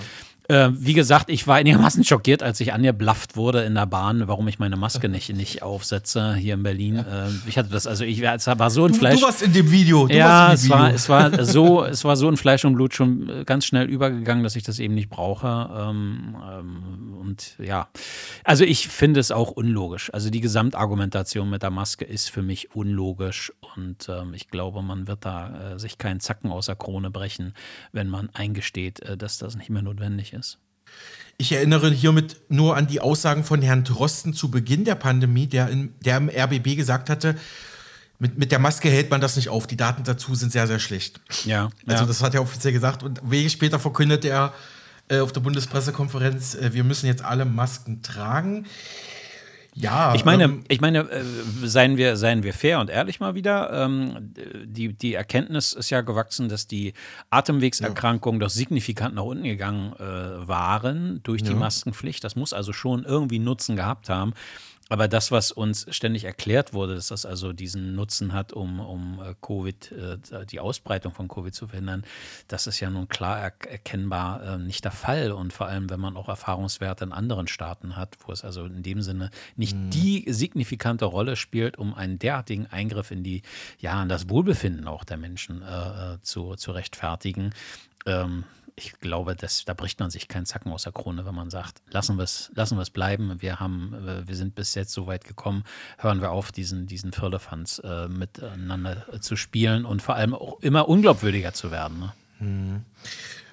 Äh, 0.50 0.70
wie 0.74 0.94
gesagt, 0.94 1.30
ich 1.30 1.48
war 1.48 1.56
einigermaßen 1.56 2.04
schockiert, 2.04 2.44
als 2.44 2.60
ich 2.60 2.74
angeblafft 2.74 3.38
wurde 3.38 3.64
in 3.64 3.76
der 3.76 3.86
Bahn, 3.86 4.28
warum 4.28 4.48
ich 4.50 4.60
meine 4.60 4.76
Maske 4.76 5.08
nicht, 5.08 5.34
nicht 5.34 5.64
aufsetze 5.64 6.36
hier 6.36 6.56
in 6.56 6.64
Berlin. 6.64 6.98
Äh, 6.98 7.30
ich 7.48 7.58
hatte 7.58 7.70
das, 7.70 7.88
also 7.88 8.04
ich 8.04 8.22
war, 8.22 8.36
es 8.36 8.46
war 8.48 8.70
so 8.70 8.86
ein 8.86 8.94
Fleisch. 8.94 9.20
du 9.22 9.26
warst 9.26 9.42
in 9.42 9.54
dem 9.54 9.72
Video. 9.72 10.08
Du 10.08 10.14
Ja, 10.14 10.50
warst 10.50 10.56
es 10.56 10.64
in 10.66 10.70
dem 10.70 10.80
war, 10.80 10.86
Video. 10.88 10.96
es, 10.96 11.10
war 11.10 11.46
so, 11.46 11.84
es 11.86 12.04
war 12.04 12.16
so 12.18 12.28
in 12.28 12.36
Fleisch 12.36 12.66
und 12.66 12.74
Blut 12.76 12.94
schon 12.94 13.30
äh, 13.30 13.44
ganz 13.46 13.66
schnell 13.66 13.90
übergegangen, 13.90 14.44
dass 14.44 14.56
ich 14.58 14.64
das 14.64 14.80
eben 14.80 14.96
nicht 14.96 15.10
brauche. 15.10 15.70
Ähm, 15.74 16.36
ähm, 16.44 17.18
und 17.22 17.56
ja, 17.60 17.88
also 18.44 18.66
ich 18.66 18.90
finde 18.90 19.22
es 19.22 19.32
auch 19.32 19.52
unlogisch. 19.52 20.14
Also 20.14 20.30
die 20.30 20.42
Gesamtargumentation 20.42 21.50
mit 21.50 21.64
der 21.64 21.72
Maske 21.72 22.04
ist 22.04 22.30
für 22.30 22.42
mich 22.42 22.76
unlogisch 22.76 23.54
und 23.78 24.10
ähm, 24.10 24.34
ich 24.34 24.50
glaube, 24.50 24.82
man 24.82 25.08
wird 25.08 25.24
da 25.26 25.74
äh, 25.76 25.80
sich 25.80 25.98
keinen 25.98 26.20
Zacken 26.20 26.52
aus 26.52 26.66
der 26.66 26.76
Krone 26.76 27.10
brechen, 27.12 27.54
wenn 27.94 28.10
man 28.10 28.30
eingesteht, 28.34 29.00
äh, 29.04 29.16
dass 29.16 29.38
das 29.38 29.56
nicht 29.56 29.70
mehr 29.70 29.82
notwendig 29.82 30.33
ist. 30.34 30.60
Ich 31.38 31.52
erinnere 31.52 31.90
hiermit 31.90 32.38
nur 32.50 32.78
an 32.78 32.88
die 32.88 33.02
Aussagen 33.02 33.44
von 33.44 33.62
Herrn 33.62 33.84
Drosten 33.84 34.34
zu 34.34 34.52
Beginn 34.52 34.86
der 34.86 34.96
Pandemie, 34.96 35.48
der, 35.48 35.70
in, 35.70 35.94
der 36.06 36.18
im 36.18 36.30
RBB 36.30 36.76
gesagt 36.76 37.10
hatte, 37.10 37.36
mit, 38.20 38.38
mit 38.38 38.52
der 38.52 38.60
Maske 38.60 38.90
hält 38.90 39.10
man 39.10 39.20
das 39.20 39.36
nicht 39.36 39.50
auf. 39.50 39.68
Die 39.68 39.76
Daten 39.76 40.04
dazu 40.04 40.36
sind 40.36 40.52
sehr, 40.52 40.68
sehr 40.68 40.80
schlecht. 40.80 41.20
Ja, 41.46 41.70
Also 41.88 42.04
ja. 42.04 42.08
das 42.08 42.22
hat 42.22 42.36
er 42.36 42.42
offiziell 42.42 42.72
gesagt. 42.72 43.04
Und 43.04 43.20
Wege 43.30 43.50
später 43.50 43.80
verkündete 43.80 44.30
er 44.30 44.54
äh, 45.10 45.20
auf 45.20 45.34
der 45.34 45.42
Bundespressekonferenz, 45.42 46.56
äh, 46.56 46.74
wir 46.74 46.84
müssen 46.84 47.08
jetzt 47.08 47.24
alle 47.24 47.46
Masken 47.46 48.02
tragen. 48.02 48.66
Ja, 49.76 50.14
Ich 50.16 50.24
meine, 50.26 50.44
ähm, 50.46 50.64
ich 50.68 50.82
meine, 50.82 51.00
äh, 51.10 51.24
seien 51.64 51.98
wir, 51.98 52.16
seien 52.18 52.44
wir 52.44 52.54
fair 52.54 52.80
und 52.80 52.90
ehrlich 52.90 53.20
mal 53.20 53.34
wieder. 53.36 53.72
Ähm, 53.74 54.34
die, 54.66 54.94
die 54.94 55.14
Erkenntnis 55.16 55.74
ist 55.74 55.90
ja 55.90 56.02
gewachsen, 56.02 56.48
dass 56.50 56.68
die 56.68 56.94
Atemwegserkrankungen 57.32 58.40
doch 58.40 58.50
signifikant 58.50 59.16
nach 59.16 59.24
unten 59.24 59.44
gegangen 59.44 59.94
äh, 59.94 60.48
waren 60.48 61.22
durch 61.24 61.44
die 61.44 61.50
Ja. 61.52 61.56
Maskenpflicht. 61.58 62.24
Das 62.24 62.36
muss 62.36 62.54
also 62.54 62.74
schon 62.74 63.04
irgendwie 63.04 63.40
Nutzen 63.40 63.76
gehabt 63.76 64.10
haben. 64.10 64.34
Aber 64.94 65.08
das, 65.08 65.32
was 65.32 65.52
uns 65.52 65.88
ständig 65.90 66.26
erklärt 66.26 66.74
wurde, 66.74 66.94
dass 66.94 67.08
das 67.08 67.26
also 67.26 67.52
diesen 67.52 67.96
Nutzen 67.96 68.32
hat, 68.32 68.54
um, 68.54 68.80
um 68.80 69.20
äh, 69.24 69.34
Covid, 69.42 69.92
äh, 69.92 70.46
die 70.46 70.60
Ausbreitung 70.60 71.16
von 71.16 71.28
Covid 71.28 71.52
zu 71.52 71.66
verhindern, 71.66 72.04
das 72.48 72.68
ist 72.68 72.80
ja 72.80 72.92
nun 72.92 73.08
klar 73.08 73.40
er 73.40 73.54
erkennbar 73.68 74.44
äh, 74.44 74.58
nicht 74.60 74.86
der 74.86 74.92
Fall. 74.92 75.32
Und 75.32 75.52
vor 75.52 75.66
allem, 75.66 75.90
wenn 75.90 76.00
man 76.00 76.16
auch 76.16 76.30
Erfahrungswerte 76.30 77.06
in 77.06 77.12
anderen 77.12 77.48
Staaten 77.48 77.96
hat, 77.96 78.18
wo 78.28 78.32
es 78.32 78.44
also 78.44 78.66
in 78.66 78.84
dem 78.84 79.02
Sinne 79.02 79.32
nicht 79.56 79.76
die 79.76 80.26
signifikante 80.32 81.06
Rolle 81.06 81.38
spielt, 81.38 81.80
um 81.80 81.96
einen 81.96 82.20
derartigen 82.20 82.68
Eingriff 82.68 83.10
in 83.10 83.24
die, 83.24 83.42
ja, 83.80 84.04
in 84.04 84.10
das 84.10 84.30
Wohlbefinden 84.30 84.88
auch 84.88 85.06
der 85.06 85.18
Menschen 85.18 85.64
äh, 85.64 86.20
zu, 86.22 86.54
zu 86.54 86.72
rechtfertigen. 86.72 87.56
Ähm, 88.06 88.44
ich 88.76 89.00
glaube, 89.00 89.36
das, 89.36 89.66
da 89.66 89.74
bricht 89.74 90.00
man 90.00 90.10
sich 90.10 90.28
keinen 90.28 90.46
Zacken 90.46 90.72
aus 90.72 90.84
der 90.84 90.92
Krone, 90.92 91.26
wenn 91.26 91.36
man 91.36 91.50
sagt, 91.50 91.82
lassen 91.92 92.18
wir 92.18 92.24
es 92.24 92.52
lassen 92.56 92.78
wir's 92.78 92.90
bleiben. 92.90 93.36
Wir, 93.42 93.60
haben, 93.60 93.94
äh, 94.08 94.28
wir 94.28 94.36
sind 94.36 94.56
bis 94.56 94.74
jetzt 94.76 94.94
so 94.94 95.06
weit 95.08 95.26
gekommen, 95.26 95.64
hören 96.00 96.22
wir 96.22 96.32
auf, 96.32 96.52
diesen, 96.52 96.88
diesen 96.88 97.12
Firlefanz 97.14 97.80
äh, 97.84 98.08
miteinander 98.08 99.06
äh, 99.14 99.20
zu 99.20 99.36
spielen 99.36 99.86
und 99.86 100.02
vor 100.02 100.16
allem 100.16 100.34
auch 100.34 100.60
immer 100.62 100.90
unglaubwürdiger 100.90 101.54
zu 101.54 101.72
werden. 101.72 102.00
Ne? 102.40 102.82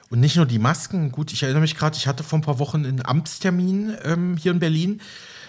Und 0.09 0.21
nicht 0.21 0.37
nur 0.37 0.47
die 0.47 0.59
Masken. 0.59 1.13
Gut, 1.13 1.33
ich 1.33 1.43
erinnere 1.43 1.61
mich 1.61 1.77
gerade, 1.77 1.97
ich 1.97 2.07
hatte 2.09 2.25
vor 2.25 2.39
ein 2.39 2.43
paar 2.43 2.59
Wochen 2.59 2.85
einen 2.85 3.05
Amtstermin 3.05 3.97
ähm, 4.03 4.37
hier 4.37 4.51
in 4.53 4.59
Berlin. 4.59 5.01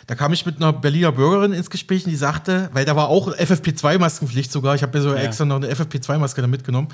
Da 0.08 0.16
kam 0.16 0.34
ich 0.34 0.46
mit 0.46 0.58
einer 0.58 0.74
Berliner 0.74 1.12
Bürgerin 1.12 1.54
ins 1.54 1.70
Gespräch 1.70 2.06
und 2.06 2.12
die 2.12 2.18
sagte, 2.18 2.70
weil 2.74 2.86
da 2.86 2.96
war 2.96 3.08
auch 3.08 3.34
FFP2-Maskenpflicht 3.34 4.52
sogar, 4.52 4.76
ich 4.76 4.84
habe 4.84 4.98
mir 4.98 5.04
so 5.04 5.10
Ja. 5.14 5.22
extra 5.22 5.46
noch 5.46 5.56
eine 5.56 5.72
FFP2-Maske 5.74 6.42
da 6.42 6.48
mitgenommen. 6.48 6.90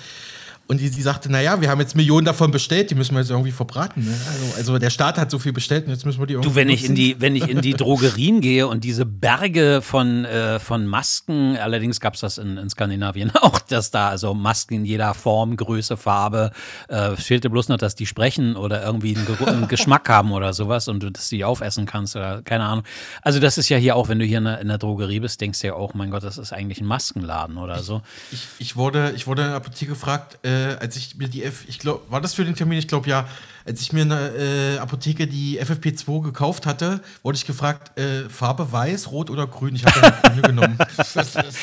Und 0.67 0.81
die, 0.81 0.89
die 0.89 1.01
sagte, 1.01 1.31
naja, 1.31 1.61
wir 1.61 1.69
haben 1.69 1.79
jetzt 1.79 1.95
Millionen 1.95 2.25
davon 2.25 2.51
bestellt, 2.51 2.91
die 2.91 2.95
müssen 2.95 3.13
wir 3.15 3.21
jetzt 3.21 3.29
irgendwie 3.29 3.51
verbraten. 3.53 4.03
Ne? 4.03 4.13
Also, 4.29 4.53
also 4.57 4.77
der 4.79 4.89
Staat 4.89 5.17
hat 5.17 5.31
so 5.31 5.39
viel 5.39 5.53
bestellt 5.53 5.85
und 5.85 5.91
jetzt 5.93 6.05
müssen 6.05 6.19
wir 6.19 6.27
die 6.27 6.33
irgendwie 6.33 6.49
Du, 6.49 6.55
wenn 6.55 6.69
ich 6.69 6.83
in 6.83 6.93
die, 6.93 7.21
wenn 7.21 7.37
ich 7.37 7.47
in 7.47 7.61
die 7.61 7.71
Drogerien 7.73 8.41
gehe 8.41 8.67
und 8.67 8.83
diese 8.83 9.05
Berge 9.05 9.81
von, 9.81 10.25
äh, 10.25 10.59
von 10.59 10.85
Masken, 10.85 11.55
allerdings 11.57 12.01
gab 12.01 12.15
es 12.15 12.19
das 12.19 12.37
in, 12.37 12.57
in 12.57 12.69
Skandinavien 12.69 13.31
auch, 13.41 13.59
dass 13.59 13.91
da 13.91 14.09
also 14.09 14.33
Masken 14.33 14.73
in 14.75 14.85
jeder 14.85 15.13
Form, 15.13 15.55
Größe, 15.55 15.95
Farbe, 15.95 16.51
äh, 16.89 17.15
fehlte 17.15 17.49
bloß 17.49 17.69
noch, 17.69 17.77
dass 17.77 17.95
die 17.95 18.05
sprechen 18.05 18.57
oder 18.57 18.83
irgendwie 18.83 19.15
einen, 19.15 19.25
Geru- 19.25 19.47
einen 19.47 19.67
Geschmack 19.69 20.09
haben 20.09 20.33
oder 20.33 20.51
sowas 20.53 20.89
und 20.89 21.01
du 21.01 21.09
dass 21.11 21.29
die 21.29 21.45
aufessen 21.45 21.85
kannst 21.85 22.17
oder 22.17 22.41
keine 22.41 22.65
Ahnung. 22.65 22.83
Also 23.21 23.39
das 23.39 23.57
ist 23.57 23.69
ja 23.69 23.77
hier 23.77 23.95
auch, 23.95 24.09
wenn 24.09 24.19
du 24.19 24.25
hier 24.25 24.39
in 24.39 24.43
der, 24.43 24.59
in 24.59 24.67
der 24.67 24.77
Drogerie 24.79 25.21
bist, 25.21 25.39
denkst 25.39 25.61
du 25.61 25.67
ja 25.67 25.73
auch, 25.75 25.93
mein 25.93 26.11
Gott, 26.11 26.23
das 26.23 26.37
ist 26.37 26.51
eigentlich 26.51 26.81
ein 26.81 26.87
Maskenladen 26.87 27.57
oder 27.57 27.79
so. 27.83 28.01
Ich, 28.33 28.45
ich, 28.59 28.75
wurde, 28.75 29.13
ich 29.15 29.27
wurde 29.27 29.43
in 29.43 29.47
der 29.47 29.55
Apotheke 29.57 29.91
gefragt, 29.93 30.39
äh, 30.45 30.56
als 30.79 30.95
ich 30.95 31.15
mir 31.15 31.27
die 31.27 31.43
F, 31.43 31.65
ich 31.67 31.79
glaube, 31.79 32.09
war 32.09 32.21
das 32.21 32.33
für 32.33 32.45
den 32.45 32.55
Termin? 32.55 32.79
Ich 32.79 32.87
glaube 32.87 33.09
ja, 33.09 33.27
als 33.67 33.81
ich 33.81 33.93
mir 33.93 34.03
in 34.03 34.09
der 34.09 34.35
äh, 34.35 34.77
Apotheke 34.77 35.27
die 35.27 35.61
FFP2 35.61 36.23
gekauft 36.23 36.65
hatte, 36.65 37.01
wurde 37.23 37.37
ich 37.37 37.45
gefragt, 37.45 37.97
äh, 37.99 38.29
Farbe 38.29 38.71
weiß, 38.71 39.11
rot 39.11 39.29
oder 39.29 39.45
grün? 39.47 39.75
Ich 39.75 39.85
habe 39.85 39.99
dann 39.99 40.21
grüne 40.21 40.41
genommen. 40.41 40.77
Das, 40.97 41.13
das, 41.13 41.33
das, 41.33 41.55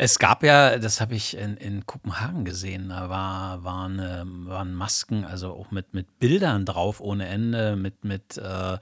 Es 0.00 0.20
gab 0.20 0.44
ja, 0.44 0.78
das 0.78 1.00
habe 1.00 1.16
ich 1.16 1.36
in, 1.36 1.56
in 1.56 1.84
Kopenhagen 1.84 2.44
gesehen, 2.44 2.90
da 2.90 3.10
war, 3.10 3.64
waren, 3.64 4.00
ähm, 4.00 4.46
waren 4.46 4.72
Masken, 4.72 5.24
also 5.24 5.50
auch 5.50 5.72
mit, 5.72 5.92
mit 5.92 6.20
Bildern 6.20 6.64
drauf 6.64 7.00
ohne 7.00 7.26
Ende, 7.26 7.74
mit, 7.74 8.04
mit 8.04 8.38
äh, 8.38 8.74
äh, 8.74 8.78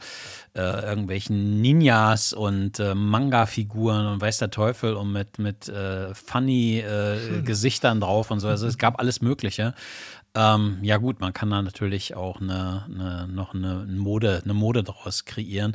irgendwelchen 0.54 1.62
Ninjas 1.62 2.34
und 2.34 2.80
äh, 2.80 2.94
Manga-Figuren 2.94 4.06
und 4.06 4.20
weiß 4.20 4.36
der 4.36 4.50
Teufel 4.50 4.92
und 4.92 5.10
mit, 5.10 5.38
mit 5.38 5.70
äh, 5.70 6.14
funny 6.14 6.80
äh, 6.80 7.40
Gesichtern 7.40 8.00
drauf 8.00 8.30
und 8.30 8.40
so. 8.40 8.48
Also 8.48 8.66
es 8.66 8.76
gab 8.76 9.00
alles 9.00 9.22
Mögliche. 9.22 9.72
Ähm, 10.36 10.78
ja 10.82 10.98
gut, 10.98 11.20
man 11.20 11.32
kann 11.32 11.50
da 11.50 11.62
natürlich 11.62 12.14
auch 12.14 12.40
eine, 12.40 12.84
eine, 12.92 13.26
noch 13.26 13.54
eine 13.54 13.86
Mode, 13.88 14.42
eine 14.44 14.54
Mode 14.54 14.84
draus 14.84 15.24
kreieren. 15.24 15.74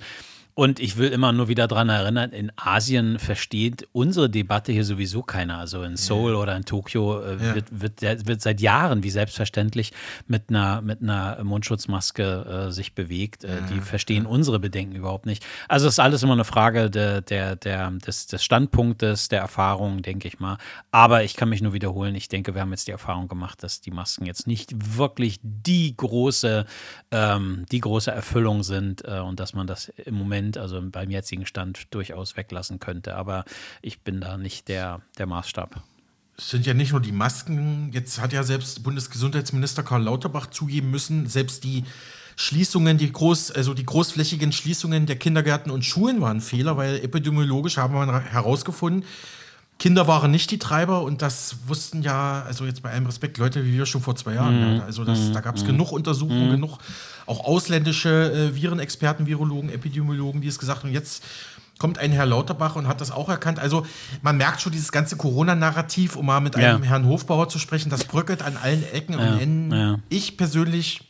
Und 0.53 0.79
ich 0.79 0.97
will 0.97 1.09
immer 1.09 1.31
nur 1.31 1.47
wieder 1.47 1.67
daran 1.67 1.89
erinnern, 1.89 2.31
in 2.31 2.51
Asien 2.57 3.19
versteht 3.19 3.87
unsere 3.93 4.29
Debatte 4.29 4.71
hier 4.71 4.83
sowieso 4.83 5.23
keiner. 5.23 5.59
Also 5.59 5.83
in 5.83 5.95
Seoul 5.95 6.33
ja. 6.33 6.37
oder 6.37 6.55
in 6.57 6.65
Tokio 6.65 7.21
äh, 7.21 7.37
ja. 7.37 7.55
wird, 7.55 7.65
wird, 8.01 8.27
wird, 8.27 8.41
seit 8.41 8.59
Jahren 8.59 9.03
wie 9.03 9.09
selbstverständlich 9.09 9.93
mit 10.27 10.49
einer, 10.49 10.81
mit 10.81 11.01
einer 11.01 11.41
Mundschutzmaske 11.43 12.67
äh, 12.67 12.71
sich 12.71 12.95
bewegt. 12.95 13.43
Äh, 13.43 13.61
die 13.71 13.79
verstehen 13.79 14.25
unsere 14.25 14.59
Bedenken 14.59 14.95
überhaupt 14.95 15.25
nicht. 15.25 15.45
Also 15.67 15.87
es 15.87 15.93
ist 15.93 15.99
alles 15.99 16.23
immer 16.23 16.33
eine 16.33 16.43
Frage 16.43 16.89
der, 16.89 17.21
der, 17.21 17.55
der, 17.55 17.89
des, 17.91 18.27
des 18.27 18.43
Standpunktes, 18.43 19.29
der 19.29 19.39
Erfahrung, 19.39 20.01
denke 20.01 20.27
ich 20.27 20.39
mal. 20.39 20.57
Aber 20.91 21.23
ich 21.23 21.35
kann 21.35 21.49
mich 21.49 21.61
nur 21.61 21.73
wiederholen. 21.73 22.15
Ich 22.15 22.27
denke, 22.27 22.53
wir 22.55 22.61
haben 22.61 22.71
jetzt 22.71 22.87
die 22.87 22.91
Erfahrung 22.91 23.27
gemacht, 23.27 23.63
dass 23.63 23.79
die 23.79 23.91
Masken 23.91 24.25
jetzt 24.25 24.47
nicht 24.47 24.97
wirklich 24.97 25.39
die 25.41 25.95
große, 25.95 26.65
ähm, 27.11 27.65
die 27.71 27.79
große 27.79 28.11
Erfüllung 28.11 28.63
sind 28.63 29.03
äh, 29.05 29.19
und 29.19 29.39
dass 29.39 29.53
man 29.53 29.67
das 29.67 29.89
im 29.89 30.15
Moment, 30.15 30.40
also 30.57 30.81
beim 30.81 31.09
jetzigen 31.09 31.45
Stand, 31.45 31.93
durchaus 31.93 32.37
weglassen 32.37 32.79
könnte. 32.79 33.15
Aber 33.15 33.45
ich 33.81 34.01
bin 34.01 34.21
da 34.21 34.37
nicht 34.37 34.67
der, 34.67 35.01
der 35.17 35.25
Maßstab. 35.25 35.81
Es 36.37 36.49
sind 36.49 36.65
ja 36.65 36.73
nicht 36.73 36.91
nur 36.91 37.01
die 37.01 37.11
Masken, 37.11 37.91
jetzt 37.93 38.19
hat 38.19 38.33
ja 38.33 38.43
selbst 38.43 38.83
Bundesgesundheitsminister 38.83 39.83
Karl 39.83 40.03
Lauterbach 40.03 40.47
zugeben 40.47 40.89
müssen, 40.89 41.27
selbst 41.27 41.63
die 41.63 41.83
Schließungen, 42.35 42.97
die 42.97 43.11
groß, 43.11 43.51
also 43.51 43.73
die 43.73 43.85
großflächigen 43.85 44.51
Schließungen 44.51 45.05
der 45.05 45.17
Kindergärten 45.17 45.71
und 45.71 45.85
Schulen 45.85 46.21
waren 46.21 46.41
Fehler, 46.41 46.77
weil 46.77 46.95
epidemiologisch 47.03 47.77
haben 47.77 47.93
wir 47.93 48.21
herausgefunden, 48.21 49.05
Kinder 49.81 50.07
waren 50.07 50.29
nicht 50.29 50.51
die 50.51 50.59
Treiber 50.59 51.01
und 51.01 51.23
das 51.23 51.55
wussten 51.65 52.03
ja, 52.03 52.43
also 52.43 52.65
jetzt 52.65 52.83
bei 52.83 52.91
allem 52.91 53.07
Respekt, 53.07 53.39
Leute 53.39 53.65
wie 53.65 53.73
wir 53.73 53.87
schon 53.87 54.01
vor 54.01 54.15
zwei 54.15 54.35
Jahren. 54.35 54.75
Mhm. 54.75 54.81
Also 54.81 55.03
das, 55.03 55.31
da 55.31 55.41
gab 55.41 55.55
es 55.55 55.63
mhm. 55.63 55.69
genug 55.69 55.91
Untersuchungen, 55.91 56.49
mhm. 56.49 56.51
genug 56.51 56.77
auch 57.25 57.43
ausländische 57.45 58.31
äh, 58.51 58.55
Virenexperten, 58.55 59.25
Virologen, 59.25 59.69
Epidemiologen, 59.69 60.41
die 60.41 60.47
es 60.47 60.59
gesagt 60.59 60.83
haben. 60.83 60.91
Jetzt 60.91 61.23
kommt 61.81 61.97
ein 61.97 62.11
Herr 62.11 62.27
Lauterbach 62.27 62.75
und 62.75 62.87
hat 62.87 63.01
das 63.01 63.09
auch 63.09 63.27
erkannt. 63.27 63.59
Also 63.59 63.87
man 64.21 64.37
merkt 64.37 64.61
schon 64.61 64.71
dieses 64.71 64.91
ganze 64.91 65.17
Corona-Narrativ, 65.17 66.15
um 66.15 66.27
mal 66.27 66.39
mit 66.39 66.55
ja. 66.55 66.75
einem 66.75 66.83
Herrn 66.83 67.05
Hofbauer 67.05 67.49
zu 67.49 67.57
sprechen, 67.57 67.89
das 67.89 68.03
bröckelt 68.03 68.43
an 68.43 68.55
allen 68.55 68.83
Ecken 68.91 69.13
ja. 69.13 69.19
und 69.19 69.39
Enden. 69.39 69.71
Ja. 69.75 69.99
Ich 70.09 70.37
persönlich 70.37 71.01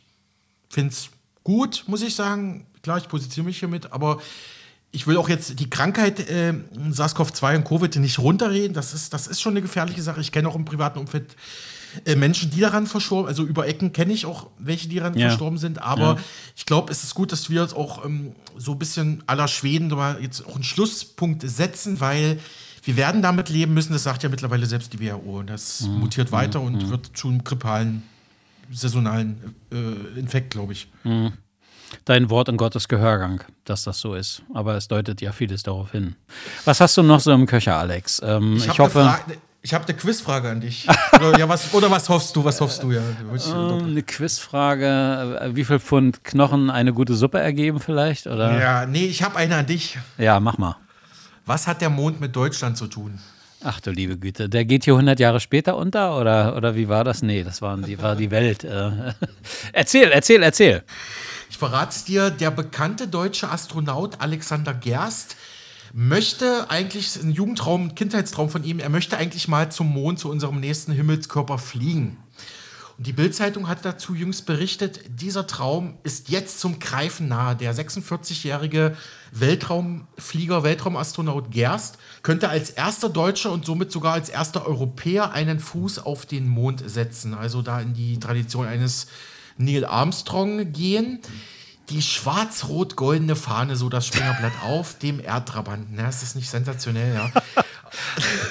finde 0.70 0.92
es 0.92 1.10
gut, 1.44 1.84
muss 1.86 2.00
ich 2.00 2.14
sagen. 2.14 2.66
Klar, 2.82 2.98
ich 2.98 3.08
positioniere 3.08 3.50
mich 3.50 3.58
hiermit, 3.58 3.92
aber 3.92 4.18
ich 4.92 5.06
will 5.06 5.16
auch 5.16 5.28
jetzt 5.28 5.58
die 5.58 5.68
Krankheit 5.68 6.20
äh, 6.30 6.54
SARS-CoV-2 6.90 7.56
und 7.56 7.64
Covid 7.64 7.96
nicht 7.96 8.18
runterreden. 8.18 8.74
Das 8.74 8.94
ist, 8.94 9.12
das 9.12 9.26
ist 9.26 9.40
schon 9.40 9.52
eine 9.52 9.62
gefährliche 9.62 10.02
Sache. 10.02 10.20
Ich 10.20 10.32
kenne 10.32 10.48
auch 10.48 10.56
im 10.56 10.64
privaten 10.64 10.98
Umfeld 10.98 11.36
äh, 12.04 12.16
Menschen, 12.16 12.50
die 12.50 12.60
daran 12.60 12.86
verstorben, 12.86 13.28
also 13.28 13.44
über 13.44 13.66
Ecken 13.66 13.92
kenne 13.92 14.12
ich 14.12 14.26
auch 14.26 14.48
welche, 14.58 14.88
die 14.88 14.96
daran 14.96 15.16
ja. 15.16 15.28
verstorben 15.28 15.58
sind. 15.58 15.80
Aber 15.80 16.02
ja. 16.02 16.18
ich 16.56 16.66
glaube, 16.66 16.92
es 16.92 17.04
ist 17.04 17.14
gut, 17.14 17.32
dass 17.32 17.50
wir 17.50 17.62
jetzt 17.62 17.74
auch 17.74 18.04
ähm, 18.04 18.32
so 18.56 18.72
ein 18.72 18.78
bisschen 18.78 19.22
aller 19.26 19.48
Schweden 19.48 19.92
jetzt 20.20 20.46
auch 20.46 20.54
einen 20.54 20.64
Schlusspunkt 20.64 21.42
setzen, 21.42 22.00
weil 22.00 22.38
wir 22.84 22.96
werden 22.96 23.22
damit 23.22 23.48
leben 23.48 23.74
müssen. 23.74 23.92
Das 23.92 24.02
sagt 24.02 24.22
ja 24.22 24.28
mittlerweile 24.28 24.66
selbst 24.66 24.92
die 24.92 25.00
WHO. 25.00 25.42
Das 25.42 25.82
mhm. 25.82 26.00
mutiert 26.00 26.32
weiter 26.32 26.60
mhm. 26.60 26.66
und 26.66 26.90
wird 26.90 27.10
zu 27.14 27.28
einem 27.28 27.44
grippalen, 27.44 28.02
saisonalen 28.72 29.54
äh, 29.72 30.18
Infekt, 30.18 30.50
glaube 30.50 30.72
ich. 30.72 30.88
Mhm 31.04 31.32
dein 32.04 32.30
Wort 32.30 32.48
in 32.48 32.56
Gottes 32.56 32.88
Gehörgang, 32.88 33.42
dass 33.64 33.84
das 33.84 34.00
so 34.00 34.14
ist. 34.14 34.42
Aber 34.54 34.76
es 34.76 34.88
deutet 34.88 35.20
ja 35.20 35.32
vieles 35.32 35.62
darauf 35.62 35.92
hin. 35.92 36.16
Was 36.64 36.80
hast 36.80 36.96
du 36.96 37.02
noch 37.02 37.20
so 37.20 37.32
im 37.32 37.46
Köcher, 37.46 37.76
Alex? 37.76 38.20
Ähm, 38.24 38.56
ich, 38.56 38.66
ich 38.66 38.78
hoffe. 38.78 39.14
Ich 39.64 39.72
habe 39.72 39.84
eine 39.86 39.96
Quizfrage 39.96 40.50
an 40.50 40.60
dich. 40.60 40.88
oder, 41.14 41.38
ja, 41.38 41.48
was, 41.48 41.72
oder 41.72 41.88
was 41.88 42.08
hoffst 42.08 42.34
du? 42.34 42.44
Was 42.44 42.60
hoffst 42.60 42.82
du? 42.82 42.90
Ja, 42.90 43.00
ähm, 43.00 43.84
eine 43.84 44.02
Quizfrage. 44.02 45.40
Äh, 45.40 45.54
wie 45.54 45.64
viel 45.64 45.78
Pfund 45.78 46.24
Knochen 46.24 46.68
eine 46.68 46.92
gute 46.92 47.14
Suppe 47.14 47.38
ergeben, 47.38 47.78
vielleicht? 47.78 48.26
Oder? 48.26 48.58
Ja, 48.60 48.86
nee, 48.86 49.06
ich 49.06 49.22
habe 49.22 49.36
eine 49.36 49.56
an 49.56 49.66
dich. 49.66 49.98
Ja, 50.18 50.40
mach 50.40 50.58
mal. 50.58 50.76
Was 51.46 51.68
hat 51.68 51.80
der 51.80 51.90
Mond 51.90 52.20
mit 52.20 52.34
Deutschland 52.34 52.76
zu 52.76 52.88
tun? 52.88 53.20
Ach 53.64 53.80
du 53.80 53.92
liebe 53.92 54.18
Güte, 54.18 54.48
der 54.48 54.64
geht 54.64 54.84
hier 54.84 54.94
100 54.94 55.20
Jahre 55.20 55.38
später 55.38 55.76
unter 55.76 56.18
oder, 56.18 56.56
oder 56.56 56.74
wie 56.74 56.88
war 56.88 57.04
das? 57.04 57.22
Nee, 57.22 57.44
das 57.44 57.62
war 57.62 57.76
die, 57.76 58.02
war 58.02 58.16
die 58.16 58.32
Welt. 58.32 58.64
Äh. 58.64 58.90
erzähl, 59.72 60.10
erzähl, 60.10 60.42
erzähl. 60.42 60.82
Ich 61.48 61.58
verrate 61.58 61.90
es 61.90 62.04
dir, 62.04 62.30
der 62.30 62.50
bekannte 62.50 63.06
deutsche 63.06 63.48
Astronaut 63.48 64.20
Alexander 64.20 64.74
Gerst 64.74 65.36
möchte 65.92 66.70
eigentlich, 66.70 67.16
ein 67.16 67.32
Jugendtraum, 67.32 67.88
ein 67.88 67.94
Kindheitstraum 67.94 68.48
von 68.50 68.64
ihm, 68.64 68.78
er 68.78 68.88
möchte 68.88 69.16
eigentlich 69.16 69.48
mal 69.48 69.70
zum 69.70 69.92
Mond, 69.92 70.18
zu 70.18 70.30
unserem 70.30 70.60
nächsten 70.60 70.92
Himmelskörper 70.92 71.58
fliegen. 71.58 72.16
Und 72.98 73.06
die 73.06 73.12
Bildzeitung 73.12 73.68
hat 73.68 73.84
dazu 73.84 74.14
jüngst 74.14 74.46
berichtet, 74.46 75.00
dieser 75.08 75.46
Traum 75.46 75.98
ist 76.02 76.28
jetzt 76.28 76.60
zum 76.60 76.78
Greifen 76.78 77.26
nahe. 77.28 77.56
Der 77.56 77.74
46-jährige 77.74 78.96
Weltraumflieger, 79.32 80.62
Weltraumastronaut 80.62 81.50
Gerst 81.50 81.98
könnte 82.22 82.48
als 82.48 82.70
erster 82.70 83.08
Deutscher 83.08 83.50
und 83.50 83.64
somit 83.64 83.90
sogar 83.90 84.12
als 84.12 84.28
erster 84.28 84.66
Europäer 84.66 85.32
einen 85.32 85.58
Fuß 85.58 86.00
auf 86.00 86.26
den 86.26 86.48
Mond 86.48 86.82
setzen. 86.86 87.34
Also 87.34 87.62
da 87.62 87.80
in 87.80 87.94
die 87.94 88.20
Tradition 88.20 88.66
eines 88.66 89.06
Neil 89.56 89.84
Armstrong 89.84 90.72
gehen. 90.72 91.20
Die 91.88 92.02
schwarz-rot-goldene 92.02 93.36
Fahne, 93.36 93.76
so 93.76 93.88
das 93.88 94.06
Springerblatt 94.06 94.52
auf 94.64 94.98
dem 94.98 95.20
Erdtrabanten. 95.20 95.98
Ja, 95.98 96.08
ist 96.08 96.22
das 96.22 96.34
nicht 96.34 96.48
sensationell, 96.48 97.14
ja? 97.14 97.30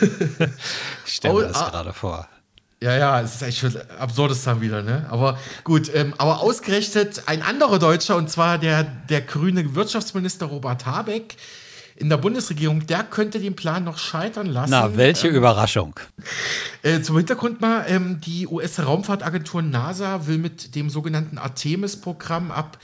ich 1.06 1.14
stelle 1.14 1.34
mir 1.34 1.48
das 1.48 1.62
oh, 1.62 1.72
gerade 1.72 1.94
vor. 1.94 2.28
Ja, 2.84 2.98
ja, 2.98 3.22
es 3.22 3.36
ist 3.36 3.42
echt 3.44 3.60
schon 3.60 3.78
absurdes 4.00 4.44
dann 4.44 4.60
wieder, 4.60 4.82
ne? 4.82 5.06
Aber 5.10 5.38
gut, 5.64 5.92
ähm, 5.94 6.16
aber 6.18 6.42
ausgerechnet 6.42 7.24
ein 7.28 7.44
anderer 7.44 7.78
Deutscher, 7.78 8.16
und 8.16 8.30
zwar 8.30 8.58
der, 8.58 8.84
der 8.84 9.22
grüne 9.22 9.76
Wirtschaftsminister 9.76 10.48
Robert 10.48 10.88
Habeck, 10.88 11.38
in 12.02 12.10
der 12.10 12.18
Bundesregierung, 12.18 12.88
der 12.88 13.04
könnte 13.04 13.40
den 13.40 13.56
Plan 13.56 13.84
noch 13.84 14.00
scheitern 14.00 14.48
lassen. 14.48 14.72
Na, 14.72 14.98
welche 14.98 15.28
ähm, 15.28 15.36
Überraschung. 15.36 16.00
Äh, 16.82 17.02
zum 17.02 17.18
Hintergrund 17.18 17.62
mal, 17.62 17.86
ähm, 17.88 18.20
die 18.20 18.48
US-Raumfahrtagentur 18.48 19.62
NASA 19.62 20.26
will 20.26 20.40
mit 20.40 20.74
dem 20.74 20.90
sogenannten 20.90 21.38
Artemis-Programm 21.38 22.50
ab 22.50 22.80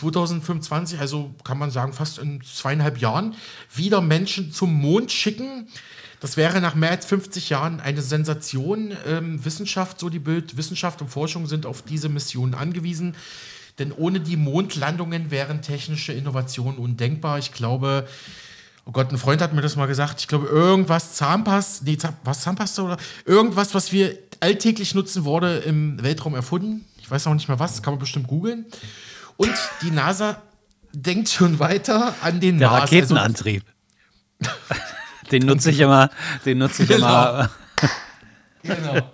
2025, 0.00 0.98
also 0.98 1.34
kann 1.44 1.58
man 1.58 1.70
sagen 1.70 1.92
fast 1.92 2.18
in 2.18 2.40
zweieinhalb 2.42 2.98
Jahren, 2.98 3.34
wieder 3.74 4.00
Menschen 4.00 4.52
zum 4.52 4.72
Mond 4.72 5.12
schicken. 5.12 5.68
Das 6.20 6.36
wäre 6.36 6.60
nach 6.60 6.74
mehr 6.74 6.90
als 6.90 7.06
50 7.06 7.50
Jahren 7.50 7.80
eine 7.80 8.02
Sensation. 8.02 8.92
Ähm, 9.06 9.44
Wissenschaft, 9.44 10.00
so 10.00 10.08
die 10.08 10.18
Bild, 10.18 10.56
Wissenschaft 10.56 11.00
und 11.00 11.08
Forschung 11.08 11.46
sind 11.46 11.66
auf 11.66 11.82
diese 11.82 12.08
Mission 12.08 12.54
angewiesen. 12.54 13.14
Denn 13.78 13.92
ohne 13.92 14.20
die 14.20 14.36
Mondlandungen 14.36 15.30
wären 15.30 15.62
technische 15.62 16.12
Innovationen 16.12 16.78
undenkbar. 16.78 17.38
Ich 17.38 17.52
glaube, 17.52 18.06
Oh 18.86 18.92
Gott, 18.92 19.12
ein 19.12 19.18
Freund 19.18 19.40
hat 19.40 19.52
mir 19.52 19.60
das 19.60 19.76
mal 19.76 19.86
gesagt. 19.86 20.20
Ich 20.20 20.26
glaube, 20.26 20.46
irgendwas 20.46 21.14
Zahnpasta, 21.14 21.84
nee, 21.84 21.98
was 22.24 22.40
Zahnpasta 22.40 22.82
oder 22.82 22.96
irgendwas, 23.24 23.74
was 23.74 23.92
wir 23.92 24.18
alltäglich 24.40 24.94
nutzen, 24.94 25.24
wurde 25.24 25.58
im 25.58 26.02
Weltraum 26.02 26.34
erfunden. 26.34 26.84
Ich 26.98 27.10
weiß 27.10 27.26
auch 27.26 27.34
nicht 27.34 27.48
mehr 27.48 27.58
was, 27.58 27.82
kann 27.82 27.92
man 27.92 28.00
bestimmt 28.00 28.26
googeln. 28.26 28.64
Und 29.40 29.56
die 29.80 29.90
NASA 29.90 30.42
denkt 30.92 31.30
schon 31.30 31.58
weiter 31.58 32.14
an 32.20 32.40
den 32.40 32.58
Der 32.58 32.68
Mars. 32.68 32.82
Also 32.82 32.94
Raketenantrieb. 32.94 33.64
den 35.32 35.46
nutze 35.46 35.70
ich 35.70 35.80
immer. 35.80 36.10
Den 36.44 36.58
nutze 36.58 36.82
ich 36.82 36.90
genau. 36.90 37.06
immer. 37.06 37.50
genau. 38.62 39.12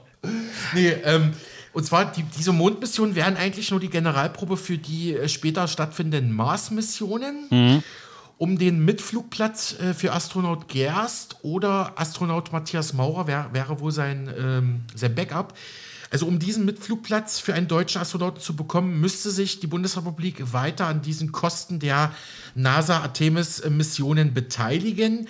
Nee, 0.75 0.89
ähm, 1.05 1.33
und 1.73 1.87
zwar, 1.87 2.11
die, 2.11 2.25
diese 2.25 2.53
Mondmissionen 2.53 3.15
wären 3.15 3.37
eigentlich 3.37 3.71
nur 3.71 3.79
die 3.79 3.89
Generalprobe 3.89 4.57
für 4.57 4.79
die 4.79 5.15
äh, 5.15 5.29
später 5.29 5.69
stattfindenden 5.69 6.35
Mars-Missionen. 6.35 7.47
Mhm 7.51 7.83
um 8.39 8.59
den 8.59 8.85
Mitflugplatz 8.85 9.79
äh, 9.81 9.95
für 9.95 10.13
Astronaut 10.13 10.69
Gerst 10.69 11.37
oder 11.41 11.95
Astronaut 11.97 12.53
Matthias 12.53 12.93
Maurer 12.93 13.27
wär, 13.27 13.49
wäre 13.53 13.81
wohl 13.81 13.93
sein, 13.93 14.31
ähm, 14.39 14.81
sein 14.95 15.15
Backup. 15.15 15.55
Also 16.17 16.29
um 16.29 16.39
diesen 16.39 16.65
Mitflugplatz 16.65 17.41
für 17.41 17.53
einen 17.53 17.69
deutschen 17.69 18.01
Astronauten 18.01 18.41
zu 18.41 18.57
bekommen, 18.57 19.03
müsste 19.03 19.31
sich 19.31 19.61
die 19.61 19.67
Bundesrepublik 19.67 20.55
weiter 20.55 20.87
an 20.87 21.03
diesen 21.03 21.31
Kosten 21.31 21.79
der 21.79 22.11
NASA-Artemis-Missionen 22.55 24.33
beteiligen. 24.33 25.29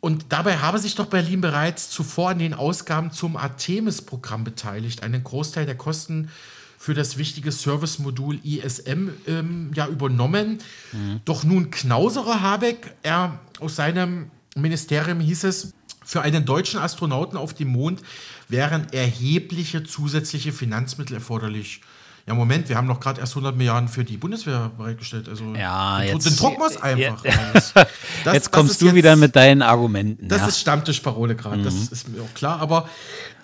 Und 0.00 0.26
dabei 0.30 0.58
habe 0.58 0.80
sich 0.80 0.96
doch 0.96 1.06
Berlin 1.06 1.40
bereits 1.40 1.88
zuvor 1.90 2.30
an 2.30 2.40
den 2.40 2.52
Ausgaben 2.52 3.12
zum 3.12 3.36
Artemis-Programm 3.36 4.42
beteiligt. 4.42 5.04
Einen 5.04 5.22
Großteil 5.22 5.66
der 5.66 5.76
Kosten 5.76 6.30
für 6.76 6.94
das 6.94 7.16
wichtige 7.16 7.52
Service-Modul 7.52 8.40
ISM 8.42 9.10
ähm, 9.28 9.70
ja 9.72 9.86
übernommen. 9.86 10.58
Mhm. 10.90 11.20
Doch 11.26 11.44
nun 11.44 11.70
knausere 11.70 12.40
Habeck, 12.40 12.92
er 13.04 13.38
aus 13.60 13.76
seinem 13.76 14.32
Ministerium 14.56 15.20
hieß 15.20 15.44
es, 15.44 15.74
für 16.08 16.22
einen 16.22 16.46
deutschen 16.46 16.80
Astronauten 16.80 17.36
auf 17.36 17.52
dem 17.52 17.68
Mond 17.68 18.00
wären 18.48 18.90
erhebliche 18.94 19.84
zusätzliche 19.84 20.52
Finanzmittel 20.52 21.14
erforderlich. 21.14 21.82
Ja, 22.26 22.32
Moment, 22.32 22.70
wir 22.70 22.76
haben 22.76 22.86
noch 22.86 22.98
gerade 22.98 23.20
erst 23.20 23.32
100 23.32 23.54
Milliarden 23.54 23.90
für 23.90 24.04
die 24.04 24.16
Bundeswehr 24.16 24.70
bereitgestellt. 24.78 25.28
Also 25.28 25.54
ja, 25.54 26.02
jetzt, 26.02 26.24
den 26.24 26.36
drucken 26.36 26.60
wir 26.60 26.66
es 26.66 26.80
einfach. 26.80 27.22
Das, 28.24 28.34
jetzt 28.34 28.50
kommst 28.50 28.80
du 28.80 28.86
jetzt, 28.86 28.94
wieder 28.96 29.16
mit 29.16 29.36
deinen 29.36 29.62
Argumenten. 29.62 30.28
Das 30.28 30.40
ja. 30.40 30.48
ist 30.48 30.58
Stammtischparole 30.58 31.36
gerade, 31.36 31.58
mhm. 31.58 31.64
das 31.64 31.74
ist 31.74 32.08
mir 32.08 32.20
auch 32.20 32.34
klar. 32.34 32.58
Aber 32.60 32.88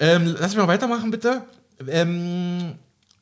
ähm, 0.00 0.34
lass 0.38 0.50
mich 0.50 0.56
mal 0.56 0.66
weitermachen, 0.66 1.10
bitte. 1.10 1.42
Ähm, 1.86 2.72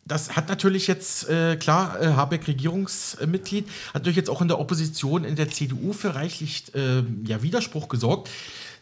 das 0.05 0.35
hat 0.35 0.49
natürlich 0.49 0.87
jetzt, 0.87 1.29
äh, 1.29 1.57
klar, 1.57 2.01
äh, 2.01 2.07
Habeck 2.15 2.47
Regierungsmitglied, 2.49 3.69
hat 3.89 3.95
natürlich 3.95 4.17
jetzt 4.17 4.31
auch 4.31 4.41
in 4.41 4.49
der 4.49 4.59
Opposition 4.59 5.25
in 5.25 5.37
der 5.37 5.51
CDU 5.51 5.93
für 5.93 6.15
reichlich 6.15 6.75
äh, 6.75 7.03
ja, 7.27 7.43
Widerspruch 7.43 7.89
gesorgt. 7.89 8.31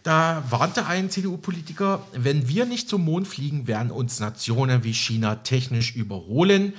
Da 0.02 0.42
warnte 0.48 0.86
ein 0.86 1.10
CDU-Politiker, 1.10 2.06
wenn 2.12 2.48
wir 2.48 2.64
nicht 2.64 2.88
zum 2.88 3.04
Mond 3.04 3.28
fliegen, 3.28 3.66
werden 3.66 3.90
uns 3.90 4.18
Nationen 4.18 4.82
wie 4.82 4.94
China 4.94 5.36
technisch 5.36 5.94
überholen. 5.94 6.72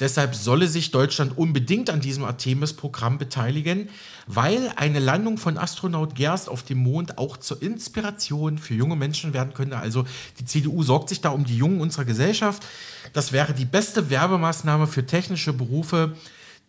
Deshalb 0.00 0.36
solle 0.36 0.68
sich 0.68 0.92
Deutschland 0.92 1.36
unbedingt 1.36 1.90
an 1.90 2.00
diesem 2.00 2.22
Artemis-Programm 2.24 3.18
beteiligen, 3.18 3.88
weil 4.26 4.72
eine 4.76 5.00
Landung 5.00 5.38
von 5.38 5.58
Astronaut 5.58 6.14
Gerst 6.14 6.48
auf 6.48 6.62
dem 6.62 6.78
Mond 6.78 7.18
auch 7.18 7.36
zur 7.36 7.60
Inspiration 7.62 8.58
für 8.58 8.74
junge 8.74 8.94
Menschen 8.94 9.32
werden 9.32 9.54
könnte. 9.54 9.78
Also 9.78 10.04
die 10.38 10.44
CDU 10.44 10.84
sorgt 10.84 11.08
sich 11.08 11.20
da 11.20 11.30
um 11.30 11.44
die 11.44 11.56
Jungen 11.56 11.80
unserer 11.80 12.04
Gesellschaft. 12.04 12.64
Das 13.12 13.32
wäre 13.32 13.54
die 13.54 13.64
beste 13.64 14.08
Werbemaßnahme 14.08 14.86
für 14.86 15.04
technische 15.04 15.52
Berufe, 15.52 16.14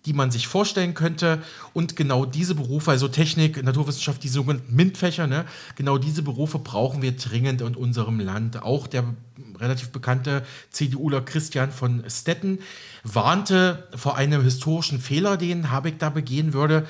die 0.06 0.14
man 0.14 0.32
sich 0.32 0.48
vorstellen 0.48 0.94
könnte. 0.94 1.42
Und 1.74 1.96
genau 1.96 2.26
diese 2.26 2.56
Berufe, 2.56 2.92
also 2.92 3.08
Technik, 3.08 3.62
Naturwissenschaft, 3.64 4.24
die 4.24 4.30
sogenannten 4.30 4.76
MINT-Fächer, 4.76 5.28
ne, 5.28 5.46
genau 5.76 5.98
diese 5.98 6.24
Berufe 6.24 6.60
brauchen 6.60 7.02
wir 7.02 7.12
dringend 7.14 7.62
in 7.62 7.76
unserem 7.76 8.20
Land. 8.20 8.64
Auch 8.64 8.88
der 8.88 9.04
relativ 9.60 9.90
bekannte 9.90 10.46
CDUler 10.72 11.22
Christian 11.22 11.72
von 11.72 12.04
Stetten 12.10 12.60
warnte 13.04 13.88
vor 13.96 14.16
einem 14.16 14.44
historischen 14.44 15.00
Fehler, 15.00 15.38
den 15.38 15.72
Habeck 15.72 16.00
da 16.00 16.10
begehen 16.10 16.54
würde. 16.54 16.88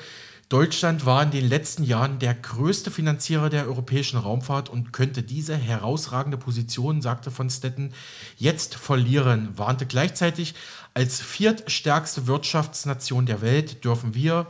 Deutschland 0.50 1.06
war 1.06 1.22
in 1.22 1.30
den 1.30 1.48
letzten 1.48 1.84
Jahren 1.84 2.18
der 2.18 2.34
größte 2.34 2.90
Finanzierer 2.90 3.50
der 3.50 3.66
europäischen 3.66 4.18
Raumfahrt 4.18 4.68
und 4.68 4.92
könnte 4.92 5.22
diese 5.22 5.56
herausragende 5.56 6.36
Position, 6.36 7.02
sagte 7.02 7.30
von 7.30 7.48
Stetten, 7.48 7.92
jetzt 8.36 8.74
verlieren, 8.74 9.56
warnte 9.56 9.86
gleichzeitig, 9.86 10.54
als 11.00 11.18
viertstärkste 11.18 12.26
Wirtschaftsnation 12.26 13.24
der 13.24 13.40
Welt 13.40 13.86
dürfen 13.86 14.14
wir 14.14 14.46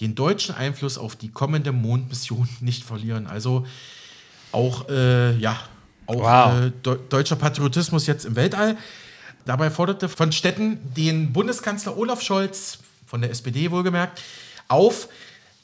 den 0.00 0.16
deutschen 0.16 0.52
Einfluss 0.52 0.98
auf 0.98 1.14
die 1.14 1.30
kommende 1.30 1.70
Mondmission 1.70 2.48
nicht 2.60 2.82
verlieren. 2.82 3.28
Also 3.28 3.64
auch, 4.50 4.88
äh, 4.88 5.36
ja, 5.36 5.56
auch 6.06 6.16
wow. 6.16 6.60
äh, 6.60 6.72
de 6.84 6.98
deutscher 7.08 7.36
Patriotismus 7.36 8.08
jetzt 8.08 8.24
im 8.24 8.34
Weltall. 8.34 8.76
Dabei 9.44 9.70
forderte 9.70 10.08
von 10.08 10.32
Stetten 10.32 10.80
den 10.96 11.32
Bundeskanzler 11.32 11.96
Olaf 11.96 12.20
Scholz, 12.20 12.78
von 13.06 13.20
der 13.20 13.30
SPD 13.30 13.70
wohlgemerkt, 13.70 14.20
auf, 14.66 15.08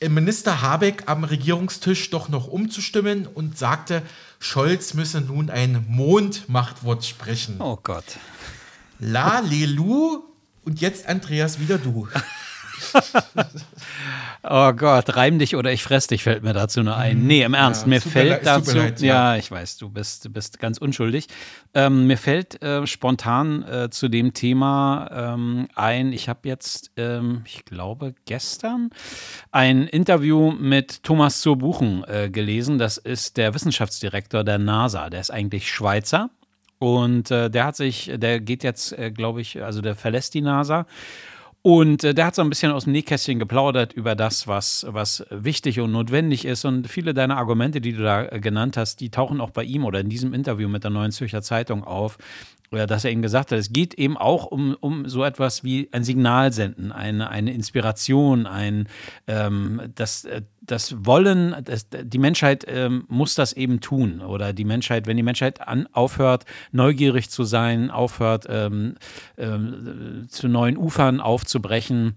Minister 0.09 0.63
Habeck 0.63 1.03
am 1.07 1.25
Regierungstisch 1.25 2.11
doch 2.11 2.29
noch 2.29 2.47
umzustimmen 2.47 3.27
und 3.27 3.59
sagte, 3.59 4.03
Scholz 4.39 4.95
müsse 4.95 5.21
nun 5.21 5.51
ein 5.51 5.85
Mondmachtwort 5.89 7.05
sprechen. 7.05 7.57
Oh 7.61 7.79
Gott. 7.83 8.05
La, 9.05 9.41
Lelu 9.41 10.23
und 10.65 10.81
jetzt 10.81 11.09
Andreas 11.09 11.59
wieder 11.59 11.77
du. 11.77 12.07
oh 14.45 14.73
Gott, 14.75 15.17
reim 15.17 15.41
dich 15.41 15.57
oder 15.57 15.73
ich 15.73 15.83
fress 15.83 16.07
dich, 16.07 16.23
fällt 16.23 16.45
mir 16.45 16.53
dazu 16.53 16.85
nur 16.85 16.97
ein. 16.97 17.27
Nee, 17.27 17.43
im 17.43 17.55
Ernst, 17.55 17.83
ja, 17.83 17.89
mir 17.89 18.01
fällt 18.01 18.47
dazu. 18.47 18.77
Leid, 18.77 19.01
ja. 19.01 19.33
ja. 19.33 19.37
ich 19.37 19.51
weiß, 19.51 19.79
du 19.79 19.91
bist, 19.91 20.25
du 20.25 20.31
bist 20.31 20.61
ganz 20.61 20.79
unschuldig. 20.79 21.27
Ähm, 21.75 22.07
mir 22.07 22.17
fällt 22.17 22.63
äh, 22.63 22.87
spontan 22.87 23.65
äh, 23.65 23.91
zu 23.91 24.09
dem 24.09 24.35
Thema 24.35 25.11
ähm, 25.13 25.67
ein, 25.75 26.13
ich 26.13 26.29
habe 26.29 26.49
jetzt, 26.49 26.93
ähm, 26.97 27.43
ich 27.45 27.65
glaube, 27.65 28.15
gestern 28.25 28.91
ein 29.51 29.89
Interview 29.89 30.53
mit 30.53 31.03
Thomas 31.03 31.41
zur 31.41 31.59
Buchen 31.59 32.05
äh, 32.07 32.31
gelesen. 32.31 32.79
Das 32.79 32.99
ist 32.99 33.37
der 33.37 33.53
Wissenschaftsdirektor 33.53 34.45
der 34.45 34.59
NASA. 34.59 35.11
Der 35.11 35.21
ist 35.21 35.33
eigentlich 35.33 35.69
Schweizer 35.73 36.31
und 36.83 37.31
äh, 37.31 37.49
der 37.49 37.65
hat 37.67 37.77
sich, 37.77 38.11
der 38.13 38.41
geht 38.41 38.65
jetzt, 38.65 38.99
äh, 38.99 39.13
glaube 39.13 39.41
ich, 39.41 39.63
also 39.63 39.81
der 39.81 39.95
verlässt 39.95 40.35
die 40.35 40.41
NASA. 40.41 40.85
Und 41.63 42.03
äh, 42.03 42.13
der 42.13 42.27
hat 42.27 42.35
so 42.35 42.43
ein 42.43 42.49
bisschen 42.49 42.73
aus 42.73 42.85
dem 42.85 42.93
Nähkästchen 42.93 43.39
geplaudert 43.39 43.93
über 43.93 44.17
das, 44.17 44.49
was, 44.49 44.85
was 44.89 45.25
wichtig 45.31 45.79
und 45.79 45.93
notwendig 45.93 46.45
ist. 46.45 46.65
Und 46.65 46.89
viele 46.89 47.15
deiner 47.15 47.37
Argumente, 47.37 47.81
die 47.81 47.93
du 47.93 48.03
da 48.03 48.25
äh, 48.25 48.41
genannt 48.41 48.77
hast, 48.77 48.97
die 48.97 49.11
tauchen 49.11 49.41
auch 49.41 49.51
bei 49.51 49.63
ihm 49.63 49.85
oder 49.85 50.01
in 50.01 50.09
diesem 50.09 50.35
Interview 50.35 50.69
mit 50.69 50.83
der 50.83 50.91
Neuen 50.91 51.13
Zürcher 51.13 51.41
Zeitung 51.41 51.85
auf 51.85 52.19
oder 52.73 52.87
dass 52.87 53.05
er 53.05 53.11
eben 53.11 53.23
gesagt 53.23 53.53
hat, 53.53 53.59
es 53.59 53.73
geht 53.73 53.95
eben 53.95 54.17
auch 54.17 54.47
um, 54.47 54.77
um 54.81 55.09
so 55.09 55.23
etwas 55.25 55.63
wie 55.63 55.89
ein 55.93 56.05
Signal 56.05 56.53
senden, 56.53 56.91
eine, 56.91 57.29
eine 57.29 57.53
Inspiration, 57.53 58.47
ein 58.47 58.89
ähm, 59.27 59.93
das, 59.95 60.25
äh, 60.25 60.43
das 60.63 61.05
Wollen, 61.05 61.55
das, 61.65 61.89
die 61.91 62.19
Menschheit 62.19 62.65
ähm, 62.69 63.05
muss 63.09 63.35
das 63.35 63.53
eben 63.53 63.81
tun. 63.81 64.21
Oder 64.21 64.53
die 64.53 64.65
Menschheit, 64.65 65.07
wenn 65.07 65.17
die 65.17 65.23
Menschheit 65.23 65.61
an, 65.61 65.89
aufhört, 65.93 66.45
neugierig 66.71 67.31
zu 67.31 67.45
sein, 67.45 67.91
aufhört, 67.91 68.47
ähm, 68.49 68.95
ähm, 69.37 70.27
zu 70.29 70.49
neuen 70.49 70.77
Ufern 70.77 71.21
aufzubrechen, 71.21 72.17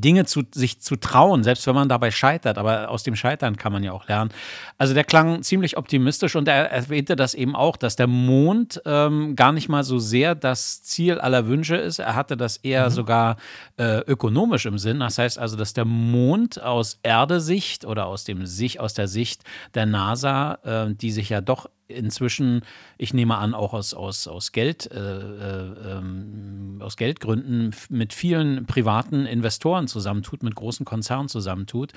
Dinge 0.00 0.24
zu 0.24 0.42
sich 0.52 0.80
zu 0.80 0.96
trauen, 0.96 1.44
selbst 1.44 1.66
wenn 1.66 1.74
man 1.74 1.88
dabei 1.88 2.10
scheitert, 2.10 2.58
aber 2.58 2.88
aus 2.88 3.02
dem 3.02 3.16
Scheitern 3.16 3.56
kann 3.56 3.72
man 3.72 3.82
ja 3.82 3.92
auch 3.92 4.08
lernen. 4.08 4.30
Also 4.78 4.94
der 4.94 5.04
klang 5.04 5.42
ziemlich 5.42 5.76
optimistisch 5.76 6.36
und 6.36 6.48
er 6.48 6.70
erwähnte 6.70 7.16
das 7.16 7.34
eben 7.34 7.54
auch, 7.54 7.76
dass 7.76 7.96
der 7.96 8.06
Mond 8.06 8.80
ähm, 8.86 9.36
gar 9.36 9.52
nicht 9.52 9.68
mal 9.68 9.84
so 9.84 9.98
sehr 9.98 10.34
das 10.34 10.82
Ziel 10.82 11.18
aller 11.18 11.46
Wünsche 11.46 11.76
ist. 11.76 11.98
Er 11.98 12.14
hatte 12.14 12.36
das 12.36 12.56
eher 12.58 12.86
mhm. 12.86 12.94
sogar 12.94 13.36
äh, 13.76 13.98
ökonomisch 14.00 14.66
im 14.66 14.78
Sinn. 14.78 15.00
Das 15.00 15.18
heißt 15.18 15.38
also, 15.38 15.56
dass 15.56 15.74
der 15.74 15.84
Mond 15.84 16.62
aus 16.62 16.98
Erdesicht 17.02 17.84
oder 17.84 18.06
aus 18.06 18.24
dem 18.24 18.46
sich 18.46 18.80
aus 18.80 18.94
der 18.94 19.08
Sicht 19.08 19.42
der 19.74 19.86
NASA, 19.86 20.58
äh, 20.64 20.94
die 20.94 21.10
sich 21.10 21.28
ja 21.28 21.40
doch 21.40 21.68
inzwischen, 21.88 22.62
ich 22.98 23.14
nehme 23.14 23.36
an, 23.38 23.54
auch 23.54 23.74
aus, 23.74 23.94
aus, 23.94 24.28
aus, 24.28 24.52
Geld, 24.52 24.90
äh, 24.90 24.98
äh, 24.98 25.98
ähm, 25.98 26.78
aus 26.80 26.96
Geldgründen 26.96 27.74
mit 27.88 28.12
vielen 28.12 28.66
privaten 28.66 29.26
Investoren 29.26 29.88
zusammentut, 29.88 30.42
mit 30.42 30.54
großen 30.54 30.84
Konzernen 30.84 31.28
zusammentut. 31.28 31.92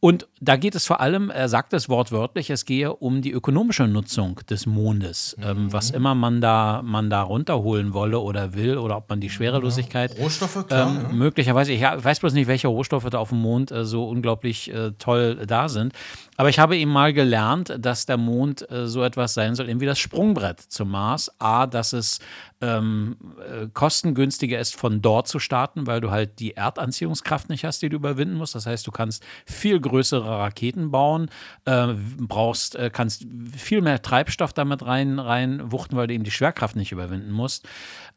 Und 0.00 0.28
da 0.40 0.56
geht 0.56 0.74
es 0.74 0.86
vor 0.86 1.00
allem, 1.00 1.30
er 1.30 1.48
sagt 1.48 1.72
es 1.72 1.88
wortwörtlich, 1.88 2.50
es 2.50 2.64
gehe 2.64 2.92
um 2.94 3.22
die 3.22 3.32
ökonomische 3.32 3.86
Nutzung 3.86 4.40
des 4.48 4.66
Mondes. 4.66 5.36
Ähm, 5.40 5.44
mhm. 5.44 5.64
Ähm, 5.64 5.72
was 5.72 5.90
immer 5.90 6.14
man 6.14 6.40
da, 6.40 6.82
man 6.84 7.10
da 7.10 7.22
runterholen 7.22 7.94
wolle 7.94 8.18
oder 8.18 8.54
will, 8.54 8.78
oder 8.78 8.96
ob 8.96 9.08
man 9.08 9.20
die 9.20 9.30
Schwerelosigkeit. 9.30 10.16
Ja, 10.16 10.22
Rohstoffe, 10.22 10.66
klar. 10.66 10.88
Ähm, 10.88 11.02
ja. 11.02 11.08
Möglicherweise, 11.12 11.72
ich 11.72 11.82
weiß 11.82 12.20
bloß 12.20 12.32
nicht, 12.34 12.46
welche 12.46 12.68
Rohstoffe 12.68 13.08
da 13.10 13.18
auf 13.18 13.30
dem 13.30 13.40
Mond 13.40 13.70
äh, 13.70 13.84
so 13.84 14.08
unglaublich 14.08 14.72
äh, 14.72 14.92
toll 14.98 15.44
da 15.46 15.68
sind. 15.68 15.92
Aber 16.36 16.48
ich 16.48 16.58
habe 16.58 16.76
eben 16.76 16.90
mal 16.90 17.12
gelernt, 17.12 17.74
dass 17.78 18.06
der 18.06 18.16
Mond 18.16 18.68
äh, 18.70 18.86
so 18.86 19.02
etwas 19.02 19.34
sein 19.34 19.54
soll, 19.54 19.68
irgendwie 19.68 19.86
das 19.86 19.98
Sprungbrett 19.98 20.60
zum 20.60 20.90
Mars. 20.90 21.30
A, 21.38 21.66
dass 21.66 21.92
es 21.92 22.18
ähm, 22.60 23.16
äh, 23.38 23.66
kostengünstiger 23.72 24.58
ist, 24.58 24.76
von 24.76 25.02
dort 25.02 25.28
zu 25.28 25.38
starten, 25.38 25.86
weil 25.86 26.00
du 26.00 26.10
halt 26.10 26.38
die 26.40 26.56
Erdanziehungskraft 26.56 27.48
nicht 27.48 27.64
hast, 27.64 27.82
die 27.82 27.88
du 27.88 27.96
überwinden 27.96 28.36
musst. 28.36 28.54
Das 28.54 28.66
heißt, 28.66 28.86
du 28.86 28.90
kannst 28.90 29.24
viel 29.46 29.80
größere 29.80 30.38
Raketen 30.38 30.90
bauen, 30.90 31.30
äh, 31.66 31.94
brauchst, 32.18 32.76
äh, 32.76 32.90
kannst 32.92 33.26
viel 33.56 33.80
mehr 33.80 34.02
Treibstoff 34.02 34.52
damit 34.52 34.84
rein, 34.84 35.18
rein 35.18 35.72
wuchten, 35.72 35.96
weil 35.96 36.06
du 36.06 36.14
eben 36.14 36.24
die 36.24 36.30
Schwerkraft 36.30 36.76
nicht 36.76 36.92
überwinden 36.92 37.30
musst. 37.30 37.68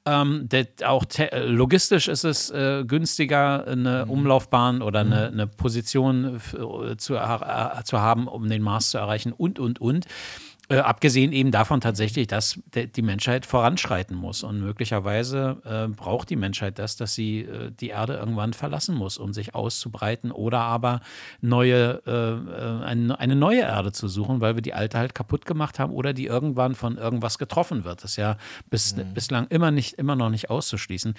Ähm, 0.06 0.48
der, 0.48 0.68
auch 0.86 1.04
logistisch 1.34 2.08
ist 2.08 2.24
es 2.24 2.50
äh, 2.50 2.86
günstiger, 2.86 3.68
eine 3.68 4.06
mhm. 4.06 4.12
Umlaufbahn 4.12 4.82
oder 4.82 5.02
eine, 5.02 5.28
mhm. 5.28 5.34
eine 5.34 5.48
Position 5.48 6.42
äh, 6.54 6.96
zu, 6.96 7.16
äh, 7.16 7.84
zu 7.84 8.00
haben, 8.00 8.07
um 8.16 8.48
den 8.50 8.62
Mars 8.62 8.92
zu 8.92 8.98
erreichen 8.98 9.34
und, 9.34 9.60
und, 9.60 9.82
und. 9.82 10.06
Äh, 10.70 10.80
abgesehen 10.80 11.32
eben 11.32 11.52
davon 11.52 11.80
tatsächlich, 11.80 12.28
dass 12.28 12.60
die 12.74 13.02
Menschheit 13.02 13.46
voranschreiten 13.46 14.18
muss. 14.18 14.44
Und 14.44 14.60
möglicherweise 14.60 15.62
äh, 15.64 15.88
braucht 15.88 16.30
die 16.30 16.36
Menschheit 16.36 16.78
das, 16.78 16.98
dass 16.98 17.16
sie 17.16 17.42
äh, 17.42 17.72
die 17.72 17.88
Erde 17.88 18.16
irgendwann 18.16 18.52
verlassen 18.52 18.94
muss, 18.94 19.18
um 19.18 19.32
sich 19.32 19.56
auszubreiten 19.56 20.30
oder 20.30 20.60
aber 20.60 21.00
neue, 21.40 22.02
äh, 22.06 22.84
eine, 22.84 23.18
eine, 23.18 23.36
neue 23.38 23.62
Erde 23.62 23.94
zu 23.94 24.10
suchen, 24.10 24.42
weil 24.42 24.56
wir 24.56 24.62
die 24.62 24.74
alte 24.74 24.98
halt 24.98 25.16
kaputt 25.16 25.46
gemacht 25.46 25.80
haben 25.80 25.94
oder 25.94 26.12
die 26.12 26.26
irgendwann 26.26 26.76
von 26.76 26.98
irgendwas 26.98 27.38
getroffen 27.38 27.86
wird. 27.86 28.04
Das 28.04 28.12
ist 28.12 28.18
ja 28.18 28.36
bis, 28.70 28.94
mhm. 28.94 29.14
bislang 29.14 29.48
immer, 29.48 29.72
nicht, 29.72 29.94
immer 29.94 30.18
noch 30.18 30.30
nicht 30.30 30.50
auszuschließen. 30.50 31.14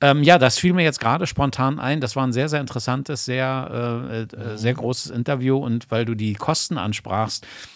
Ähm, 0.00 0.22
ja, 0.22 0.38
das 0.38 0.58
fiel 0.58 0.72
mir 0.72 0.84
jetzt 0.84 1.00
gerade 1.00 1.26
spontan 1.26 1.78
ein. 1.78 2.00
Das 2.00 2.16
war 2.16 2.26
ein 2.26 2.32
sehr, 2.32 2.48
sehr 2.48 2.62
interessantes, 2.62 3.26
sehr, 3.26 4.06
äh, 4.10 4.22
äh, 4.22 4.56
sehr 4.56 4.72
mhm. 4.72 4.78
großes 4.78 5.10
Interview. 5.10 5.58
Und 5.58 5.90
weil 5.90 6.06
du 6.06 6.14
die 6.14 6.32
Kosten 6.32 6.78
ansprachst, 6.78 7.44
äh, 7.44 7.75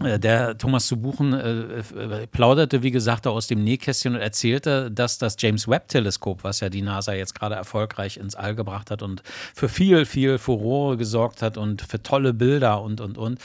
der 0.00 0.56
Thomas 0.56 0.86
zu 0.86 0.96
Buchen 0.96 1.32
äh, 1.32 1.80
äh, 1.80 2.26
plauderte, 2.28 2.82
wie 2.82 2.90
gesagt, 2.90 3.26
aus 3.26 3.48
dem 3.48 3.64
Nähkästchen 3.64 4.14
und 4.14 4.20
erzählte, 4.20 4.90
dass 4.90 5.18
das 5.18 5.36
James 5.38 5.66
Webb-Teleskop, 5.66 6.44
was 6.44 6.60
ja 6.60 6.68
die 6.68 6.82
NASA 6.82 7.14
jetzt 7.14 7.34
gerade 7.34 7.56
erfolgreich 7.56 8.16
ins 8.16 8.34
All 8.34 8.54
gebracht 8.54 8.90
hat 8.90 9.02
und 9.02 9.22
für 9.54 9.68
viel, 9.68 10.06
viel 10.06 10.38
Furore 10.38 10.96
gesorgt 10.96 11.42
hat 11.42 11.56
und 11.56 11.82
für 11.82 12.02
tolle 12.02 12.32
Bilder 12.32 12.82
und, 12.82 13.00
und, 13.00 13.18
und. 13.18 13.40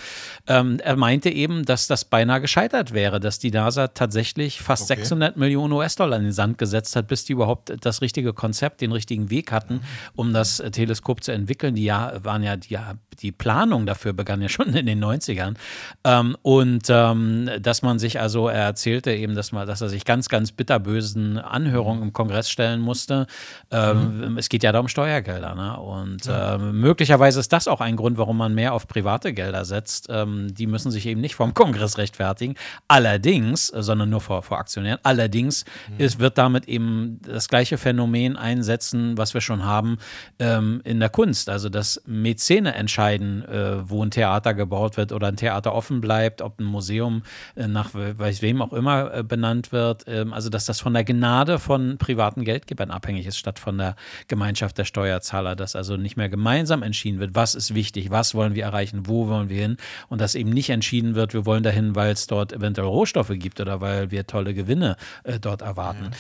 Ähm, 0.48 0.80
er 0.84 0.96
meinte 0.96 1.30
eben, 1.30 1.66
dass 1.66 1.88
das 1.88 2.06
beinahe 2.06 2.42
gescheitert 2.42 2.94
wäre, 2.94 3.20
dass 3.20 3.40
die 3.40 3.52
NASA 3.52 3.88
tatsächlich 3.88 4.62
fast 4.62 4.92
okay. 4.92 5.00
600 5.00 5.38
Millionen 5.38 5.74
US-Dollar 5.74 6.18
in 6.18 6.24
den 6.24 6.34
Sand 6.34 6.58
gesetzt 6.58 6.96
hat, 6.96 7.08
bis 7.08 7.26
die 7.26 7.34
überhaupt 7.34 7.74
das 7.82 8.02
richtige 8.02 8.34
Konzept, 8.34 8.82
den 8.82 8.92
richtigen 8.92 9.30
Weg 9.30 9.52
hatten, 9.52 9.82
um 10.16 10.34
das 10.34 10.58
Teleskop 10.72 11.24
zu 11.24 11.32
entwickeln. 11.32 11.76
Die 11.76 11.84
ja, 11.84 12.14
waren 12.24 12.44
ja, 12.44 12.58
die, 12.58 12.78
die 13.20 13.32
Planung 13.32 13.86
dafür 13.86 14.14
begann 14.14 14.42
ja 14.42 14.50
schon 14.50 14.74
in 14.76 14.86
den 14.86 15.04
90ern. 15.04 15.56
Ähm, 16.04 16.23
und 16.42 16.84
ähm, 16.90 17.50
dass 17.60 17.82
man 17.82 18.00
sich 18.00 18.20
also, 18.20 18.48
er 18.48 18.64
erzählte 18.64 19.12
eben, 19.12 19.36
dass, 19.36 19.52
man, 19.52 19.68
dass 19.68 19.82
er 19.82 19.90
sich 19.90 20.06
ganz, 20.06 20.30
ganz 20.30 20.52
bitterbösen 20.52 21.38
Anhörungen 21.38 22.04
im 22.04 22.14
Kongress 22.14 22.50
stellen 22.50 22.82
musste. 22.82 23.28
Ähm, 23.72 24.32
mhm. 24.32 24.38
Es 24.38 24.50
geht 24.50 24.64
ja 24.64 24.72
da 24.72 24.80
um 24.80 24.88
Steuergelder. 24.88 25.56
Ne? 25.56 25.78
Und 25.80 26.26
ja. 26.26 26.56
Ähm, 26.56 26.80
möglicherweise 26.80 27.40
ist 27.40 27.52
das 27.54 27.68
auch 27.68 27.82
ein 27.82 27.96
Grund, 27.96 28.18
warum 28.18 28.38
man 28.38 28.54
mehr 28.54 28.74
auf 28.74 28.88
private 28.88 29.34
Gelder 29.34 29.66
setzt. 29.66 30.08
Ähm, 30.10 30.54
die 30.54 30.68
müssen 30.68 30.92
sich 30.92 31.06
eben 31.06 31.22
nicht 31.22 31.36
vom 31.36 31.54
Kongress 31.64 31.98
rechtfertigen. 31.98 32.56
Allerdings, 32.88 33.68
sondern 33.68 34.10
nur 34.10 34.22
vor, 34.22 34.42
vor 34.44 34.60
Aktionären, 34.60 35.00
allerdings 35.04 35.66
mhm. 35.90 36.00
ist, 36.00 36.20
wird 36.20 36.38
damit 36.38 36.68
eben 36.68 37.20
das 37.26 37.48
gleiche 37.48 37.78
Phänomen 37.78 38.36
einsetzen, 38.36 39.18
was 39.18 39.34
wir 39.34 39.42
schon 39.42 39.64
haben 39.64 39.98
ähm, 40.40 40.82
in 40.84 41.00
der 41.00 41.10
Kunst. 41.10 41.50
Also, 41.50 41.70
dass 41.70 42.02
Mäzene 42.06 42.74
entscheiden, 42.76 43.44
äh, 43.46 43.90
wo 43.90 44.04
ein 44.04 44.12
Theater 44.12 44.54
gebaut 44.54 44.98
wird 44.98 45.12
oder 45.12 45.28
ein 45.28 45.38
Theater 45.38 45.74
offen 45.74 46.02
bleibt, 46.04 46.42
ob 46.42 46.60
ein 46.60 46.66
Museum 46.66 47.24
äh, 47.56 47.68
nach 47.68 47.92
weiß 47.94 48.42
wem 48.42 48.62
auch 48.62 48.74
immer 48.74 49.14
äh, 49.14 49.24
benannt 49.24 49.72
wird. 49.72 50.04
Ähm, 50.08 50.34
also, 50.34 50.50
dass 50.50 50.66
das 50.66 50.82
von 50.82 50.94
der 50.94 51.06
Gnade 51.06 51.60
von 51.60 51.98
privaten 51.98 52.44
Geldgebern 52.44 52.92
abhängig 52.92 53.26
ist, 53.26 53.38
statt 53.38 53.58
von 53.58 53.78
der 53.78 53.96
Gemeinschaft 54.28 54.78
der 54.78 54.84
Steuerzahler. 54.84 55.56
Dass 55.56 55.78
also 55.78 55.96
nicht 55.96 56.18
mehr 56.18 56.28
gemeinsam 56.28 56.84
entschieden 56.84 57.22
wird, 57.22 57.36
was 57.36 57.56
ist 57.56 57.74
wichtig, 57.74 58.12
was 58.12 58.36
wollen 58.36 58.54
wir 58.54 58.66
erreichen, 58.66 59.08
wo 59.08 59.30
wollen 59.30 59.48
wir 59.48 59.62
hin. 59.62 59.78
Und 60.10 60.20
dass 60.20 60.36
eben 60.36 60.50
nicht 60.50 60.70
entschieden 60.70 61.16
wird, 61.16 61.34
wir 61.34 61.46
wollen 61.46 61.64
dahin, 61.64 61.96
weil 61.96 62.12
es 62.12 62.28
dort 62.28 62.52
eventuell 62.52 62.88
Rohstoffe 62.88 63.32
gibt 63.34 63.62
oder 63.62 63.80
weil 63.80 64.12
wir 64.12 64.28
tolle 64.28 64.54
Gewinne 64.54 64.98
äh, 65.24 65.40
dort 65.40 65.62
erwarten. 65.62 66.12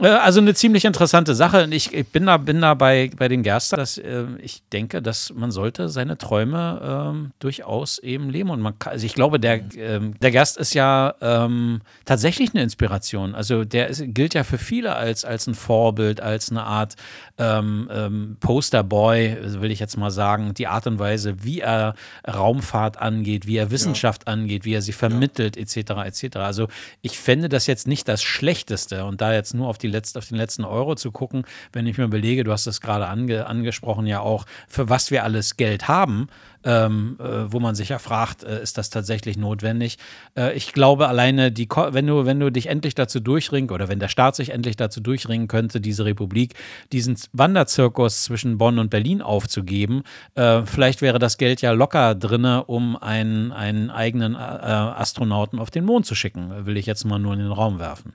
Ja. 0.00 0.06
Äh, 0.06 0.18
also 0.20 0.40
eine 0.40 0.54
ziemlich 0.54 0.84
interessante 0.84 1.34
Sache. 1.34 1.64
Und 1.64 1.72
ich, 1.72 1.92
ich 1.92 2.06
bin 2.06 2.26
da, 2.26 2.36
bin 2.36 2.60
da 2.60 2.74
bei, 2.74 3.10
bei 3.16 3.26
den 3.26 3.42
Gerster, 3.42 3.76
dass 3.76 3.98
äh, 3.98 4.26
ich 4.40 4.62
denke, 4.72 5.02
dass 5.02 5.32
man 5.34 5.50
sollte 5.50 5.88
seine 5.88 6.16
Träume 6.16 6.80
ähm, 7.10 7.32
durchaus 7.40 7.98
eben 7.98 8.30
leben. 8.30 8.50
Und 8.50 8.60
man 8.60 8.78
kann, 8.78 8.99
also 9.00 9.06
ich 9.06 9.14
glaube, 9.14 9.40
der, 9.40 9.62
ähm, 9.78 10.12
der 10.20 10.30
Gerst 10.30 10.58
ist 10.58 10.74
ja 10.74 11.14
ähm, 11.22 11.80
tatsächlich 12.04 12.50
eine 12.52 12.62
Inspiration. 12.62 13.34
Also 13.34 13.64
der 13.64 13.88
ist, 13.88 14.02
gilt 14.08 14.34
ja 14.34 14.44
für 14.44 14.58
viele 14.58 14.94
als, 14.94 15.24
als 15.24 15.46
ein 15.46 15.54
Vorbild, 15.54 16.20
als 16.20 16.50
eine 16.50 16.64
Art 16.64 16.96
ähm, 17.38 17.88
ähm, 17.90 18.36
Posterboy, 18.40 19.38
will 19.62 19.70
ich 19.70 19.80
jetzt 19.80 19.96
mal 19.96 20.10
sagen, 20.10 20.52
die 20.52 20.66
Art 20.66 20.86
und 20.86 20.98
Weise, 20.98 21.42
wie 21.42 21.60
er 21.60 21.94
Raumfahrt 22.28 22.98
angeht, 22.98 23.46
wie 23.46 23.56
er 23.56 23.70
Wissenschaft 23.70 24.24
ja. 24.26 24.34
angeht, 24.34 24.66
wie 24.66 24.74
er 24.74 24.82
sie 24.82 24.92
vermittelt, 24.92 25.56
ja. 25.56 25.62
etc. 25.62 25.92
etc. 26.04 26.36
Also 26.36 26.68
ich 27.00 27.18
fände 27.18 27.48
das 27.48 27.66
jetzt 27.66 27.88
nicht 27.88 28.06
das 28.06 28.22
Schlechteste 28.22 29.06
und 29.06 29.22
da 29.22 29.32
jetzt 29.32 29.54
nur 29.54 29.66
auf, 29.66 29.78
die 29.78 29.88
letzte, 29.88 30.18
auf 30.18 30.28
den 30.28 30.36
letzten 30.36 30.66
Euro 30.66 30.94
zu 30.94 31.10
gucken, 31.10 31.46
wenn 31.72 31.86
ich 31.86 31.96
mir 31.96 32.04
überlege, 32.04 32.44
du 32.44 32.52
hast 32.52 32.66
es 32.66 32.82
gerade 32.82 33.06
ange, 33.06 33.46
angesprochen, 33.46 34.04
ja 34.04 34.20
auch, 34.20 34.44
für 34.68 34.90
was 34.90 35.10
wir 35.10 35.24
alles 35.24 35.56
Geld 35.56 35.88
haben, 35.88 36.28
ähm, 36.64 37.16
äh, 37.18 37.52
wo 37.52 37.60
man 37.60 37.74
sich 37.74 37.88
ja 37.88 37.98
fragt, 37.98 38.42
äh, 38.42 38.62
ist 38.62 38.78
das 38.78 38.90
tatsächlich 38.90 39.36
notwendig? 39.36 39.98
Äh, 40.36 40.54
ich 40.54 40.72
glaube 40.72 41.08
alleine, 41.08 41.52
die, 41.52 41.68
wenn, 41.68 42.06
du, 42.06 42.26
wenn 42.26 42.40
du 42.40 42.50
dich 42.50 42.66
endlich 42.66 42.94
dazu 42.94 43.20
durchringen 43.20 43.70
oder 43.70 43.88
wenn 43.88 43.98
der 43.98 44.08
Staat 44.08 44.36
sich 44.36 44.50
endlich 44.50 44.76
dazu 44.76 45.00
durchringen 45.00 45.48
könnte, 45.48 45.80
diese 45.80 46.04
Republik, 46.04 46.54
diesen 46.92 47.16
Wanderzirkus 47.32 48.24
zwischen 48.24 48.58
Bonn 48.58 48.78
und 48.78 48.90
Berlin 48.90 49.22
aufzugeben, 49.22 50.02
äh, 50.34 50.62
vielleicht 50.64 51.02
wäre 51.02 51.18
das 51.18 51.38
Geld 51.38 51.62
ja 51.62 51.72
locker 51.72 52.14
drin, 52.14 52.44
um 52.44 52.96
einen, 52.96 53.52
einen 53.52 53.90
eigenen 53.90 54.34
äh, 54.34 54.38
Astronauten 54.38 55.58
auf 55.58 55.70
den 55.70 55.84
Mond 55.84 56.06
zu 56.06 56.14
schicken, 56.14 56.66
will 56.66 56.76
ich 56.76 56.86
jetzt 56.86 57.04
mal 57.04 57.18
nur 57.18 57.34
in 57.34 57.40
den 57.40 57.52
Raum 57.52 57.78
werfen. 57.78 58.14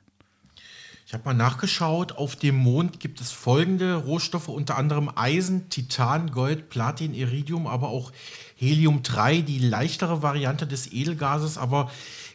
Ich 1.16 1.18
habe 1.18 1.30
mal 1.30 1.46
nachgeschaut, 1.46 2.18
auf 2.18 2.36
dem 2.36 2.58
Mond 2.58 3.00
gibt 3.00 3.22
es 3.22 3.32
folgende 3.32 3.96
Rohstoffe, 3.96 4.50
unter 4.50 4.78
anderem 4.78 5.10
Eisen, 5.16 5.70
Titan, 5.70 6.30
Gold, 6.32 6.68
Platin, 6.68 7.14
Iridium, 7.14 7.68
aber 7.68 7.88
auch 7.88 8.12
Helium-3, 8.58 9.42
die 9.42 9.60
leichtere 9.60 10.22
Variante 10.22 10.68
des 10.68 10.92
Edelgases. 10.92 11.58
Aber 11.58 11.90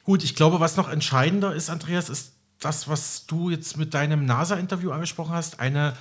gut, 0.04 0.24
ich 0.24 0.34
glaube, 0.34 0.60
was 0.60 0.78
noch 0.78 0.88
entscheidender 0.88 1.54
ist, 1.54 1.68
Andreas, 1.68 2.08
ist 2.08 2.32
das, 2.58 2.88
was 2.88 3.26
du 3.26 3.50
jetzt 3.50 3.76
mit 3.76 3.92
deinem 3.92 4.24
NASA-Interview 4.24 4.92
angesprochen 4.92 5.34
hast. 5.34 5.60
Eine, 5.60 5.92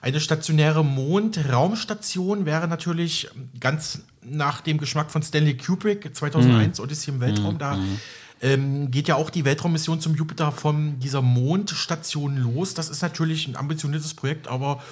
eine 0.00 0.20
stationäre 0.20 0.84
Mondraumstation 0.84 2.46
wäre 2.46 2.68
natürlich 2.68 3.28
ganz 3.58 4.02
nach 4.22 4.60
dem 4.60 4.78
Geschmack 4.78 5.10
von 5.10 5.24
Stanley 5.24 5.56
Kubrick 5.56 6.14
2001 6.14 6.78
mhm. 6.78 6.84
Odyssey 6.84 7.12
im 7.12 7.18
Weltraum. 7.18 7.58
Da 7.58 7.74
mhm 7.74 7.98
ähm, 8.42 8.90
geht 8.90 9.08
ja 9.08 9.16
auch 9.16 9.30
die 9.30 9.44
Weltraummission 9.44 10.00
zum 10.00 10.14
Jupiter 10.14 10.52
von 10.52 10.98
dieser 10.98 11.22
Mondstation 11.22 12.36
los. 12.36 12.74
Das 12.74 12.88
ist 12.88 13.02
natürlich 13.02 13.46
ein 13.46 13.56
ambitioniertes 13.56 14.14
Projekt, 14.14 14.48
aber 14.48 14.82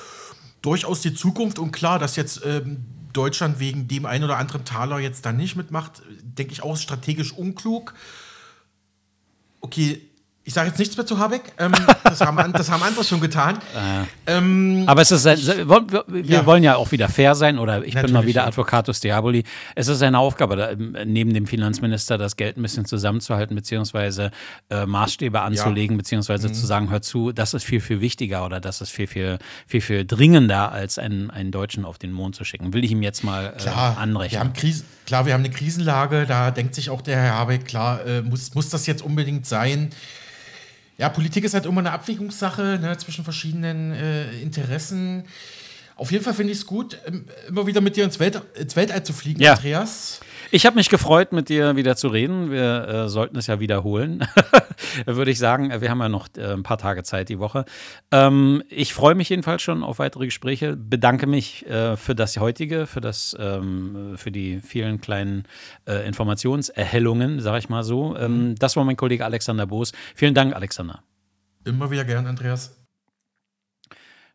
durchaus 0.62 1.00
die 1.00 1.14
Zukunft. 1.14 1.58
Und 1.58 1.72
klar, 1.72 1.98
dass 1.98 2.16
jetzt 2.16 2.42
ähm, 2.44 2.84
Deutschland 3.12 3.58
wegen 3.58 3.88
dem 3.88 4.06
einen 4.06 4.24
oder 4.24 4.36
anderen 4.36 4.64
Taler 4.64 4.98
jetzt 4.98 5.24
da 5.24 5.32
nicht 5.32 5.56
mitmacht, 5.56 6.02
denke 6.22 6.52
ich 6.52 6.62
auch 6.62 6.76
strategisch 6.76 7.32
unklug. 7.32 7.94
Okay, 9.60 10.07
ich 10.48 10.54
sage 10.54 10.68
jetzt 10.68 10.78
nichts 10.78 10.96
mehr 10.96 11.04
zu 11.04 11.18
Habeck. 11.18 11.42
Ähm, 11.58 11.72
das, 12.04 12.22
haben, 12.22 12.52
das, 12.54 12.70
haben, 12.70 12.82
andere 12.82 13.04
schon 13.04 13.20
getan. 13.20 13.58
Äh. 14.26 14.38
Ähm, 14.38 14.84
Aber 14.86 15.02
es 15.02 15.10
ist, 15.10 15.26
wir, 15.26 16.04
wir 16.06 16.24
ja. 16.24 16.46
wollen 16.46 16.62
ja 16.62 16.76
auch 16.76 16.90
wieder 16.90 17.10
fair 17.10 17.34
sein 17.34 17.58
oder 17.58 17.84
ich 17.84 17.92
Natürlich, 17.92 18.04
bin 18.06 18.12
mal 18.14 18.26
wieder. 18.26 18.46
Advocatus 18.46 19.00
Diaboli. 19.00 19.44
Es 19.74 19.88
ist 19.88 20.00
eine 20.00 20.18
Aufgabe, 20.18 20.56
da, 20.56 20.70
neben 21.04 21.34
dem 21.34 21.46
Finanzminister 21.46 22.16
das 22.16 22.36
Geld 22.36 22.56
ein 22.56 22.62
bisschen 22.62 22.86
zusammenzuhalten, 22.86 23.54
beziehungsweise 23.56 24.30
äh, 24.70 24.86
Maßstäbe 24.86 25.38
anzulegen, 25.38 25.96
ja. 25.96 25.98
beziehungsweise 25.98 26.48
mhm. 26.48 26.54
zu 26.54 26.64
sagen, 26.64 26.88
hör 26.88 27.02
zu, 27.02 27.30
das 27.32 27.52
ist 27.52 27.64
viel, 27.64 27.82
viel 27.82 28.00
wichtiger 28.00 28.46
oder 28.46 28.58
das 28.58 28.80
ist 28.80 28.88
viel, 28.88 29.06
viel, 29.06 29.38
viel, 29.66 29.82
viel 29.82 30.06
dringender, 30.06 30.72
als 30.72 30.98
einen, 30.98 31.30
einen 31.30 31.50
Deutschen 31.50 31.84
auf 31.84 31.98
den 31.98 32.10
Mond 32.10 32.36
zu 32.36 32.44
schicken. 32.44 32.72
Will 32.72 32.84
ich 32.84 32.92
ihm 32.92 33.02
jetzt 33.02 33.22
mal 33.22 33.52
äh, 33.54 33.60
klar, 33.60 33.98
anrechnen. 33.98 34.30
Wir 34.32 34.40
haben 34.40 34.54
Krise, 34.54 34.84
klar, 35.04 35.26
wir 35.26 35.34
haben 35.34 35.44
eine 35.44 35.52
Krisenlage, 35.52 36.24
da 36.24 36.50
denkt 36.50 36.74
sich 36.74 36.88
auch 36.88 37.02
der 37.02 37.18
Herr 37.18 37.34
Habeck, 37.34 37.66
klar, 37.66 38.06
äh, 38.06 38.22
muss, 38.22 38.54
muss 38.54 38.70
das 38.70 38.86
jetzt 38.86 39.02
unbedingt 39.02 39.44
sein? 39.44 39.90
Ja, 40.98 41.08
Politik 41.08 41.44
ist 41.44 41.54
halt 41.54 41.64
immer 41.64 41.80
eine 41.80 41.92
Abwägungssache 41.92 42.78
ne, 42.82 42.96
zwischen 42.98 43.22
verschiedenen 43.22 43.92
äh, 43.92 44.40
Interessen. 44.40 45.24
Auf 45.94 46.10
jeden 46.10 46.24
Fall 46.24 46.34
finde 46.34 46.52
ich 46.52 46.58
es 46.58 46.66
gut, 46.66 46.98
ähm, 47.06 47.24
immer 47.46 47.66
wieder 47.66 47.80
mit 47.80 47.96
dir 47.96 48.04
ins, 48.04 48.18
Welt, 48.18 48.42
ins 48.54 48.74
Weltall 48.74 49.04
zu 49.04 49.12
fliegen, 49.12 49.40
ja. 49.40 49.54
Andreas. 49.54 50.20
Ich 50.50 50.64
habe 50.64 50.76
mich 50.76 50.88
gefreut, 50.88 51.32
mit 51.32 51.50
dir 51.50 51.76
wieder 51.76 51.94
zu 51.94 52.08
reden. 52.08 52.50
Wir 52.50 52.88
äh, 52.88 53.08
sollten 53.10 53.36
es 53.36 53.48
ja 53.48 53.60
wiederholen, 53.60 54.26
würde 55.06 55.30
ich 55.30 55.38
sagen. 55.38 55.70
Wir 55.80 55.90
haben 55.90 56.00
ja 56.00 56.08
noch 56.08 56.28
äh, 56.38 56.54
ein 56.54 56.62
paar 56.62 56.78
Tage 56.78 57.02
Zeit 57.02 57.28
die 57.28 57.38
Woche. 57.38 57.66
Ähm, 58.10 58.62
ich 58.70 58.94
freue 58.94 59.14
mich 59.14 59.28
jedenfalls 59.28 59.60
schon 59.60 59.82
auf 59.82 59.98
weitere 59.98 60.24
Gespräche. 60.24 60.74
Bedanke 60.74 61.26
mich 61.26 61.66
äh, 61.66 61.98
für 61.98 62.14
das 62.14 62.38
heutige, 62.38 62.86
für, 62.86 63.02
das, 63.02 63.36
ähm, 63.38 64.14
für 64.16 64.30
die 64.30 64.60
vielen 64.60 65.02
kleinen 65.02 65.44
äh, 65.86 66.06
Informationserhellungen, 66.08 67.40
sage 67.40 67.58
ich 67.58 67.68
mal 67.68 67.84
so. 67.84 68.16
Ähm, 68.16 68.54
das 68.58 68.74
war 68.74 68.84
mein 68.84 68.96
Kollege 68.96 69.26
Alexander 69.26 69.66
Boos. 69.66 69.92
Vielen 70.14 70.34
Dank, 70.34 70.54
Alexander. 70.54 71.02
Immer 71.66 71.90
wieder 71.90 72.06
gern, 72.06 72.26
Andreas. 72.26 72.74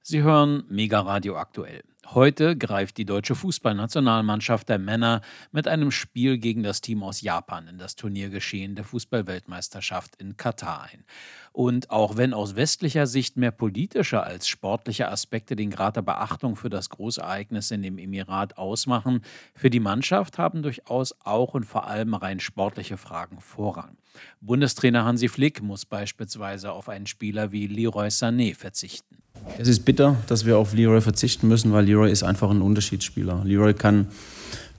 Sie 0.03 0.22
hören 0.22 0.64
Mega 0.70 0.99
Radio 0.99 1.38
aktuell. 1.38 1.82
Heute 2.08 2.58
greift 2.58 2.97
die 2.97 3.06
deutsche 3.06 3.34
Fußballnationalmannschaft 3.34 4.68
der 4.68 4.78
Männer 4.78 5.22
mit 5.51 5.68
einem 5.68 5.89
Spiel 5.89 6.38
gegen 6.38 6.62
das 6.62 6.82
Team 6.82 7.01
aus 7.01 7.22
Japan 7.22 7.68
in 7.68 7.78
das 7.78 7.95
Turniergeschehen 7.95 8.76
der 8.76 8.84
Fußballweltmeisterschaft 8.84 10.18
in 10.18 10.36
Katar 10.36 10.84
ein. 10.91 11.06
Und 11.54 11.91
auch 11.91 12.18
wenn 12.18 12.34
aus 12.34 12.56
westlicher 12.56 13.06
Sicht 13.06 13.38
mehr 13.38 13.51
politische 13.51 14.24
als 14.24 14.47
sportliche 14.47 15.08
Aspekte 15.10 15.56
den 15.56 15.70
Grad 15.70 15.95
der 15.95 16.01
Beachtung 16.01 16.56
für 16.56 16.70
das 16.70 16.89
Großereignis 16.89 17.70
in 17.70 17.84
dem 17.84 17.99
Emirat 17.99 18.58
ausmachen, 18.58 19.22
für 19.54 19.70
die 19.70 19.80
Mannschaft 19.80 20.39
haben 20.39 20.64
durchaus 20.64 21.14
auch 21.24 21.54
und 21.54 21.66
vor 21.66 21.86
allem 21.86 22.16
rein 22.16 22.39
sportliche 22.39 22.97
Fragen 22.97 23.39
Vorrang. 23.39 23.97
Bundestrainer 24.41 25.06
Hansi 25.06 25.28
Flick 25.28 25.62
muss 25.62 25.86
beispielsweise 25.86 26.72
auf 26.72 26.89
einen 26.89 27.06
Spieler 27.06 27.51
wie 27.51 27.68
Leroy 27.68 28.08
Sané 28.08 28.56
verzichten. 28.56 29.20
Es 29.60 29.68
ist 29.68 29.86
bitter, 29.86 30.18
dass 30.26 30.47
wir 30.47 30.58
auf 30.58 30.74
Leroy 30.74 31.01
verzichten 31.01 31.47
müssen, 31.47 31.72
weil 31.72 31.86
Leroy 31.86 32.12
ist 32.12 32.24
einfach 32.24 32.49
ein 32.49 32.64
Unterschiedsspieler. 32.64 33.43
Leroy 33.45 33.76
kann, 33.76 34.08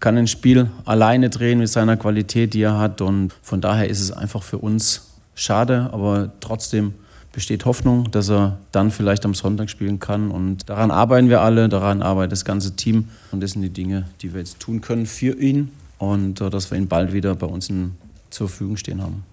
kann 0.00 0.16
ein 0.16 0.26
Spiel 0.26 0.70
alleine 0.84 1.30
drehen 1.30 1.60
mit 1.60 1.68
seiner 1.68 1.96
Qualität, 1.96 2.52
die 2.52 2.62
er 2.62 2.78
hat. 2.78 3.00
Und 3.00 3.32
von 3.42 3.60
daher 3.60 3.88
ist 3.88 4.00
es 4.00 4.10
einfach 4.10 4.42
für 4.42 4.58
uns 4.58 5.13
schade, 5.34 5.90
aber 5.92 6.32
trotzdem 6.40 6.94
besteht 7.32 7.64
Hoffnung, 7.64 8.10
dass 8.12 8.30
er 8.30 8.58
dann 8.70 8.90
vielleicht 8.90 9.24
am 9.24 9.34
Sonntag 9.34 9.68
spielen 9.68 9.98
kann. 9.98 10.30
Und 10.30 10.68
daran 10.70 10.90
arbeiten 10.90 11.28
wir 11.28 11.40
alle, 11.40 11.68
daran 11.68 12.00
arbeitet 12.00 12.32
das 12.32 12.44
ganze 12.44 12.76
Team. 12.76 13.08
Und 13.32 13.42
das 13.42 13.52
sind 13.52 13.62
die 13.62 13.70
Dinge, 13.70 14.06
die 14.22 14.32
wir 14.32 14.40
jetzt 14.40 14.60
tun 14.60 14.80
können 14.80 15.06
für 15.06 15.36
ihn 15.38 15.70
und 15.98 16.40
äh, 16.40 16.48
dass 16.48 16.70
wir 16.70 16.78
ihn 16.78 16.88
bald 16.88 17.12
wieder 17.12 17.34
bei 17.34 17.46
uns 17.46 17.66
zur 18.30 18.48
Verfügung 18.48 18.76
stehen 18.76 19.02
haben. 19.02 19.24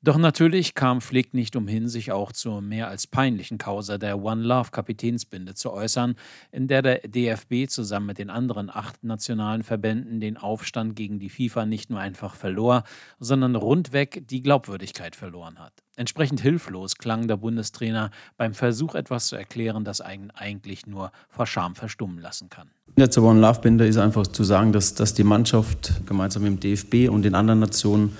Doch 0.00 0.16
natürlich 0.16 0.76
kam 0.76 1.00
Flick 1.00 1.34
nicht 1.34 1.56
umhin, 1.56 1.88
sich 1.88 2.12
auch 2.12 2.30
zur 2.30 2.60
mehr 2.62 2.86
als 2.88 3.08
peinlichen 3.08 3.58
Causa 3.58 3.98
der 3.98 4.22
One 4.22 4.42
Love 4.42 4.70
Kapitänsbinde 4.70 5.54
zu 5.54 5.72
äußern, 5.72 6.14
in 6.52 6.68
der 6.68 6.82
der 6.82 7.00
DFB 7.00 7.68
zusammen 7.68 8.06
mit 8.06 8.18
den 8.18 8.30
anderen 8.30 8.70
acht 8.70 9.02
nationalen 9.02 9.64
Verbänden 9.64 10.20
den 10.20 10.36
Aufstand 10.36 10.94
gegen 10.94 11.18
die 11.18 11.28
FIFA 11.28 11.66
nicht 11.66 11.90
nur 11.90 11.98
einfach 11.98 12.36
verlor, 12.36 12.84
sondern 13.18 13.56
rundweg 13.56 14.28
die 14.28 14.40
Glaubwürdigkeit 14.40 15.16
verloren 15.16 15.58
hat. 15.58 15.72
Entsprechend 15.96 16.40
hilflos 16.40 16.94
klang 16.94 17.26
der 17.26 17.36
Bundestrainer 17.36 18.12
beim 18.36 18.54
Versuch, 18.54 18.94
etwas 18.94 19.26
zu 19.26 19.34
erklären, 19.34 19.84
das 19.84 20.00
einen 20.00 20.30
eigentlich 20.30 20.86
nur 20.86 21.10
vor 21.28 21.46
Scham 21.46 21.74
verstummen 21.74 22.20
lassen 22.20 22.48
kann. 22.50 22.70
Der 22.96 23.10
zur 23.10 23.24
One 23.24 23.40
Love 23.40 23.62
Binde 23.62 23.84
ist 23.88 23.98
einfach 23.98 24.28
zu 24.28 24.44
sagen, 24.44 24.72
dass, 24.72 24.94
dass 24.94 25.14
die 25.14 25.24
Mannschaft 25.24 26.06
gemeinsam 26.06 26.44
mit 26.44 26.52
dem 26.52 26.60
DFB 26.60 27.10
und 27.12 27.22
den 27.22 27.34
anderen 27.34 27.58
Nationen 27.58 28.16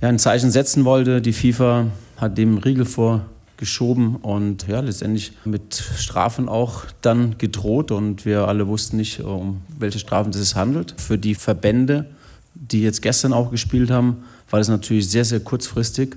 ja, 0.00 0.08
ein 0.08 0.18
Zeichen 0.18 0.50
setzen 0.50 0.84
wollte. 0.84 1.20
Die 1.20 1.32
FIFA 1.32 1.86
hat 2.16 2.38
dem 2.38 2.58
Riegel 2.58 2.84
vorgeschoben 2.84 4.16
und 4.16 4.66
ja, 4.68 4.80
letztendlich 4.80 5.32
mit 5.44 5.74
Strafen 5.74 6.48
auch 6.48 6.84
dann 7.00 7.38
gedroht. 7.38 7.90
Und 7.90 8.24
wir 8.24 8.48
alle 8.48 8.66
wussten 8.68 8.96
nicht, 8.96 9.20
um 9.20 9.62
welche 9.78 9.98
Strafen 9.98 10.30
es 10.30 10.36
sich 10.36 10.54
handelt. 10.54 10.94
Für 10.98 11.18
die 11.18 11.34
Verbände, 11.34 12.06
die 12.54 12.82
jetzt 12.82 13.02
gestern 13.02 13.32
auch 13.32 13.50
gespielt 13.50 13.90
haben, 13.90 14.24
war 14.50 14.60
das 14.60 14.68
natürlich 14.68 15.08
sehr, 15.08 15.24
sehr 15.24 15.40
kurzfristig. 15.40 16.16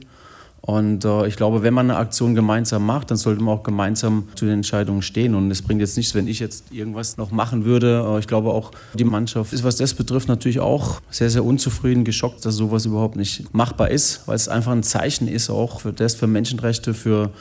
Und 0.62 1.06
äh, 1.06 1.28
ich 1.28 1.38
glaube, 1.38 1.64
wenn 1.64 1.74
man 1.74 1.90
eine 1.90 2.00
Aktion 2.00 2.36
gemeinsam 2.36 2.86
macht, 2.86 3.10
dann 3.10 3.18
sollte 3.18 3.42
man 3.42 3.58
auch 3.58 3.64
gemeinsam 3.64 4.28
zu 4.36 4.46
den 4.46 4.56
Entscheidungen 4.56 5.02
stehen. 5.02 5.34
Und 5.36 5.50
es 5.50 5.62
bringt 5.62 5.80
jetzt 5.80 5.96
nichts, 5.96 6.14
wenn 6.14 6.28
ich 6.28 6.40
jetzt 6.40 6.72
irgendwas 6.72 7.18
noch 7.18 7.32
machen 7.32 7.64
würde. 7.64 8.06
Äh, 8.06 8.20
ich 8.20 8.28
glaube 8.28 8.50
auch, 8.50 8.72
die 8.94 9.06
Mannschaft 9.06 9.54
ist, 9.54 9.64
was 9.64 9.78
das 9.78 9.94
betrifft, 9.94 10.28
natürlich 10.28 10.60
auch 10.60 11.02
sehr, 11.10 11.30
sehr 11.30 11.46
unzufrieden, 11.46 12.04
geschockt, 12.04 12.46
dass 12.46 12.56
sowas 12.56 12.86
überhaupt 12.86 13.16
nicht 13.16 13.54
machbar 13.54 13.92
ist, 13.92 14.28
weil 14.28 14.36
es 14.36 14.50
einfach 14.50 14.74
ein 14.74 14.84
Zeichen 14.84 15.28
ist, 15.28 15.50
auch 15.50 15.82
für 15.82 15.94
das, 15.94 16.16
für 16.16 16.28
Menschenrechte, 16.28 16.94
für, 16.94 17.32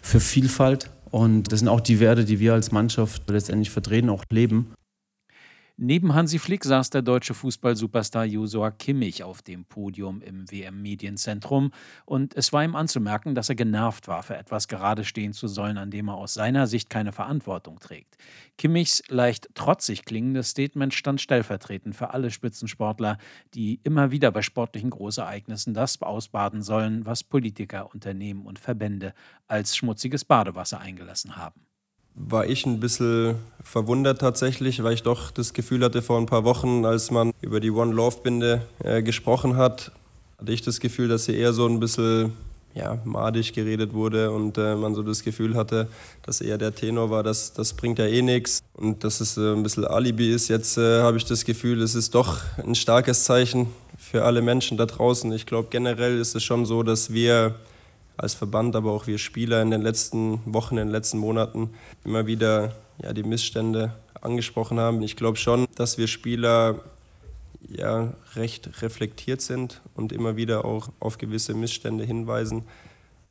für 0.00 0.18
Vielfalt. 0.18 0.90
Und 1.10 1.52
das 1.52 1.60
sind 1.60 1.68
auch 1.68 1.80
die 1.80 2.00
Werte, 2.00 2.24
die 2.24 2.40
wir 2.40 2.54
als 2.54 2.72
Mannschaft 2.72 3.28
letztendlich 3.30 3.70
vertreten, 3.70 4.08
auch 4.08 4.24
leben. 4.30 4.72
Neben 5.84 6.14
Hansi 6.14 6.38
Flick 6.38 6.62
saß 6.62 6.90
der 6.90 7.02
deutsche 7.02 7.34
Fußball-Superstar 7.34 8.24
Josua 8.24 8.70
Kimmich 8.70 9.24
auf 9.24 9.42
dem 9.42 9.64
Podium 9.64 10.22
im 10.22 10.48
WM-Medienzentrum 10.48 11.72
und 12.04 12.36
es 12.36 12.52
war 12.52 12.62
ihm 12.62 12.76
anzumerken, 12.76 13.34
dass 13.34 13.48
er 13.48 13.56
genervt 13.56 14.06
war, 14.06 14.22
für 14.22 14.36
etwas 14.36 14.68
gerade 14.68 15.02
stehen 15.02 15.32
zu 15.32 15.48
sollen, 15.48 15.78
an 15.78 15.90
dem 15.90 16.06
er 16.06 16.14
aus 16.14 16.34
seiner 16.34 16.68
Sicht 16.68 16.88
keine 16.88 17.10
Verantwortung 17.10 17.80
trägt. 17.80 18.16
Kimmichs 18.58 19.02
leicht 19.08 19.48
trotzig 19.56 20.04
klingendes 20.04 20.50
Statement 20.50 20.94
stand 20.94 21.20
stellvertretend 21.20 21.96
für 21.96 22.14
alle 22.14 22.30
Spitzensportler, 22.30 23.18
die 23.54 23.80
immer 23.82 24.12
wieder 24.12 24.30
bei 24.30 24.42
sportlichen 24.42 24.90
Großereignissen 24.90 25.74
das 25.74 26.00
ausbaden 26.00 26.62
sollen, 26.62 27.06
was 27.06 27.24
Politiker, 27.24 27.92
Unternehmen 27.92 28.46
und 28.46 28.60
Verbände 28.60 29.14
als 29.48 29.76
schmutziges 29.76 30.24
Badewasser 30.24 30.78
eingelassen 30.78 31.34
haben 31.34 31.66
war 32.14 32.46
ich 32.46 32.66
ein 32.66 32.80
bisschen 32.80 33.36
verwundert 33.62 34.20
tatsächlich, 34.20 34.82
weil 34.82 34.94
ich 34.94 35.02
doch 35.02 35.30
das 35.30 35.52
Gefühl 35.52 35.84
hatte 35.84 36.02
vor 36.02 36.18
ein 36.18 36.26
paar 36.26 36.44
Wochen, 36.44 36.84
als 36.84 37.10
man 37.10 37.32
über 37.40 37.60
die 37.60 37.70
One 37.70 37.92
Love 37.92 38.18
Binde 38.22 38.62
äh, 38.82 39.02
gesprochen 39.02 39.56
hat, 39.56 39.92
hatte 40.38 40.52
ich 40.52 40.62
das 40.62 40.80
Gefühl, 40.80 41.08
dass 41.08 41.24
sie 41.24 41.36
eher 41.36 41.52
so 41.52 41.66
ein 41.66 41.80
bisschen 41.80 42.32
ja, 42.74 42.98
madig 43.04 43.52
geredet 43.52 43.92
wurde 43.92 44.30
und 44.30 44.56
äh, 44.56 44.74
man 44.74 44.94
so 44.94 45.02
das 45.02 45.22
Gefühl 45.22 45.54
hatte, 45.54 45.88
dass 46.22 46.40
eher 46.40 46.58
der 46.58 46.74
Tenor 46.74 47.10
war, 47.10 47.22
dass 47.22 47.52
das 47.52 47.74
bringt 47.74 47.98
ja 47.98 48.06
eh 48.06 48.22
nichts 48.22 48.62
und 48.74 49.04
dass 49.04 49.20
es 49.20 49.36
äh, 49.36 49.52
ein 49.52 49.62
bisschen 49.62 49.84
Alibi 49.84 50.32
ist. 50.32 50.48
Jetzt 50.48 50.78
äh, 50.78 51.00
habe 51.02 51.16
ich 51.16 51.24
das 51.24 51.44
Gefühl, 51.44 51.82
es 51.82 51.94
ist 51.94 52.14
doch 52.14 52.40
ein 52.58 52.74
starkes 52.74 53.24
Zeichen 53.24 53.68
für 53.98 54.24
alle 54.24 54.42
Menschen 54.42 54.78
da 54.78 54.86
draußen. 54.86 55.30
Ich 55.32 55.46
glaube, 55.46 55.68
generell 55.70 56.18
ist 56.18 56.34
es 56.34 56.42
schon 56.42 56.64
so, 56.64 56.82
dass 56.82 57.12
wir 57.12 57.54
als 58.16 58.34
Verband, 58.34 58.76
aber 58.76 58.92
auch 58.92 59.06
wir 59.06 59.18
Spieler 59.18 59.62
in 59.62 59.70
den 59.70 59.82
letzten 59.82 60.40
Wochen, 60.44 60.76
in 60.76 60.86
den 60.86 60.92
letzten 60.92 61.18
Monaten 61.18 61.70
immer 62.04 62.26
wieder 62.26 62.72
ja, 63.02 63.12
die 63.12 63.22
Missstände 63.22 63.94
angesprochen 64.20 64.78
haben. 64.78 65.02
Ich 65.02 65.16
glaube 65.16 65.36
schon, 65.36 65.66
dass 65.74 65.98
wir 65.98 66.06
Spieler 66.06 66.80
ja, 67.68 68.12
recht 68.34 68.82
reflektiert 68.82 69.40
sind 69.40 69.80
und 69.94 70.12
immer 70.12 70.36
wieder 70.36 70.64
auch 70.64 70.88
auf 71.00 71.18
gewisse 71.18 71.54
Missstände 71.54 72.04
hinweisen. 72.04 72.64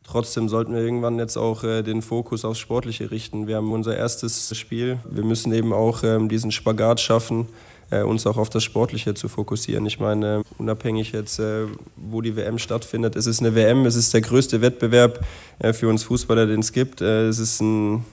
Trotzdem 0.03 0.49
sollten 0.49 0.73
wir 0.73 0.81
irgendwann 0.81 1.19
jetzt 1.19 1.37
auch 1.37 1.63
äh, 1.63 1.83
den 1.83 2.01
Fokus 2.01 2.43
aufs 2.43 2.59
Sportliche 2.59 3.11
richten. 3.11 3.47
Wir 3.47 3.57
haben 3.57 3.71
unser 3.71 3.95
erstes 3.95 4.57
Spiel. 4.57 4.99
Wir 5.09 5.23
müssen 5.23 5.53
eben 5.53 5.73
auch 5.73 6.03
ähm, 6.03 6.27
diesen 6.27 6.51
Spagat 6.51 6.99
schaffen, 6.99 7.47
äh, 7.91 8.01
uns 8.01 8.25
auch 8.25 8.37
auf 8.37 8.49
das 8.49 8.63
Sportliche 8.63 9.13
zu 9.13 9.29
fokussieren. 9.29 9.85
Ich 9.85 9.99
meine, 9.99 10.41
unabhängig 10.57 11.11
jetzt, 11.11 11.39
äh, 11.39 11.65
wo 11.95 12.21
die 12.21 12.35
WM 12.35 12.57
stattfindet, 12.57 13.15
es 13.15 13.27
ist 13.27 13.41
eine 13.41 13.53
WM, 13.53 13.85
es 13.85 13.95
ist 13.95 14.13
der 14.13 14.21
größte 14.21 14.61
Wettbewerb 14.61 15.23
äh, 15.59 15.73
für 15.73 15.87
uns 15.87 16.03
Fußballer, 16.03 16.47
den 16.47 16.61
es 16.61 16.71
gibt. 16.71 17.01
Es 17.01 17.37
ist 17.37 17.61
ein, 17.61 18.05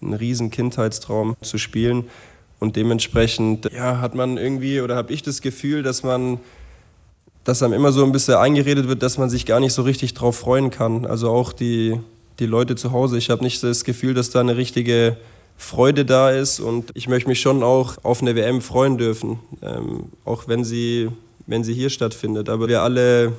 ein 0.00 0.14
riesen 0.14 0.50
Kindheitstraum 0.50 1.36
zu 1.40 1.58
spielen 1.58 2.04
und 2.60 2.76
dementsprechend 2.76 3.68
ja, 3.72 4.00
hat 4.00 4.14
man 4.14 4.36
irgendwie 4.36 4.80
oder 4.80 4.94
habe 4.94 5.12
ich 5.12 5.22
das 5.22 5.40
Gefühl, 5.40 5.82
dass 5.82 6.02
man 6.04 6.38
dass 7.44 7.62
einem 7.62 7.72
immer 7.72 7.90
so 7.90 8.04
ein 8.04 8.12
bisschen 8.12 8.34
eingeredet 8.34 8.86
wird, 8.88 9.02
dass 9.02 9.18
man 9.18 9.28
sich 9.28 9.46
gar 9.46 9.58
nicht 9.58 9.72
so 9.72 9.82
richtig 9.82 10.14
drauf 10.14 10.36
freuen 10.36 10.70
kann. 10.70 11.06
Also 11.06 11.28
auch 11.30 11.52
die, 11.52 11.98
die 12.38 12.46
Leute 12.46 12.76
zu 12.76 12.92
Hause. 12.92 13.18
Ich 13.18 13.30
habe 13.30 13.42
nicht 13.42 13.62
das 13.64 13.82
Gefühl, 13.82 14.14
dass 14.14 14.30
da 14.30 14.40
eine 14.40 14.56
richtige 14.56 15.16
Freude 15.62 16.04
da 16.04 16.30
ist 16.30 16.60
und 16.60 16.90
ich 16.94 17.08
möchte 17.08 17.28
mich 17.28 17.40
schon 17.40 17.62
auch 17.62 17.96
auf 18.02 18.20
eine 18.20 18.34
WM 18.34 18.60
freuen 18.60 18.98
dürfen, 18.98 19.38
ähm, 19.62 20.06
auch 20.24 20.48
wenn 20.48 20.64
sie, 20.64 21.08
wenn 21.46 21.62
sie 21.62 21.72
hier 21.72 21.88
stattfindet. 21.88 22.48
Aber 22.48 22.68
wir 22.68 22.82
alle 22.82 23.32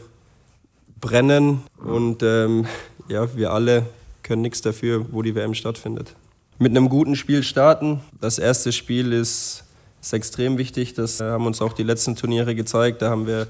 brennen 1.01 1.63
und 1.83 2.23
ähm, 2.23 2.65
ja, 3.09 3.35
wir 3.35 3.51
alle 3.51 3.85
können 4.23 4.41
nichts 4.41 4.61
dafür, 4.61 5.05
wo 5.11 5.21
die 5.21 5.35
WM 5.35 5.53
stattfindet. 5.53 6.15
Mit 6.59 6.71
einem 6.71 6.87
guten 6.87 7.15
Spiel 7.17 7.43
starten. 7.43 7.99
Das 8.21 8.39
erste 8.39 8.71
Spiel 8.71 9.11
ist, 9.11 9.65
ist 10.01 10.13
extrem 10.13 10.57
wichtig. 10.57 10.93
Das 10.93 11.19
haben 11.19 11.45
uns 11.45 11.61
auch 11.61 11.73
die 11.73 11.83
letzten 11.83 12.15
Turniere 12.15 12.55
gezeigt. 12.55 13.01
Da 13.01 13.09
haben 13.09 13.27
wir 13.27 13.47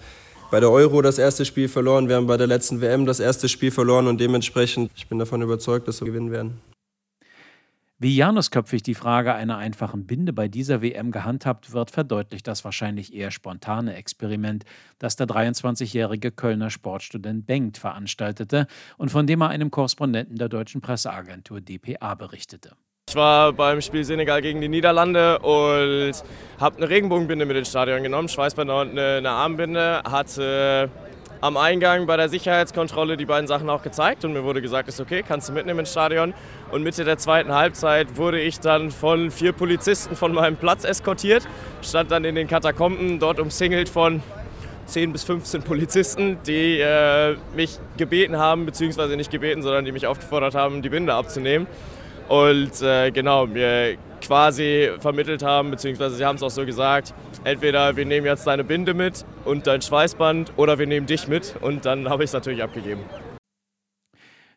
bei 0.49 0.59
der 0.59 0.71
Euro 0.71 1.01
das 1.03 1.19
erste 1.19 1.45
Spiel 1.45 1.67
verloren, 1.67 2.09
wir 2.09 2.15
haben 2.15 2.28
bei 2.28 2.38
der 2.38 2.47
letzten 2.47 2.82
WM 2.82 3.05
das 3.05 3.19
erste 3.19 3.47
Spiel 3.49 3.71
verloren 3.71 4.07
und 4.07 4.19
dementsprechend, 4.19 4.91
ich 4.95 5.07
bin 5.07 5.19
davon 5.19 5.41
überzeugt, 5.41 5.88
dass 5.88 6.01
wir 6.01 6.07
gewinnen 6.07 6.32
werden. 6.32 6.59
Wie 7.99 8.15
janusköpfig 8.15 8.81
die 8.81 8.95
Frage 8.95 9.35
einer 9.35 9.57
einfachen 9.57 10.07
Binde 10.07 10.33
bei 10.33 10.47
dieser 10.47 10.81
WM 10.81 11.11
gehandhabt 11.11 11.73
wird, 11.73 11.91
verdeutlicht 11.91 12.47
das 12.47 12.65
wahrscheinlich 12.65 13.13
eher 13.13 13.29
spontane 13.29 13.95
Experiment, 13.95 14.65
das 14.97 15.15
der 15.15 15.27
23-jährige 15.27 16.31
Kölner 16.31 16.71
Sportstudent 16.71 17.45
Bengt 17.45 17.77
veranstaltete 17.77 18.65
und 18.97 19.09
von 19.09 19.27
dem 19.27 19.41
er 19.41 19.49
einem 19.49 19.69
Korrespondenten 19.69 20.37
der 20.37 20.49
deutschen 20.49 20.81
Presseagentur 20.81 21.61
dpa 21.61 22.15
berichtete. 22.15 22.71
Ich 23.09 23.15
war 23.15 23.53
beim 23.53 23.79
Spiel 23.79 24.03
Senegal 24.03 24.41
gegen 24.41 24.59
die 24.59 24.69
Niederlande 24.69 25.37
und 25.39 26.13
habe 26.59 26.77
eine 26.77 26.89
Regenbogenbinde 26.89 27.45
mit 27.45 27.57
ins 27.57 27.69
Stadion 27.69 28.01
genommen, 28.01 28.27
Schweißbänder 28.27 28.81
und 28.81 28.89
eine, 28.91 29.17
eine 29.17 29.29
Armbinde, 29.29 30.01
hatte 30.03 30.89
am 31.43 31.57
Eingang 31.57 32.07
bei 32.07 32.15
der 32.15 32.29
Sicherheitskontrolle 32.29 33.17
die 33.17 33.25
beiden 33.25 33.47
Sachen 33.47 33.69
auch 33.69 33.83
gezeigt 33.83 34.23
und 34.23 34.31
mir 34.31 34.45
wurde 34.45 34.61
gesagt, 34.61 34.87
ist 34.87 35.01
okay, 35.01 35.25
kannst 35.27 35.49
du 35.49 35.53
mitnehmen 35.53 35.79
ins 35.79 35.91
Stadion. 35.91 36.33
Und 36.74 36.82
Mitte 36.82 37.03
der 37.03 37.19
zweiten 37.19 37.53
Halbzeit 37.53 38.17
wurde 38.17 38.41
ich 38.41 38.59
dann 38.59 38.89
von 38.89 39.30
vier 39.30 39.51
Polizisten 39.51 40.15
von 40.15 40.34
meinem 40.34 40.55
Platz 40.55 40.86
eskortiert, 40.86 41.47
stand 41.84 42.09
dann 42.09 42.26
in 42.26 42.34
den 42.34 42.47
Katakomben, 42.47 43.19
dort 43.19 43.39
umsingelt 43.39 43.89
von 43.89 44.24
10 44.88 45.11
bis 45.11 45.24
15 45.24 45.61
Polizisten, 45.61 46.39
die 46.47 46.80
äh, 46.80 47.36
mich 47.55 47.78
gebeten 47.97 48.38
haben, 48.38 48.65
beziehungsweise 48.65 49.15
nicht 49.15 49.30
gebeten, 49.30 49.61
sondern 49.61 49.86
die 49.86 49.91
mich 49.91 50.07
aufgefordert 50.07 50.55
haben, 50.55 50.82
die 50.82 50.89
Binde 50.89 51.13
abzunehmen. 51.13 51.67
Und 52.28 52.82
äh, 52.82 53.11
genau, 53.11 53.45
mir 53.45 53.95
quasi 54.26 54.89
vermittelt 54.99 55.43
haben, 55.43 55.69
beziehungsweise 55.69 56.15
sie 56.15 56.26
haben 56.26 56.38
es 56.38 56.41
auch 56.41 56.49
so 56.49 56.65
gesagt, 56.65 57.13
entweder 57.43 57.95
wir 57.95 58.05
nehmen 58.07 58.26
jetzt 58.26 58.47
deine 58.47 58.63
Binde 58.63 58.95
mit 58.95 59.26
und 59.45 59.67
dein 59.67 59.84
Schweißband 59.84 60.53
oder 60.55 60.80
wir 60.80 60.88
nehmen 60.88 61.05
dich 61.05 61.28
mit 61.28 61.53
und 61.61 61.86
dann 61.86 62.09
habe 62.09 62.24
ich 62.24 62.30
es 62.30 62.34
natürlich 62.34 62.63
abgegeben. 62.63 63.01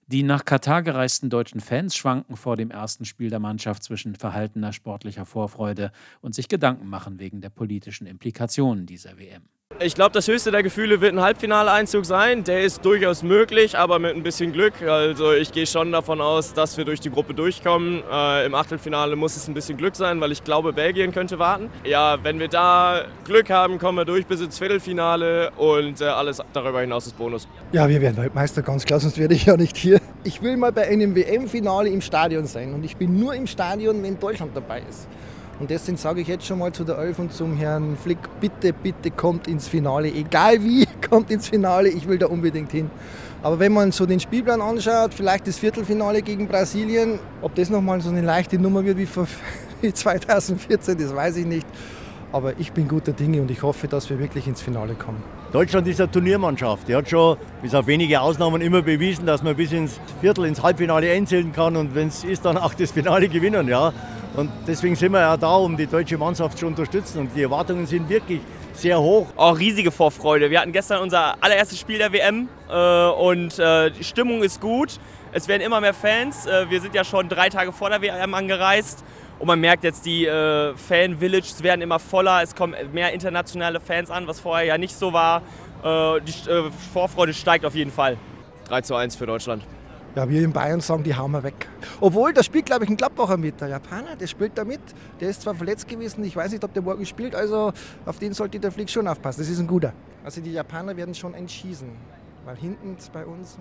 Die 0.08 0.22
nach 0.22 0.44
Katar 0.44 0.84
gereisten 0.84 1.30
deutschen 1.30 1.60
Fans 1.60 1.96
schwanken 1.96 2.36
vor 2.36 2.56
dem 2.56 2.70
ersten 2.70 3.04
Spiel 3.04 3.28
der 3.28 3.40
Mannschaft 3.40 3.82
zwischen 3.82 4.14
verhaltener 4.14 4.72
sportlicher 4.72 5.26
Vorfreude 5.26 5.90
und 6.20 6.32
sich 6.32 6.46
Gedanken 6.48 6.86
machen 6.86 7.18
wegen 7.18 7.40
der 7.40 7.50
politischen 7.50 8.06
Implikationen 8.06 8.86
dieser 8.86 9.18
WM. 9.18 9.42
Ich 9.78 9.94
glaube, 9.94 10.12
das 10.12 10.26
höchste 10.26 10.50
der 10.50 10.62
Gefühle 10.62 11.02
wird 11.02 11.12
ein 11.12 11.20
Halbfinaleinzug 11.20 12.06
sein. 12.06 12.44
Der 12.44 12.62
ist 12.62 12.82
durchaus 12.82 13.22
möglich, 13.22 13.76
aber 13.76 13.98
mit 13.98 14.16
ein 14.16 14.22
bisschen 14.22 14.52
Glück. 14.52 14.72
Also 14.82 15.32
ich 15.32 15.52
gehe 15.52 15.66
schon 15.66 15.92
davon 15.92 16.22
aus, 16.22 16.54
dass 16.54 16.78
wir 16.78 16.86
durch 16.86 16.98
die 17.00 17.10
Gruppe 17.10 17.34
durchkommen. 17.34 18.02
Äh, 18.10 18.46
Im 18.46 18.54
Achtelfinale 18.54 19.16
muss 19.16 19.36
es 19.36 19.48
ein 19.48 19.54
bisschen 19.54 19.76
Glück 19.76 19.94
sein, 19.94 20.18
weil 20.18 20.32
ich 20.32 20.42
glaube, 20.42 20.72
Belgien 20.72 21.12
könnte 21.12 21.38
warten. 21.38 21.68
Ja, 21.84 22.16
wenn 22.24 22.38
wir 22.38 22.48
da 22.48 23.04
Glück 23.24 23.50
haben, 23.50 23.78
kommen 23.78 23.98
wir 23.98 24.06
durch 24.06 24.24
bis 24.24 24.40
ins 24.40 24.58
Viertelfinale 24.58 25.50
und 25.58 26.00
äh, 26.00 26.04
alles 26.04 26.40
darüber 26.54 26.80
hinaus 26.80 27.06
ist 27.06 27.18
Bonus. 27.18 27.46
Ja, 27.72 27.86
wir 27.86 28.00
werden 28.00 28.16
Weltmeister, 28.16 28.62
ganz 28.62 28.86
klar, 28.86 28.98
sonst 28.98 29.18
werde 29.18 29.34
ich 29.34 29.44
ja 29.44 29.58
nicht 29.58 29.76
hier. 29.76 30.00
Ich 30.24 30.40
will 30.40 30.56
mal 30.56 30.72
bei 30.72 30.88
einem 30.88 31.14
WM-Finale 31.14 31.90
im 31.90 32.00
Stadion 32.00 32.46
sein 32.46 32.72
und 32.72 32.82
ich 32.82 32.96
bin 32.96 33.20
nur 33.20 33.34
im 33.34 33.46
Stadion, 33.46 34.02
wenn 34.02 34.18
Deutschland 34.18 34.56
dabei 34.56 34.82
ist. 34.88 35.06
Und 35.58 35.70
deswegen 35.70 35.96
sage 35.96 36.20
ich 36.20 36.28
jetzt 36.28 36.44
schon 36.44 36.58
mal 36.58 36.70
zu 36.72 36.84
der 36.84 36.98
Elf 36.98 37.18
und 37.18 37.32
zum 37.32 37.56
Herrn 37.56 37.96
Flick, 37.96 38.18
bitte, 38.40 38.74
bitte 38.74 39.10
kommt 39.10 39.48
ins 39.48 39.68
Finale. 39.68 40.08
Egal 40.08 40.62
wie, 40.62 40.86
kommt 41.08 41.30
ins 41.30 41.48
Finale. 41.48 41.88
Ich 41.88 42.06
will 42.06 42.18
da 42.18 42.26
unbedingt 42.26 42.72
hin. 42.72 42.90
Aber 43.42 43.58
wenn 43.58 43.72
man 43.72 43.92
so 43.92 44.04
den 44.06 44.20
Spielplan 44.20 44.60
anschaut, 44.60 45.14
vielleicht 45.14 45.46
das 45.46 45.58
Viertelfinale 45.58 46.20
gegen 46.20 46.46
Brasilien, 46.46 47.18
ob 47.40 47.54
das 47.54 47.70
nochmal 47.70 48.00
so 48.00 48.10
eine 48.10 48.20
leichte 48.20 48.58
Nummer 48.58 48.84
wird 48.84 48.98
wie, 48.98 49.06
vor, 49.06 49.26
wie 49.80 49.92
2014, 49.92 50.98
das 50.98 51.14
weiß 51.14 51.36
ich 51.38 51.46
nicht. 51.46 51.66
Aber 52.32 52.58
ich 52.58 52.72
bin 52.72 52.86
guter 52.86 53.12
Dinge 53.12 53.40
und 53.40 53.50
ich 53.50 53.62
hoffe, 53.62 53.88
dass 53.88 54.10
wir 54.10 54.18
wirklich 54.18 54.46
ins 54.46 54.60
Finale 54.60 54.94
kommen. 54.94 55.22
Deutschland 55.52 55.86
ist 55.88 56.00
eine 56.00 56.10
Turniermannschaft. 56.10 56.88
Die 56.88 56.94
hat 56.94 57.08
schon 57.08 57.38
bis 57.62 57.74
auf 57.74 57.86
wenige 57.86 58.20
Ausnahmen 58.20 58.60
immer 58.60 58.82
bewiesen, 58.82 59.24
dass 59.24 59.42
man 59.42 59.56
bis 59.56 59.72
ins 59.72 60.00
Viertel, 60.20 60.44
ins 60.44 60.62
Halbfinale 60.62 61.10
einzählen 61.12 61.52
kann 61.52 61.76
und 61.76 61.94
wenn 61.94 62.08
es 62.08 62.24
ist, 62.24 62.44
dann 62.44 62.58
auch 62.58 62.74
das 62.74 62.90
Finale 62.90 63.28
gewinnen. 63.28 63.68
Ja. 63.68 63.92
Und 64.34 64.50
deswegen 64.66 64.96
sind 64.96 65.12
wir 65.12 65.20
ja 65.20 65.36
da, 65.36 65.56
um 65.56 65.76
die 65.76 65.86
deutsche 65.86 66.18
Mannschaft 66.18 66.58
zu 66.58 66.66
unterstützen. 66.66 67.20
Und 67.20 67.30
die 67.34 67.42
Erwartungen 67.42 67.86
sind 67.86 68.08
wirklich 68.08 68.40
sehr 68.74 69.00
hoch. 69.00 69.26
Auch 69.36 69.58
riesige 69.58 69.90
Vorfreude. 69.90 70.50
Wir 70.50 70.60
hatten 70.60 70.72
gestern 70.72 71.02
unser 71.02 71.42
allererstes 71.42 71.78
Spiel 71.78 71.98
der 71.98 72.12
WM 72.12 72.48
äh, 72.68 73.08
und 73.08 73.58
äh, 73.58 73.90
die 73.90 74.04
Stimmung 74.04 74.42
ist 74.42 74.60
gut. 74.60 74.98
Es 75.32 75.48
werden 75.48 75.62
immer 75.62 75.80
mehr 75.80 75.94
Fans. 75.94 76.46
Äh, 76.46 76.68
wir 76.68 76.80
sind 76.80 76.94
ja 76.94 77.04
schon 77.04 77.28
drei 77.28 77.48
Tage 77.48 77.72
vor 77.72 77.88
der 77.88 78.02
WM 78.02 78.34
angereist 78.34 79.02
und 79.38 79.46
man 79.46 79.60
merkt 79.60 79.84
jetzt, 79.84 80.06
die 80.06 80.26
äh, 80.26 80.74
Fan-Villages 80.74 81.62
werden 81.62 81.82
immer 81.82 81.98
voller, 81.98 82.42
es 82.42 82.54
kommen 82.54 82.74
mehr 82.92 83.12
internationale 83.12 83.80
Fans 83.80 84.10
an, 84.10 84.26
was 84.26 84.40
vorher 84.40 84.64
ja 84.64 84.78
nicht 84.78 84.96
so 84.96 85.12
war. 85.12 85.42
Äh, 85.82 86.20
die 86.22 86.50
äh, 86.50 86.70
Vorfreude 86.92 87.34
steigt 87.34 87.66
auf 87.66 87.74
jeden 87.74 87.90
Fall. 87.90 88.16
3 88.68 88.80
zu 88.80 88.94
1 88.94 89.16
für 89.16 89.26
Deutschland. 89.26 89.62
Ja, 90.16 90.26
wir 90.26 90.42
in 90.42 90.50
Bayern 90.50 90.80
sagen, 90.80 91.02
die 91.02 91.14
hauen 91.14 91.30
wir 91.32 91.42
weg. 91.42 91.68
Obwohl, 92.00 92.32
da 92.32 92.42
spielt, 92.42 92.64
glaube 92.64 92.84
ich, 92.84 92.90
ein 92.90 92.96
Gladbacher 92.96 93.36
mit. 93.36 93.60
Der 93.60 93.68
Japaner, 93.68 94.16
der 94.16 94.26
spielt 94.26 94.56
da 94.56 94.64
mit. 94.64 94.80
Der 95.20 95.28
ist 95.28 95.42
zwar 95.42 95.54
verletzt 95.54 95.86
gewesen, 95.86 96.24
ich 96.24 96.34
weiß 96.34 96.52
nicht, 96.52 96.64
ob 96.64 96.72
der 96.72 96.82
morgen 96.82 97.04
spielt, 97.04 97.34
also 97.34 97.70
auf 98.06 98.18
den 98.18 98.32
sollte 98.32 98.58
der 98.58 98.72
Flick 98.72 98.88
schon 98.88 99.06
aufpassen. 99.06 99.42
Das 99.42 99.50
ist 99.50 99.58
ein 99.58 99.66
guter. 99.66 99.92
Also 100.24 100.40
die 100.40 100.52
Japaner 100.52 100.96
werden 100.96 101.14
schon 101.14 101.34
entschießen. 101.34 101.88
Weil 102.46 102.56
hinten 102.56 102.96
bei 103.12 103.26
uns 103.26 103.58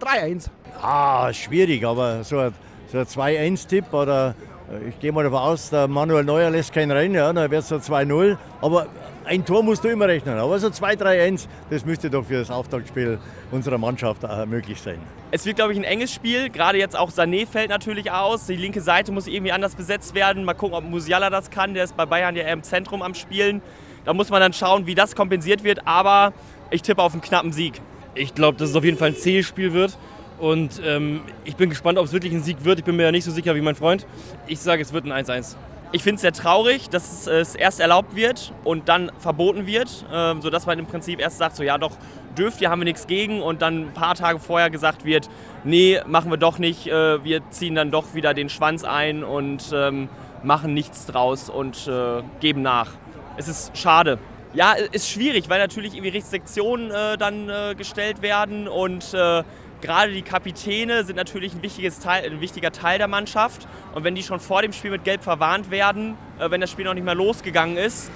3-1. 0.00 0.46
Hm, 0.46 0.50
ah, 0.82 1.32
schwierig, 1.32 1.86
aber 1.86 2.24
so 2.24 2.40
ein, 2.40 2.52
so 2.90 2.98
ein 2.98 3.04
2-1-Tipp 3.04 3.92
oder 3.92 4.34
äh, 4.68 4.88
ich 4.88 4.98
gehe 4.98 5.12
mal 5.12 5.22
davon 5.22 5.38
aus, 5.38 5.70
der 5.70 5.86
Manuel 5.86 6.24
Neuer 6.24 6.50
lässt 6.50 6.72
keinen 6.72 6.90
rein, 6.90 7.14
ja, 7.14 7.32
dann 7.32 7.48
wird 7.48 7.62
es 7.62 7.72
ein 7.72 7.78
2-0. 7.78 8.36
Aber 8.60 8.88
ein 9.26 9.44
Tor 9.44 9.62
musst 9.62 9.84
du 9.84 9.88
immer 9.88 10.06
rechnen. 10.06 10.38
Aber 10.38 10.58
so 10.58 10.68
2-3-1, 10.68 11.46
das 11.70 11.84
müsste 11.84 12.08
doch 12.08 12.24
für 12.24 12.38
das 12.38 12.50
Auftaktspiel 12.50 13.18
unserer 13.50 13.78
Mannschaft 13.78 14.24
äh, 14.24 14.46
möglich 14.46 14.80
sein. 14.80 14.98
Es 15.30 15.44
wird, 15.44 15.56
glaube 15.56 15.72
ich, 15.72 15.78
ein 15.78 15.84
enges 15.84 16.12
Spiel. 16.12 16.48
Gerade 16.48 16.78
jetzt 16.78 16.96
auch 16.96 17.10
Sané 17.10 17.46
fällt 17.46 17.70
natürlich 17.70 18.10
aus. 18.10 18.46
Die 18.46 18.56
linke 18.56 18.80
Seite 18.80 19.12
muss 19.12 19.26
irgendwie 19.26 19.52
anders 19.52 19.74
besetzt 19.74 20.14
werden. 20.14 20.44
Mal 20.44 20.54
gucken, 20.54 20.76
ob 20.76 20.84
Musiala 20.84 21.30
das 21.30 21.50
kann. 21.50 21.74
Der 21.74 21.84
ist 21.84 21.96
bei 21.96 22.06
Bayern 22.06 22.36
ja 22.36 22.44
eher 22.44 22.52
im 22.52 22.62
Zentrum 22.62 23.02
am 23.02 23.14
Spielen. 23.14 23.60
Da 24.04 24.14
muss 24.14 24.30
man 24.30 24.40
dann 24.40 24.52
schauen, 24.52 24.86
wie 24.86 24.94
das 24.94 25.16
kompensiert 25.16 25.64
wird. 25.64 25.86
Aber 25.86 26.32
ich 26.70 26.82
tippe 26.82 27.02
auf 27.02 27.12
einen 27.12 27.22
knappen 27.22 27.52
Sieg. 27.52 27.80
Ich 28.14 28.34
glaube, 28.34 28.56
dass 28.58 28.70
es 28.70 28.76
auf 28.76 28.84
jeden 28.84 28.96
Fall 28.96 29.08
ein 29.08 29.16
C-Spiel 29.16 29.72
wird. 29.72 29.98
Und 30.38 30.80
ähm, 30.84 31.22
ich 31.44 31.56
bin 31.56 31.70
gespannt, 31.70 31.98
ob 31.98 32.06
es 32.06 32.12
wirklich 32.12 32.32
ein 32.32 32.42
Sieg 32.42 32.64
wird. 32.64 32.78
Ich 32.78 32.84
bin 32.84 32.96
mir 32.96 33.04
ja 33.04 33.12
nicht 33.12 33.24
so 33.24 33.30
sicher 33.30 33.54
wie 33.54 33.60
mein 33.60 33.74
Freund. 33.74 34.06
Ich 34.46 34.60
sage, 34.60 34.82
es 34.82 34.92
wird 34.92 35.06
ein 35.06 35.12
1-1. 35.12 35.56
Ich 35.92 36.02
finde 36.02 36.16
es 36.16 36.22
sehr 36.22 36.32
traurig, 36.32 36.90
dass 36.90 37.26
es 37.26 37.54
erst 37.54 37.80
erlaubt 37.80 38.16
wird 38.16 38.52
und 38.64 38.88
dann 38.88 39.12
verboten 39.18 39.66
wird, 39.66 40.04
äh, 40.12 40.34
sodass 40.40 40.66
man 40.66 40.78
im 40.78 40.86
Prinzip 40.86 41.20
erst 41.20 41.38
sagt, 41.38 41.56
so 41.56 41.62
ja 41.62 41.78
doch, 41.78 41.92
dürft 42.36 42.60
ihr, 42.60 42.70
haben 42.70 42.80
wir 42.80 42.84
nichts 42.84 43.06
gegen 43.06 43.40
und 43.40 43.62
dann 43.62 43.86
ein 43.88 43.94
paar 43.94 44.14
Tage 44.14 44.38
vorher 44.40 44.68
gesagt 44.68 45.04
wird, 45.04 45.30
nee, 45.64 46.00
machen 46.06 46.30
wir 46.30 46.38
doch 46.38 46.58
nicht, 46.58 46.88
äh, 46.88 47.22
wir 47.24 47.48
ziehen 47.50 47.76
dann 47.76 47.90
doch 47.90 48.14
wieder 48.14 48.34
den 48.34 48.48
Schwanz 48.48 48.84
ein 48.84 49.22
und 49.22 49.70
ähm, 49.72 50.08
machen 50.42 50.74
nichts 50.74 51.06
draus 51.06 51.48
und 51.48 51.86
äh, 51.86 52.22
geben 52.40 52.62
nach. 52.62 52.90
Es 53.36 53.48
ist 53.48 53.76
schade. 53.76 54.18
Ja, 54.54 54.72
ist 54.72 55.08
schwierig, 55.10 55.48
weil 55.48 55.60
natürlich 55.60 55.94
irgendwie 55.94 56.16
Restriktionen 56.16 56.90
äh, 56.90 57.16
dann 57.16 57.48
äh, 57.48 57.74
gestellt 57.76 58.22
werden 58.22 58.68
und 58.68 59.12
äh, 59.14 59.42
gerade 59.80 60.12
die 60.12 60.22
Kapitäne 60.22 61.04
sind 61.04 61.16
natürlich 61.16 61.52
ein, 61.52 61.62
Teil, 62.02 62.30
ein 62.30 62.40
wichtiger 62.40 62.72
Teil 62.72 62.98
der 62.98 63.08
Mannschaft. 63.08 63.66
Und 63.94 64.04
wenn 64.04 64.14
die 64.14 64.22
schon 64.22 64.40
vor 64.40 64.62
dem 64.62 64.72
Spiel 64.72 64.90
mit 64.90 65.04
Gelb 65.04 65.22
verwarnt 65.22 65.70
werden, 65.70 66.16
äh, 66.38 66.50
wenn 66.50 66.60
das 66.60 66.70
Spiel 66.70 66.84
noch 66.84 66.94
nicht 66.94 67.04
mehr 67.04 67.14
losgegangen 67.14 67.76
ist, 67.76 68.10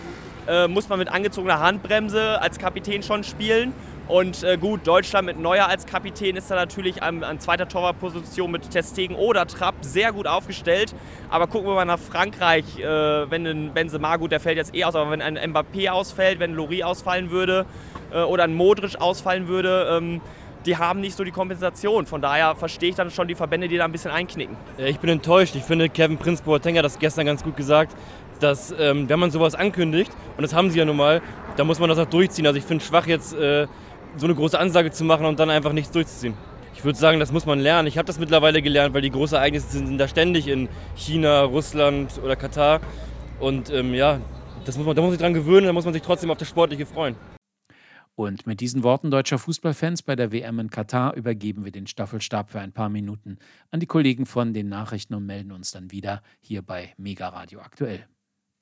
äh, 0.49 0.69
muss 0.69 0.89
man 0.89 0.99
mit 0.99 1.09
angezogener 1.09 1.61
Handbremse 1.61 2.41
als 2.41 2.59
Kapitän 2.59 3.03
schon 3.03 3.25
spielen. 3.25 3.73
Und 4.11 4.43
äh, 4.43 4.57
gut, 4.57 4.89
Deutschland 4.89 5.27
mit 5.27 5.39
Neuer 5.39 5.69
als 5.69 5.87
Kapitän 5.87 6.35
ist 6.35 6.51
da 6.51 6.57
natürlich 6.57 7.01
an, 7.01 7.23
an 7.23 7.39
zweiter 7.39 7.69
Torwartposition 7.69 8.51
mit 8.51 8.69
Testegen 8.69 9.15
oder 9.15 9.47
Trapp 9.47 9.77
sehr 9.83 10.11
gut 10.11 10.27
aufgestellt. 10.27 10.97
Aber 11.29 11.47
gucken 11.47 11.69
wir 11.69 11.77
mal 11.77 11.85
nach 11.85 12.01
Frankreich, 12.01 12.65
äh, 12.81 13.31
wenn 13.31 13.47
ein 13.47 13.73
Benzema, 13.73 14.17
gut, 14.17 14.33
der 14.33 14.41
fällt 14.41 14.57
jetzt 14.57 14.75
eh 14.75 14.83
aus, 14.83 14.97
aber 14.97 15.13
wenn 15.13 15.23
ein 15.23 15.39
Mbappé 15.39 15.91
ausfällt, 15.91 16.41
wenn 16.41 16.55
Lori 16.55 16.83
ausfallen 16.83 17.31
würde 17.31 17.67
äh, 18.13 18.21
oder 18.21 18.43
ein 18.43 18.55
Modric 18.55 19.01
ausfallen 19.01 19.47
würde, 19.47 19.89
ähm, 19.93 20.21
die 20.67 20.77
haben 20.77 21.01
nicht 21.01 21.17
so 21.17 21.25
die 21.25 21.31
Kompensation. 21.31 22.07
Von 22.07 22.21
daher 22.21 22.55
verstehe 22.55 22.91
ich 22.91 22.95
dann 22.95 23.11
schon 23.11 23.29
die 23.29 23.35
Verbände, 23.35 23.69
die 23.69 23.77
da 23.77 23.85
ein 23.85 23.93
bisschen 23.93 24.11
einknicken. 24.11 24.57
Ich 24.79 24.99
bin 24.99 25.11
enttäuscht. 25.11 25.55
Ich 25.55 25.63
finde, 25.63 25.89
Kevin 25.89 26.19
Prince 26.19 26.43
Boateng 26.43 26.77
hat 26.77 26.85
das 26.85 26.99
gestern 26.99 27.27
ganz 27.27 27.43
gut 27.43 27.57
gesagt, 27.57 27.97
dass 28.41 28.75
ähm, 28.79 29.09
wenn 29.09 29.19
man 29.19 29.31
sowas 29.31 29.55
ankündigt, 29.55 30.13
und 30.37 30.43
das 30.43 30.55
haben 30.55 30.71
sie 30.71 30.79
ja 30.79 30.85
nun 30.85 30.97
mal, 30.97 31.23
dann 31.57 31.67
muss 31.67 31.79
man 31.79 31.89
das 31.89 31.99
auch 31.99 32.07
durchziehen. 32.07 32.47
Also 32.47 32.59
ich 32.59 32.65
finde 32.65 32.83
es 32.83 32.89
schwach 32.89 33.07
jetzt 33.07 33.35
äh, 33.35 33.67
so 34.17 34.27
eine 34.27 34.35
große 34.35 34.59
Ansage 34.59 34.91
zu 34.91 35.05
machen 35.05 35.27
und 35.27 35.39
dann 35.39 35.51
einfach 35.51 35.73
nichts 35.73 35.91
durchzuziehen. 35.91 36.35
Ich 36.75 36.85
würde 36.85 36.99
sagen, 36.99 37.21
das 37.21 37.33
muss 37.33 37.47
man 37.47 37.59
lernen. 37.59 37.89
Ich 37.89 37.99
habe 37.99 38.07
das 38.07 38.19
mittlerweile 38.19 38.63
gelernt, 38.63 38.95
weil 38.95 39.03
die 39.03 39.11
großen 39.11 39.37
Ereignisse 39.37 39.69
sind 39.69 39.99
da 39.99 40.09
ständig 40.09 40.49
in 40.49 40.69
China, 40.95 41.43
Russland 41.43 42.19
oder 42.25 42.37
Katar. 42.37 42.81
Und 43.39 43.71
ähm, 43.71 43.93
ja, 43.95 44.19
das 44.65 44.77
muss 44.77 44.87
man, 44.87 44.97
da 44.97 45.03
muss 45.03 45.09
man 45.09 45.13
sich 45.13 45.21
dran 45.21 45.35
gewöhnen, 45.35 45.67
da 45.67 45.73
muss 45.73 45.85
man 45.85 45.93
sich 45.93 46.03
trotzdem 46.03 46.31
auf 46.31 46.39
das 46.39 46.49
Sportliche 46.49 46.87
freuen. 46.87 47.17
Und 48.21 48.47
mit 48.47 48.61
diesen 48.61 48.83
Worten 48.83 49.11
deutscher 49.11 49.39
Fußballfans 49.39 50.03
bei 50.03 50.15
der 50.15 50.31
WM 50.31 50.59
in 50.59 50.69
Katar 50.69 51.15
übergeben 51.15 51.65
wir 51.65 51.73
den 51.73 51.87
Staffelstab 51.87 52.51
für 52.51 52.61
ein 52.61 52.71
paar 52.71 52.91
Minuten 52.91 53.39
an 53.71 53.81
die 53.81 53.87
Kollegen 53.87 54.27
von 54.27 54.53
den 54.53 54.69
Nachrichten 54.69 55.15
und 55.15 55.25
melden 55.25 55.53
uns 55.53 55.71
dann 55.71 55.91
wieder 55.91 56.23
hier 56.39 56.61
bei 56.61 56.93
Mega 56.99 57.31
Radio 57.31 57.61
aktuell. 57.61 58.07